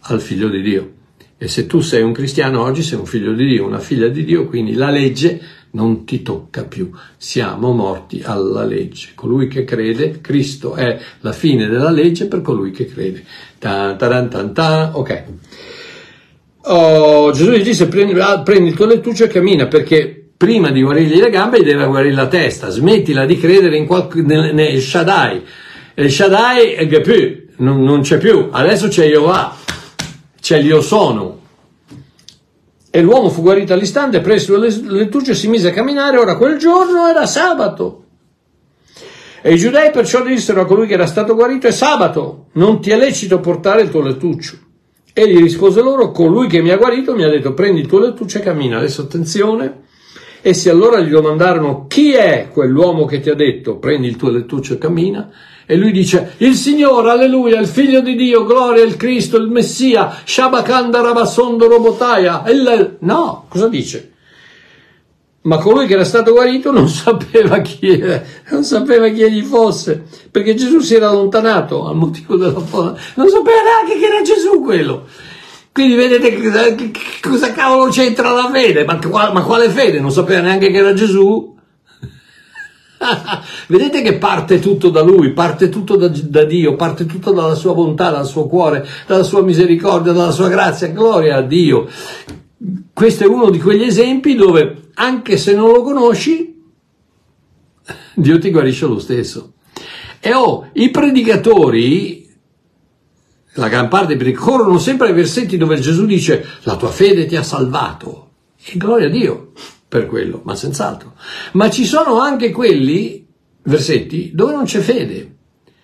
al 0.00 0.20
figlio 0.20 0.50
di 0.50 0.60
Dio. 0.60 0.92
E 1.38 1.48
se 1.48 1.66
tu 1.66 1.80
sei 1.80 2.02
un 2.02 2.12
cristiano 2.12 2.60
oggi, 2.60 2.82
sei 2.82 2.98
un 2.98 3.06
figlio 3.06 3.32
di 3.32 3.46
Dio, 3.46 3.64
una 3.64 3.78
figlia 3.78 4.08
di 4.08 4.22
Dio, 4.22 4.46
quindi 4.46 4.74
la 4.74 4.90
legge 4.90 5.40
non 5.70 6.04
ti 6.04 6.20
tocca 6.20 6.64
più. 6.64 6.90
Siamo 7.16 7.72
morti 7.72 8.20
alla 8.22 8.64
legge. 8.64 9.12
Colui 9.14 9.48
che 9.48 9.64
crede, 9.64 10.20
Cristo 10.20 10.74
è 10.74 11.00
la 11.20 11.32
fine 11.32 11.68
della 11.68 11.88
legge 11.88 12.26
per 12.26 12.42
colui 12.42 12.70
che 12.70 12.84
crede. 12.84 13.24
Ta, 13.58 13.94
ta, 13.94 14.26
ta, 14.26 14.48
ta, 14.50 14.90
ok. 14.92 15.24
Oh, 16.64 17.32
Gesù 17.32 17.52
gli 17.52 17.62
disse 17.62 17.88
prendi, 17.88 18.20
ah, 18.20 18.42
prendi 18.42 18.68
il 18.68 18.74
tuo 18.74 18.84
lettuccio 18.84 19.24
e 19.24 19.28
cammina 19.28 19.68
perché 19.68 20.32
prima 20.36 20.70
di 20.70 20.82
guarirgli 20.82 21.18
le 21.18 21.30
gambe 21.30 21.62
deve 21.62 21.86
guarire 21.86 22.14
la 22.14 22.28
testa. 22.28 22.68
Smettila 22.68 23.24
di 23.24 23.38
credere 23.38 23.78
in 23.78 23.86
qualche, 23.86 24.20
nel, 24.20 24.52
nel 24.54 24.82
Shaddai 24.82 25.42
il 25.94 26.10
Shaddai 26.10 26.72
è 26.72 27.00
più, 27.00 27.46
non, 27.56 27.82
non 27.82 28.00
c'è 28.00 28.18
più, 28.18 28.48
adesso 28.50 28.88
c'è 28.88 29.06
Jehovah, 29.06 29.56
c'è 30.40 30.60
l'Io 30.60 30.80
sono. 30.80 31.40
E 32.90 33.00
l'uomo 33.00 33.30
fu 33.30 33.40
guarito 33.40 33.72
all'istante, 33.72 34.20
presso 34.20 34.58
le 34.58 34.68
lettucce 34.68 35.34
si 35.34 35.48
mise 35.48 35.68
a 35.68 35.72
camminare, 35.72 36.18
ora 36.18 36.36
quel 36.36 36.58
giorno 36.58 37.06
era 37.06 37.26
sabato. 37.26 38.04
E 39.42 39.54
i 39.54 39.56
giudei 39.56 39.90
perciò 39.90 40.22
dissero 40.22 40.60
a 40.60 40.66
colui 40.66 40.86
che 40.86 40.94
era 40.94 41.06
stato 41.06 41.34
guarito, 41.34 41.66
è 41.66 41.72
sabato, 41.72 42.46
non 42.52 42.80
ti 42.80 42.90
è 42.90 42.96
lecito 42.96 43.40
portare 43.40 43.82
il 43.82 43.90
tuo 43.90 44.02
lettuccio. 44.02 44.56
Egli 45.12 45.38
rispose 45.38 45.82
loro, 45.82 46.10
colui 46.10 46.46
che 46.46 46.62
mi 46.62 46.70
ha 46.70 46.76
guarito 46.76 47.14
mi 47.14 47.24
ha 47.24 47.28
detto, 47.28 47.52
prendi 47.52 47.80
il 47.80 47.86
tuo 47.86 47.98
lettuccio 47.98 48.38
e 48.38 48.40
cammina. 48.40 48.78
Adesso 48.78 49.02
attenzione, 49.02 49.82
essi 50.42 50.68
allora 50.68 51.00
gli 51.00 51.10
domandarono, 51.10 51.86
chi 51.86 52.12
è 52.12 52.48
quell'uomo 52.50 53.04
che 53.04 53.20
ti 53.20 53.30
ha 53.30 53.34
detto, 53.34 53.76
prendi 53.76 54.06
il 54.06 54.16
tuo 54.16 54.30
lettuccio 54.30 54.74
e 54.74 54.78
cammina? 54.78 55.30
E 55.72 55.76
lui 55.78 55.90
dice, 55.90 56.34
il 56.36 56.54
Signore, 56.54 57.12
alleluia, 57.12 57.58
il 57.58 57.66
Figlio 57.66 58.02
di 58.02 58.14
Dio, 58.14 58.44
gloria 58.44 58.84
al 58.84 58.96
Cristo, 58.96 59.38
il 59.38 59.48
Messia, 59.48 60.18
Shabakanda 60.22 61.00
Rabasondo 61.00 61.66
Robotaia. 61.66 62.42
Il... 62.48 62.96
No, 62.98 63.46
cosa 63.48 63.68
dice? 63.68 64.12
Ma 65.44 65.56
colui 65.56 65.86
che 65.86 65.94
era 65.94 66.04
stato 66.04 66.32
guarito 66.32 66.70
non 66.72 66.88
sapeva 66.92 67.60
chi 67.60 67.88
era, 67.88 68.22
non 68.50 68.64
sapeva 68.64 69.08
chi 69.08 69.22
egli 69.22 69.42
fosse, 69.42 70.02
perché 70.30 70.54
Gesù 70.54 70.80
si 70.80 70.94
era 70.94 71.08
allontanato 71.08 71.86
al 71.88 71.96
motivo 71.96 72.36
della 72.36 72.60
folla. 72.60 72.94
Non 73.14 73.30
sapeva 73.30 73.62
neanche 73.62 73.98
che 73.98 74.12
era 74.12 74.20
Gesù 74.20 74.60
quello. 74.60 75.06
Quindi 75.72 75.94
vedete 75.94 76.38
che, 76.38 76.90
cosa 77.22 77.50
cavolo 77.52 77.90
c'entra 77.90 78.30
la 78.30 78.50
fede? 78.52 78.84
Ma, 78.84 79.00
ma 79.32 79.42
quale 79.42 79.70
fede? 79.70 80.00
Non 80.00 80.10
sapeva 80.10 80.42
neanche 80.42 80.70
che 80.70 80.76
era 80.76 80.92
Gesù? 80.92 81.51
Vedete 83.68 84.02
che 84.02 84.18
parte 84.18 84.58
tutto 84.58 84.90
da 84.90 85.02
Lui, 85.02 85.32
parte 85.32 85.68
tutto 85.68 85.96
da, 85.96 86.08
da, 86.08 86.44
Dio, 86.44 86.76
parte 86.76 87.06
tutto 87.06 87.32
dalla 87.32 87.54
sua 87.54 87.74
bontà, 87.74 88.10
dal 88.10 88.26
suo 88.26 88.46
cuore, 88.46 88.86
dalla 89.06 89.22
sua 89.22 89.42
misericordia, 89.42 90.12
dalla 90.12 90.30
sua 90.30 90.48
grazia. 90.48 90.88
Gloria 90.88 91.36
a 91.36 91.42
Dio. 91.42 91.88
Questo 92.92 93.24
è 93.24 93.26
uno 93.26 93.50
di 93.50 93.58
quegli 93.58 93.82
esempi 93.82 94.34
dove, 94.34 94.90
anche 94.94 95.36
se 95.36 95.54
non 95.54 95.72
lo 95.72 95.82
conosci, 95.82 96.62
Dio 98.14 98.38
ti 98.38 98.50
guarisce 98.50 98.86
lo 98.86 98.98
stesso. 98.98 99.54
E 100.20 100.32
oh, 100.34 100.68
i 100.74 100.90
predicatori, 100.90 102.30
la 103.54 103.68
gran 103.68 103.88
parte 103.88 104.16
corrono 104.32 104.78
sempre 104.78 105.08
ai 105.08 105.14
versetti 105.14 105.56
dove 105.56 105.80
Gesù 105.80 106.06
dice 106.06 106.46
la 106.62 106.76
tua 106.76 106.90
fede 106.90 107.26
ti 107.26 107.34
ha 107.34 107.42
salvato. 107.42 108.28
E 108.64 108.76
gloria 108.76 109.08
a 109.08 109.10
Dio 109.10 109.50
per 109.92 110.06
quello, 110.06 110.40
ma 110.44 110.54
senz'altro. 110.54 111.12
Ma 111.52 111.68
ci 111.68 111.84
sono 111.84 112.18
anche 112.18 112.50
quelli, 112.50 113.26
versetti, 113.64 114.30
dove 114.32 114.52
non 114.52 114.64
c'è 114.64 114.80
fede, 114.80 115.36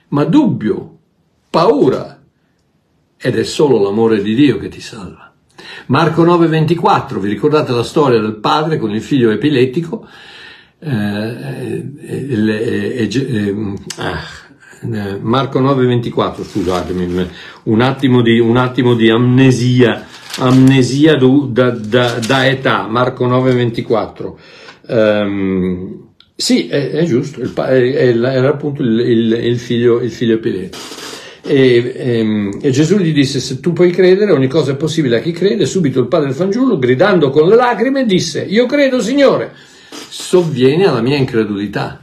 ma 0.09 0.25
dubbio, 0.25 0.99
paura, 1.51 2.19
ed 3.19 3.39
è 3.39 3.43
solo 3.43 3.83
l'amore 3.83 4.23
di 4.23 4.35
Dio 4.35 4.57
che 4.57 4.69
ti 4.69 4.81
salva. 4.81 5.31
Marco 5.89 6.25
9:24, 6.25 7.19
vi 7.19 7.29
ricordate 7.29 7.73
la 7.73 7.83
storia 7.83 8.19
del 8.19 8.37
padre 8.37 8.79
con 8.79 8.95
il 8.95 9.03
figlio 9.03 9.31
epilettico? 9.31 10.09
Eh, 10.79 10.89
eh, 12.01 13.09
eh, 13.11 13.75
ah, 13.97 15.19
Marco 15.21 15.61
9:24, 15.61 16.45
scusatemi, 16.45 17.29
un 17.65 17.81
attimo 17.83 18.23
di, 18.23 18.39
un 18.39 18.57
attimo 18.57 18.95
di 18.95 19.11
amnesia 19.11 20.07
amnesia 20.39 21.17
da, 21.17 21.71
da, 21.71 22.19
da 22.25 22.47
età, 22.47 22.87
Marco 22.87 23.27
9:24. 23.27 24.33
Um, 24.89 26.07
sì, 26.35 26.69
è, 26.69 26.91
è 26.91 27.05
giusto, 27.05 27.41
il, 27.41 27.53
era 27.57 28.49
appunto 28.49 28.83
il, 28.83 29.01
il, 29.01 29.33
il, 29.33 29.59
figlio, 29.59 30.01
il 30.01 30.11
figlio 30.11 30.39
Pileto. 30.39 30.79
E, 31.43 31.95
e, 31.97 32.19
ehm, 32.19 32.59
e, 32.63 32.71
Gesù 32.71 32.97
gli 32.99 33.13
disse: 33.13 33.41
Se 33.41 33.61
tu 33.61 33.73
puoi 33.73 33.91
credere, 33.91 34.33
ogni 34.33 34.49
cosa 34.49 34.73
è 34.73 34.77
possibile 34.77 35.19
a 35.19 35.21
chi 35.21 35.33
crede. 35.33 35.67
Subito 35.67 36.01
il 36.01 36.07
padre 36.07 36.27
del 36.27 36.37
fanciullo, 36.37 36.79
gridando 36.79 37.31
con 37.31 37.49
le 37.49 37.57
lacrime, 37.57 38.05
disse: 38.05 38.43
Io 38.43 38.67
credo, 38.67 39.01
Signore, 39.01 39.53
sovvieni 39.91 40.85
alla 40.85 41.01
mia 41.01 41.17
incredulità. 41.17 42.03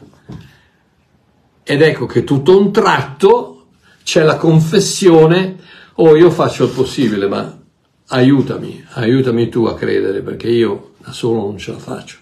Ed 1.63 1.81
ecco 1.81 2.05
che 2.05 2.23
tutto 2.23 2.59
un 2.59 2.71
tratto 2.71 3.67
c'è 4.03 4.23
la 4.23 4.35
confessione: 4.35 5.57
Oh, 5.95 6.15
io 6.17 6.29
faccio 6.29 6.65
il 6.65 6.71
possibile, 6.71 7.27
ma 7.27 7.64
aiutami, 8.07 8.83
aiutami 8.93 9.49
tu 9.49 9.65
a 9.65 9.75
credere 9.75 10.21
perché 10.21 10.49
io 10.49 10.91
da 10.97 11.11
solo 11.11 11.41
non 11.41 11.57
ce 11.57 11.71
la 11.71 11.77
faccio. 11.77 12.17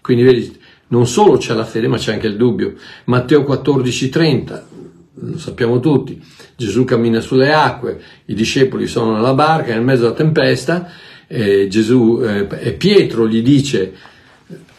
Quindi 0.00 0.22
vedi, 0.22 0.58
non 0.88 1.06
solo 1.06 1.36
c'è 1.38 1.54
la 1.54 1.64
fede 1.64 1.88
ma 1.88 1.96
c'è 1.96 2.12
anche 2.12 2.26
il 2.26 2.36
dubbio. 2.36 2.74
Matteo 3.04 3.42
14:30, 3.42 4.62
lo 5.14 5.38
sappiamo 5.38 5.80
tutti, 5.80 6.20
Gesù 6.56 6.84
cammina 6.84 7.20
sulle 7.20 7.52
acque, 7.52 8.00
i 8.26 8.34
discepoli 8.34 8.86
sono 8.86 9.14
nella 9.14 9.34
barca 9.34 9.72
nel 9.72 9.82
mezzo 9.82 10.02
della 10.02 10.14
tempesta, 10.14 10.90
e 11.26 11.68
Gesù, 11.68 12.20
eh, 12.22 12.72
Pietro 12.74 13.26
gli 13.26 13.42
dice 13.42 13.92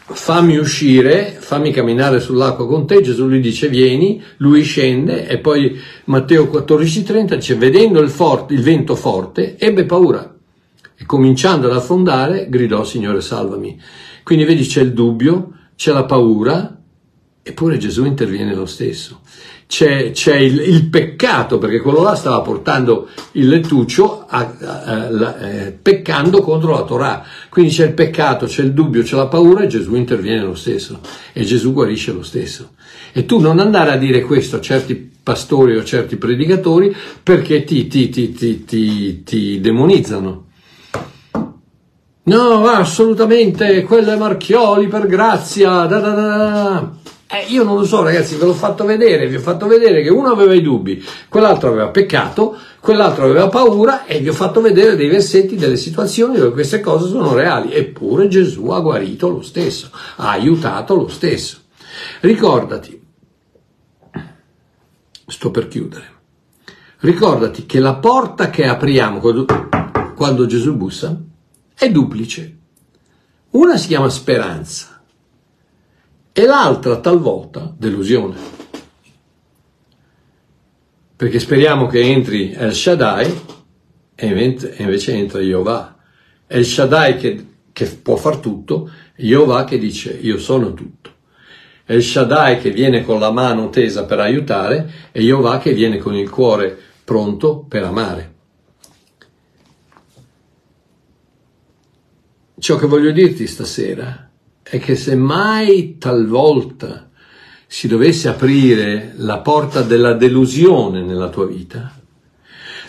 fammi 0.08 0.56
uscire, 0.56 1.36
fammi 1.36 1.72
camminare 1.72 2.20
sull'acqua 2.20 2.68
con 2.68 2.86
te, 2.86 3.00
Gesù 3.00 3.28
gli 3.28 3.40
dice 3.40 3.68
vieni, 3.68 4.22
lui 4.36 4.62
scende 4.62 5.26
e 5.26 5.38
poi 5.38 5.76
Matteo 6.04 6.44
14:30 6.44 7.34
dice 7.34 7.56
vedendo 7.56 8.00
il, 8.00 8.10
forte, 8.10 8.54
il 8.54 8.62
vento 8.62 8.94
forte 8.94 9.56
ebbe 9.58 9.84
paura 9.84 10.35
e 10.98 11.04
cominciando 11.04 11.68
ad 11.68 11.76
affondare 11.76 12.48
gridò 12.48 12.84
Signore 12.84 13.20
salvami. 13.20 13.78
Quindi 14.22 14.44
vedi 14.44 14.66
c'è 14.66 14.80
il 14.80 14.92
dubbio, 14.92 15.52
c'è 15.76 15.92
la 15.92 16.04
paura, 16.04 16.76
eppure 17.42 17.76
Gesù 17.78 18.04
interviene 18.04 18.54
lo 18.54 18.66
stesso. 18.66 19.20
C'è, 19.68 20.12
c'è 20.12 20.36
il, 20.36 20.60
il, 20.60 20.84
peccato, 20.86 21.58
perché 21.58 21.80
quello 21.80 22.02
là 22.02 22.14
stava 22.14 22.40
portando 22.40 23.08
il 23.32 23.48
lettuccio 23.48 24.24
a, 24.26 24.54
a, 24.60 24.82
a, 24.82 25.46
eh, 25.46 25.72
peccando 25.72 26.40
contro 26.40 26.72
la 26.72 26.84
Torah. 26.84 27.24
Quindi 27.48 27.72
c'è 27.72 27.86
il 27.86 27.92
peccato, 27.92 28.46
c'è 28.46 28.62
il 28.62 28.72
dubbio, 28.72 29.02
c'è 29.02 29.16
la 29.16 29.26
paura 29.26 29.62
e 29.62 29.66
Gesù 29.66 29.96
interviene 29.96 30.42
lo 30.42 30.54
stesso. 30.54 31.00
E 31.32 31.42
Gesù 31.42 31.72
guarisce 31.72 32.12
lo 32.12 32.22
stesso. 32.22 32.70
E 33.12 33.26
tu 33.26 33.40
non 33.40 33.58
andare 33.58 33.92
a 33.92 33.96
dire 33.96 34.22
questo 34.22 34.56
a 34.56 34.60
certi 34.60 34.94
pastori 35.22 35.76
o 35.76 35.80
a 35.80 35.84
certi 35.84 36.16
predicatori 36.16 36.94
perché 37.22 37.64
ti, 37.64 37.88
ti, 37.88 38.08
ti, 38.08 39.22
ti 39.24 39.60
demonizzano. 39.60 40.45
No, 42.28 42.66
assolutamente, 42.66 43.84
quello 43.84 44.10
è 44.10 44.16
Marchioli 44.16 44.88
per 44.88 45.06
grazia. 45.06 45.86
Da 45.86 46.00
da 46.00 46.10
da. 46.10 46.90
Eh, 47.28 47.52
io 47.52 47.62
non 47.62 47.76
lo 47.76 47.84
so, 47.84 48.02
ragazzi, 48.02 48.34
ve 48.34 48.46
l'ho 48.46 48.52
fatto 48.52 48.84
vedere, 48.84 49.28
vi 49.28 49.36
ho 49.36 49.40
fatto 49.40 49.68
vedere 49.68 50.02
che 50.02 50.10
uno 50.10 50.30
aveva 50.30 50.52
i 50.52 50.60
dubbi, 50.60 51.04
quell'altro 51.28 51.68
aveva 51.68 51.88
peccato, 51.88 52.56
quell'altro 52.80 53.26
aveva 53.26 53.48
paura 53.48 54.06
e 54.06 54.18
vi 54.18 54.28
ho 54.28 54.32
fatto 54.32 54.60
vedere 54.60 54.96
dei 54.96 55.08
versetti, 55.08 55.54
delle 55.54 55.76
situazioni 55.76 56.36
dove 56.36 56.50
queste 56.50 56.80
cose 56.80 57.08
sono 57.08 57.32
reali. 57.32 57.72
Eppure 57.72 58.26
Gesù 58.26 58.70
ha 58.70 58.80
guarito 58.80 59.28
lo 59.28 59.42
stesso, 59.42 59.90
ha 60.16 60.30
aiutato 60.30 60.96
lo 60.96 61.06
stesso. 61.06 61.58
Ricordati, 62.20 63.02
sto 65.26 65.50
per 65.52 65.68
chiudere, 65.68 66.06
ricordati 67.00 67.66
che 67.66 67.78
la 67.78 67.94
porta 67.94 68.50
che 68.50 68.66
apriamo 68.66 69.20
quando, 69.20 69.46
quando 70.16 70.46
Gesù 70.46 70.74
bussa 70.74 71.20
è 71.78 71.90
duplice. 71.90 72.56
Una 73.50 73.76
si 73.76 73.88
chiama 73.88 74.08
speranza 74.08 75.02
e 76.32 76.46
l'altra 76.46 77.00
talvolta 77.00 77.74
delusione. 77.76 78.36
Perché 81.14 81.38
speriamo 81.38 81.86
che 81.86 82.00
entri 82.00 82.52
El 82.52 82.74
Shaddai 82.74 83.40
e 84.14 84.26
invece 84.78 85.12
entra 85.12 85.40
Jehovah. 85.40 85.96
El 86.46 86.64
Shaddai 86.64 87.18
che, 87.18 87.46
che 87.72 87.86
può 87.86 88.16
far 88.16 88.38
tutto, 88.38 88.90
Jehovah 89.16 89.64
che 89.64 89.78
dice 89.78 90.18
io 90.18 90.38
sono 90.38 90.72
tutto. 90.72 91.12
El 91.84 92.02
Shaddai 92.02 92.58
che 92.58 92.70
viene 92.70 93.04
con 93.04 93.20
la 93.20 93.30
mano 93.30 93.68
tesa 93.68 94.06
per 94.06 94.20
aiutare 94.20 94.90
e 95.12 95.20
Jehovah 95.20 95.58
che 95.58 95.74
viene 95.74 95.98
con 95.98 96.14
il 96.14 96.30
cuore 96.30 96.76
pronto 97.04 97.64
per 97.68 97.84
amare. 97.84 98.35
Ciò 102.58 102.76
che 102.76 102.86
voglio 102.86 103.10
dirti 103.10 103.46
stasera 103.46 104.30
è 104.62 104.78
che 104.80 104.96
se 104.96 105.14
mai 105.14 105.98
talvolta 105.98 107.10
si 107.66 107.86
dovesse 107.86 108.28
aprire 108.28 109.12
la 109.16 109.40
porta 109.40 109.82
della 109.82 110.14
delusione 110.14 111.02
nella 111.02 111.28
tua 111.28 111.44
vita, 111.46 111.92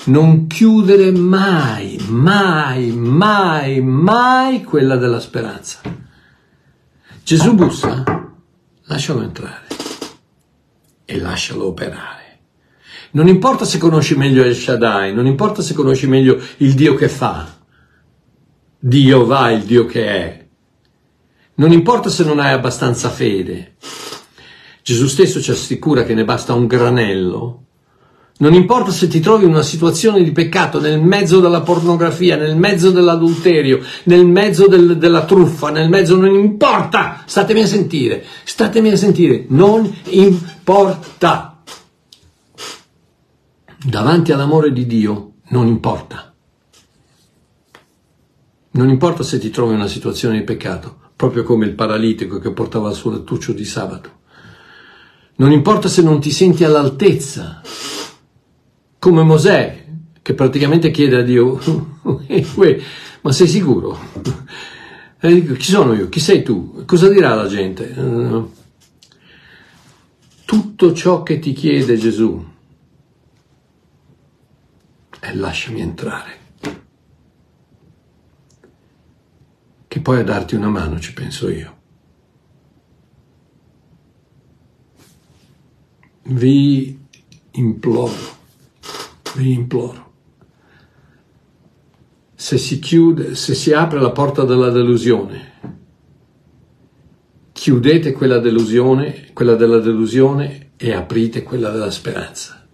non 0.05 0.47
chiudere 0.47 1.11
mai, 1.11 2.01
mai, 2.07 2.91
mai, 2.91 3.81
mai 3.81 4.63
quella 4.63 4.95
della 4.95 5.19
speranza. 5.19 5.81
Gesù 7.21 7.53
bussa, 7.53 8.03
lascialo 8.85 9.21
entrare 9.21 9.67
e 11.03 11.19
lascialo 11.19 11.67
operare. 11.67 12.39
Non 13.11 13.27
importa 13.27 13.65
se 13.65 13.77
conosci 13.77 14.15
meglio 14.15 14.43
El 14.43 14.55
Shaddai, 14.55 15.13
non 15.13 15.25
importa 15.25 15.61
se 15.61 15.73
conosci 15.73 16.07
meglio 16.07 16.41
il 16.57 16.73
Dio 16.73 16.95
che 16.95 17.09
fa, 17.09 17.56
Dio 18.79 19.25
va 19.25 19.51
il 19.51 19.63
Dio 19.63 19.85
che 19.85 20.05
è. 20.05 20.47
Non 21.55 21.71
importa 21.71 22.09
se 22.09 22.23
non 22.23 22.39
hai 22.39 22.53
abbastanza 22.53 23.09
fede. 23.09 23.75
Gesù 24.83 25.07
stesso 25.07 25.41
ci 25.41 25.51
assicura 25.51 26.03
che 26.03 26.13
ne 26.13 26.23
basta 26.23 26.53
un 26.53 26.67
granello. 26.67 27.63
Non 28.39 28.53
importa 28.53 28.91
se 28.91 29.07
ti 29.07 29.19
trovi 29.19 29.45
in 29.45 29.49
una 29.49 29.63
situazione 29.63 30.23
di 30.23 30.31
peccato 30.31 30.79
nel 30.79 31.01
mezzo 31.01 31.39
della 31.39 31.61
pornografia, 31.61 32.37
nel 32.37 32.55
mezzo 32.55 32.91
dell'adulterio, 32.91 33.81
nel 34.03 34.27
mezzo 34.27 34.67
del, 34.67 34.99
della 34.99 35.25
truffa, 35.25 35.71
nel 35.71 35.89
mezzo 35.89 36.15
non 36.15 36.35
importa. 36.35 37.23
Statemi 37.25 37.61
a 37.61 37.65
sentire, 37.65 38.23
statemi 38.43 38.91
a 38.91 38.95
sentire, 38.95 39.45
non 39.49 39.91
importa. 40.09 41.63
Davanti 43.83 44.31
all'amore 44.31 44.71
di 44.71 44.85
Dio 44.85 45.31
non 45.49 45.65
importa. 45.65 46.26
Non 48.77 48.89
importa 48.89 49.23
se 49.23 49.39
ti 49.39 49.49
trovi 49.49 49.73
in 49.73 49.79
una 49.79 49.87
situazione 49.87 50.37
di 50.37 50.43
peccato, 50.43 51.09
proprio 51.15 51.41
come 51.41 51.65
il 51.65 51.73
paralitico 51.73 52.37
che 52.37 52.51
portava 52.51 52.89
il 52.89 52.95
suo 52.95 53.09
lettuccio 53.09 53.51
di 53.51 53.65
sabato. 53.65 54.11
Non 55.37 55.51
importa 55.51 55.87
se 55.87 56.03
non 56.03 56.19
ti 56.19 56.29
senti 56.29 56.63
all'altezza, 56.63 57.59
come 58.99 59.23
Mosè, 59.23 59.85
che 60.21 60.33
praticamente 60.35 60.91
chiede 60.91 61.17
a 61.17 61.23
Dio, 61.23 61.59
ma 63.21 63.31
sei 63.31 63.47
sicuro? 63.47 63.97
E 65.19 65.33
dico, 65.33 65.55
chi 65.55 65.71
sono 65.71 65.95
io? 65.95 66.07
Chi 66.07 66.19
sei 66.19 66.43
tu? 66.43 66.83
Cosa 66.85 67.09
dirà 67.09 67.33
la 67.33 67.47
gente? 67.47 67.95
Tutto 70.45 70.93
ciò 70.93 71.23
che 71.23 71.39
ti 71.39 71.51
chiede 71.53 71.97
Gesù 71.97 72.45
è 75.19 75.33
lasciami 75.33 75.81
entrare. 75.81 76.36
Che 79.97 80.01
poi 80.01 80.19
a 80.19 80.23
darti 80.23 80.55
una 80.55 80.69
mano 80.69 80.99
ci 80.99 81.13
penso 81.13 81.49
io. 81.49 81.75
Vi 86.23 86.99
imploro, 87.51 88.13
vi 89.35 89.53
imploro. 89.53 90.05
Se 92.35 92.57
si 92.57 92.77
chiude, 92.79 93.33
se 93.35 93.55
si 93.55 93.73
apre 93.73 93.99
la 93.99 94.11
porta 94.11 94.43
della 94.43 94.69
delusione, 94.69 95.53
chiudete 97.51 98.11
quella 98.11 98.39
delusione, 98.39 99.31
quella 99.33 99.55
della 99.55 99.79
delusione 99.79 100.73
e 100.77 100.93
aprite 100.93 101.41
quella 101.41 101.71
della 101.71 101.89
speranza. 101.89 102.67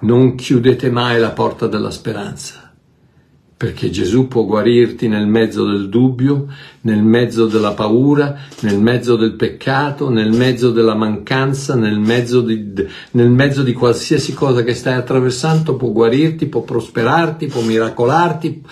Non 0.00 0.34
chiudete 0.34 0.90
mai 0.90 1.18
la 1.18 1.30
porta 1.30 1.66
della 1.66 1.90
speranza 1.90 2.63
perché 3.56 3.88
Gesù 3.88 4.26
può 4.26 4.44
guarirti 4.44 5.06
nel 5.06 5.28
mezzo 5.28 5.64
del 5.64 5.88
dubbio, 5.88 6.48
nel 6.82 7.02
mezzo 7.02 7.46
della 7.46 7.72
paura, 7.72 8.36
nel 8.60 8.80
mezzo 8.80 9.14
del 9.14 9.34
peccato, 9.34 10.10
nel 10.10 10.32
mezzo 10.32 10.72
della 10.72 10.96
mancanza, 10.96 11.76
nel 11.76 11.98
mezzo 11.98 12.40
di, 12.40 12.72
nel 13.12 13.30
mezzo 13.30 13.62
di 13.62 13.72
qualsiasi 13.72 14.34
cosa 14.34 14.64
che 14.64 14.74
stai 14.74 14.94
attraversando, 14.94 15.76
può 15.76 15.90
guarirti, 15.92 16.46
può 16.46 16.62
prosperarti, 16.62 17.46
può 17.46 17.62
miracolarti, 17.62 18.62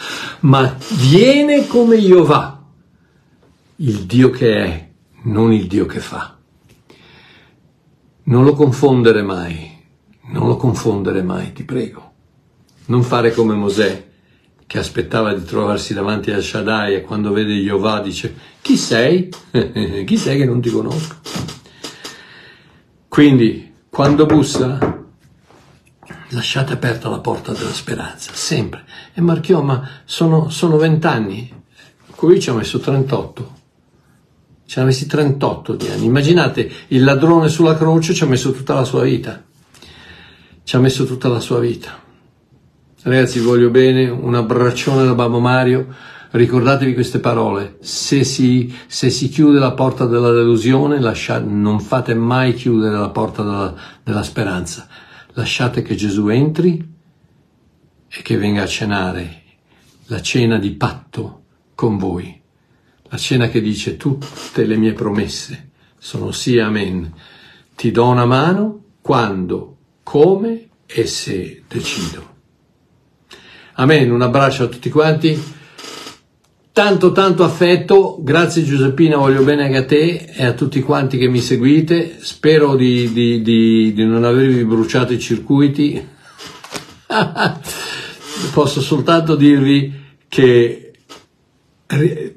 ma 0.40 0.76
viene 1.08 1.66
come 1.68 1.96
io 1.96 2.24
va, 2.24 2.60
il 3.76 4.00
Dio 4.00 4.30
che 4.30 4.56
è, 4.56 4.88
non 5.24 5.52
il 5.52 5.68
Dio 5.68 5.86
che 5.86 6.00
fa. 6.00 6.36
Non 8.24 8.44
lo 8.44 8.54
confondere 8.54 9.22
mai, 9.22 9.70
non 10.32 10.48
lo 10.48 10.56
confondere 10.56 11.22
mai, 11.22 11.52
ti 11.52 11.64
prego. 11.64 12.10
Non 12.86 13.02
fare 13.04 13.32
come 13.32 13.54
Mosè 13.54 14.10
che 14.72 14.78
aspettava 14.78 15.34
di 15.34 15.44
trovarsi 15.44 15.92
davanti 15.92 16.30
a 16.30 16.40
Shaddai 16.40 16.94
e 16.94 17.02
quando 17.02 17.30
vede 17.30 17.52
Jehovah 17.52 18.00
dice 18.00 18.34
chi 18.62 18.78
sei? 18.78 19.28
chi 20.06 20.16
sei 20.16 20.38
che 20.38 20.46
non 20.46 20.62
ti 20.62 20.70
conosco? 20.70 21.16
Quindi 23.06 23.70
quando 23.90 24.24
bussa 24.24 24.78
lasciate 26.30 26.72
aperta 26.72 27.10
la 27.10 27.18
porta 27.18 27.52
della 27.52 27.70
speranza, 27.70 28.30
sempre. 28.32 28.86
E 29.12 29.20
Marchiò, 29.20 29.60
ma 29.60 29.86
sono, 30.06 30.48
sono 30.48 30.78
20 30.78 31.06
anni, 31.06 31.64
qui 32.14 32.40
ci 32.40 32.48
ha 32.48 32.54
messo 32.54 32.78
38. 32.78 33.52
Ci 34.64 34.80
ha 34.80 34.84
messi 34.84 35.06
38 35.06 35.74
di 35.74 35.88
anni. 35.88 36.06
Immaginate, 36.06 36.70
il 36.88 37.04
ladrone 37.04 37.50
sulla 37.50 37.76
croce 37.76 38.14
ci 38.14 38.24
ha 38.24 38.26
messo 38.26 38.52
tutta 38.52 38.72
la 38.72 38.84
sua 38.84 39.02
vita. 39.02 39.44
Ci 40.64 40.76
ha 40.76 40.78
messo 40.78 41.04
tutta 41.04 41.28
la 41.28 41.40
sua 41.40 41.58
vita. 41.58 42.01
Ragazzi, 43.04 43.40
voglio 43.40 43.68
bene, 43.68 44.08
un 44.08 44.36
abbraccione 44.36 45.04
da 45.04 45.14
Babbo 45.14 45.40
Mario. 45.40 45.92
Ricordatevi 46.30 46.94
queste 46.94 47.18
parole. 47.18 47.78
Se 47.80 48.22
si, 48.22 48.72
se 48.86 49.10
si 49.10 49.28
chiude 49.28 49.58
la 49.58 49.72
porta 49.72 50.06
della 50.06 50.30
delusione, 50.30 51.00
lasciate, 51.00 51.44
non 51.44 51.80
fate 51.80 52.14
mai 52.14 52.54
chiudere 52.54 52.96
la 52.96 53.10
porta 53.10 53.42
della, 53.42 53.74
della 54.04 54.22
speranza. 54.22 54.86
Lasciate 55.32 55.82
che 55.82 55.96
Gesù 55.96 56.28
entri 56.28 56.94
e 58.08 58.22
che 58.22 58.36
venga 58.36 58.62
a 58.62 58.66
cenare 58.66 59.42
la 60.06 60.22
cena 60.22 60.56
di 60.58 60.70
patto 60.70 61.42
con 61.74 61.98
voi. 61.98 62.40
La 63.08 63.16
cena 63.16 63.48
che 63.48 63.60
dice 63.60 63.96
tutte 63.96 64.64
le 64.64 64.76
mie 64.76 64.92
promesse 64.92 65.70
sono 65.98 66.30
sì, 66.30 66.56
amen. 66.56 67.12
Ti 67.74 67.90
do 67.90 68.06
una 68.06 68.26
mano 68.26 68.84
quando, 69.00 69.76
come 70.04 70.68
e 70.86 71.06
se 71.06 71.64
decido. 71.66 72.31
Amen, 73.74 74.10
un 74.10 74.20
abbraccio 74.20 74.64
a 74.64 74.66
tutti 74.66 74.90
quanti. 74.90 75.42
Tanto 76.72 77.12
tanto 77.12 77.42
affetto, 77.42 78.18
grazie 78.20 78.64
Giuseppina, 78.64 79.16
voglio 79.16 79.42
bene 79.44 79.64
anche 79.64 79.76
a 79.78 79.84
te 79.84 80.30
e 80.34 80.44
a 80.44 80.52
tutti 80.52 80.80
quanti 80.80 81.16
che 81.16 81.28
mi 81.28 81.40
seguite, 81.40 82.18
spero 82.20 82.76
di, 82.76 83.12
di, 83.12 83.40
di, 83.40 83.94
di 83.94 84.04
non 84.04 84.24
avervi 84.24 84.64
bruciato 84.64 85.14
i 85.14 85.18
circuiti, 85.18 86.06
posso 88.52 88.80
soltanto 88.82 89.36
dirvi 89.36 90.00
che 90.28 90.92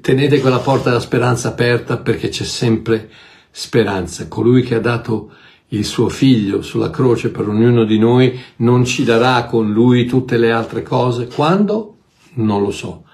tenete 0.00 0.40
quella 0.40 0.58
porta 0.58 0.88
della 0.88 1.00
speranza 1.00 1.48
aperta 1.48 1.98
perché 1.98 2.28
c'è 2.28 2.44
sempre 2.44 3.10
speranza, 3.50 4.26
colui 4.28 4.62
che 4.62 4.76
ha 4.76 4.80
dato 4.80 5.32
il 5.68 5.84
suo 5.84 6.08
figlio 6.08 6.62
sulla 6.62 6.90
croce 6.90 7.30
per 7.30 7.48
ognuno 7.48 7.84
di 7.84 7.98
noi, 7.98 8.38
non 8.56 8.84
ci 8.84 9.04
darà 9.04 9.44
con 9.46 9.72
lui 9.72 10.06
tutte 10.06 10.36
le 10.36 10.52
altre 10.52 10.82
cose? 10.82 11.26
Quando? 11.26 11.96
Non 12.34 12.62
lo 12.62 12.70
so. 12.70 13.04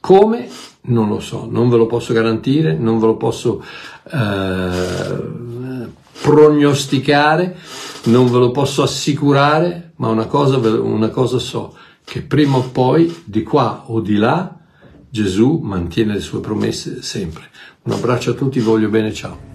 Come? 0.00 0.48
Non 0.82 1.08
lo 1.08 1.20
so, 1.20 1.46
non 1.48 1.68
ve 1.68 1.76
lo 1.76 1.86
posso 1.86 2.14
garantire, 2.14 2.74
non 2.74 2.98
ve 2.98 3.06
lo 3.06 3.16
posso 3.16 3.62
eh, 4.10 5.88
prognosticare, 6.22 7.56
non 8.04 8.30
ve 8.30 8.38
lo 8.38 8.50
posso 8.50 8.82
assicurare, 8.82 9.92
ma 9.96 10.08
una 10.08 10.24
cosa, 10.24 10.56
una 10.56 11.10
cosa 11.10 11.38
so, 11.38 11.76
che 12.02 12.22
prima 12.22 12.56
o 12.56 12.70
poi, 12.70 13.22
di 13.24 13.42
qua 13.42 13.84
o 13.88 14.00
di 14.00 14.16
là, 14.16 14.56
Gesù 15.10 15.60
mantiene 15.62 16.14
le 16.14 16.20
sue 16.20 16.40
promesse 16.40 17.02
sempre. 17.02 17.50
Un 17.82 17.92
abbraccio 17.92 18.30
a 18.30 18.34
tutti, 18.34 18.58
voglio 18.60 18.88
bene, 18.88 19.12
ciao. 19.12 19.49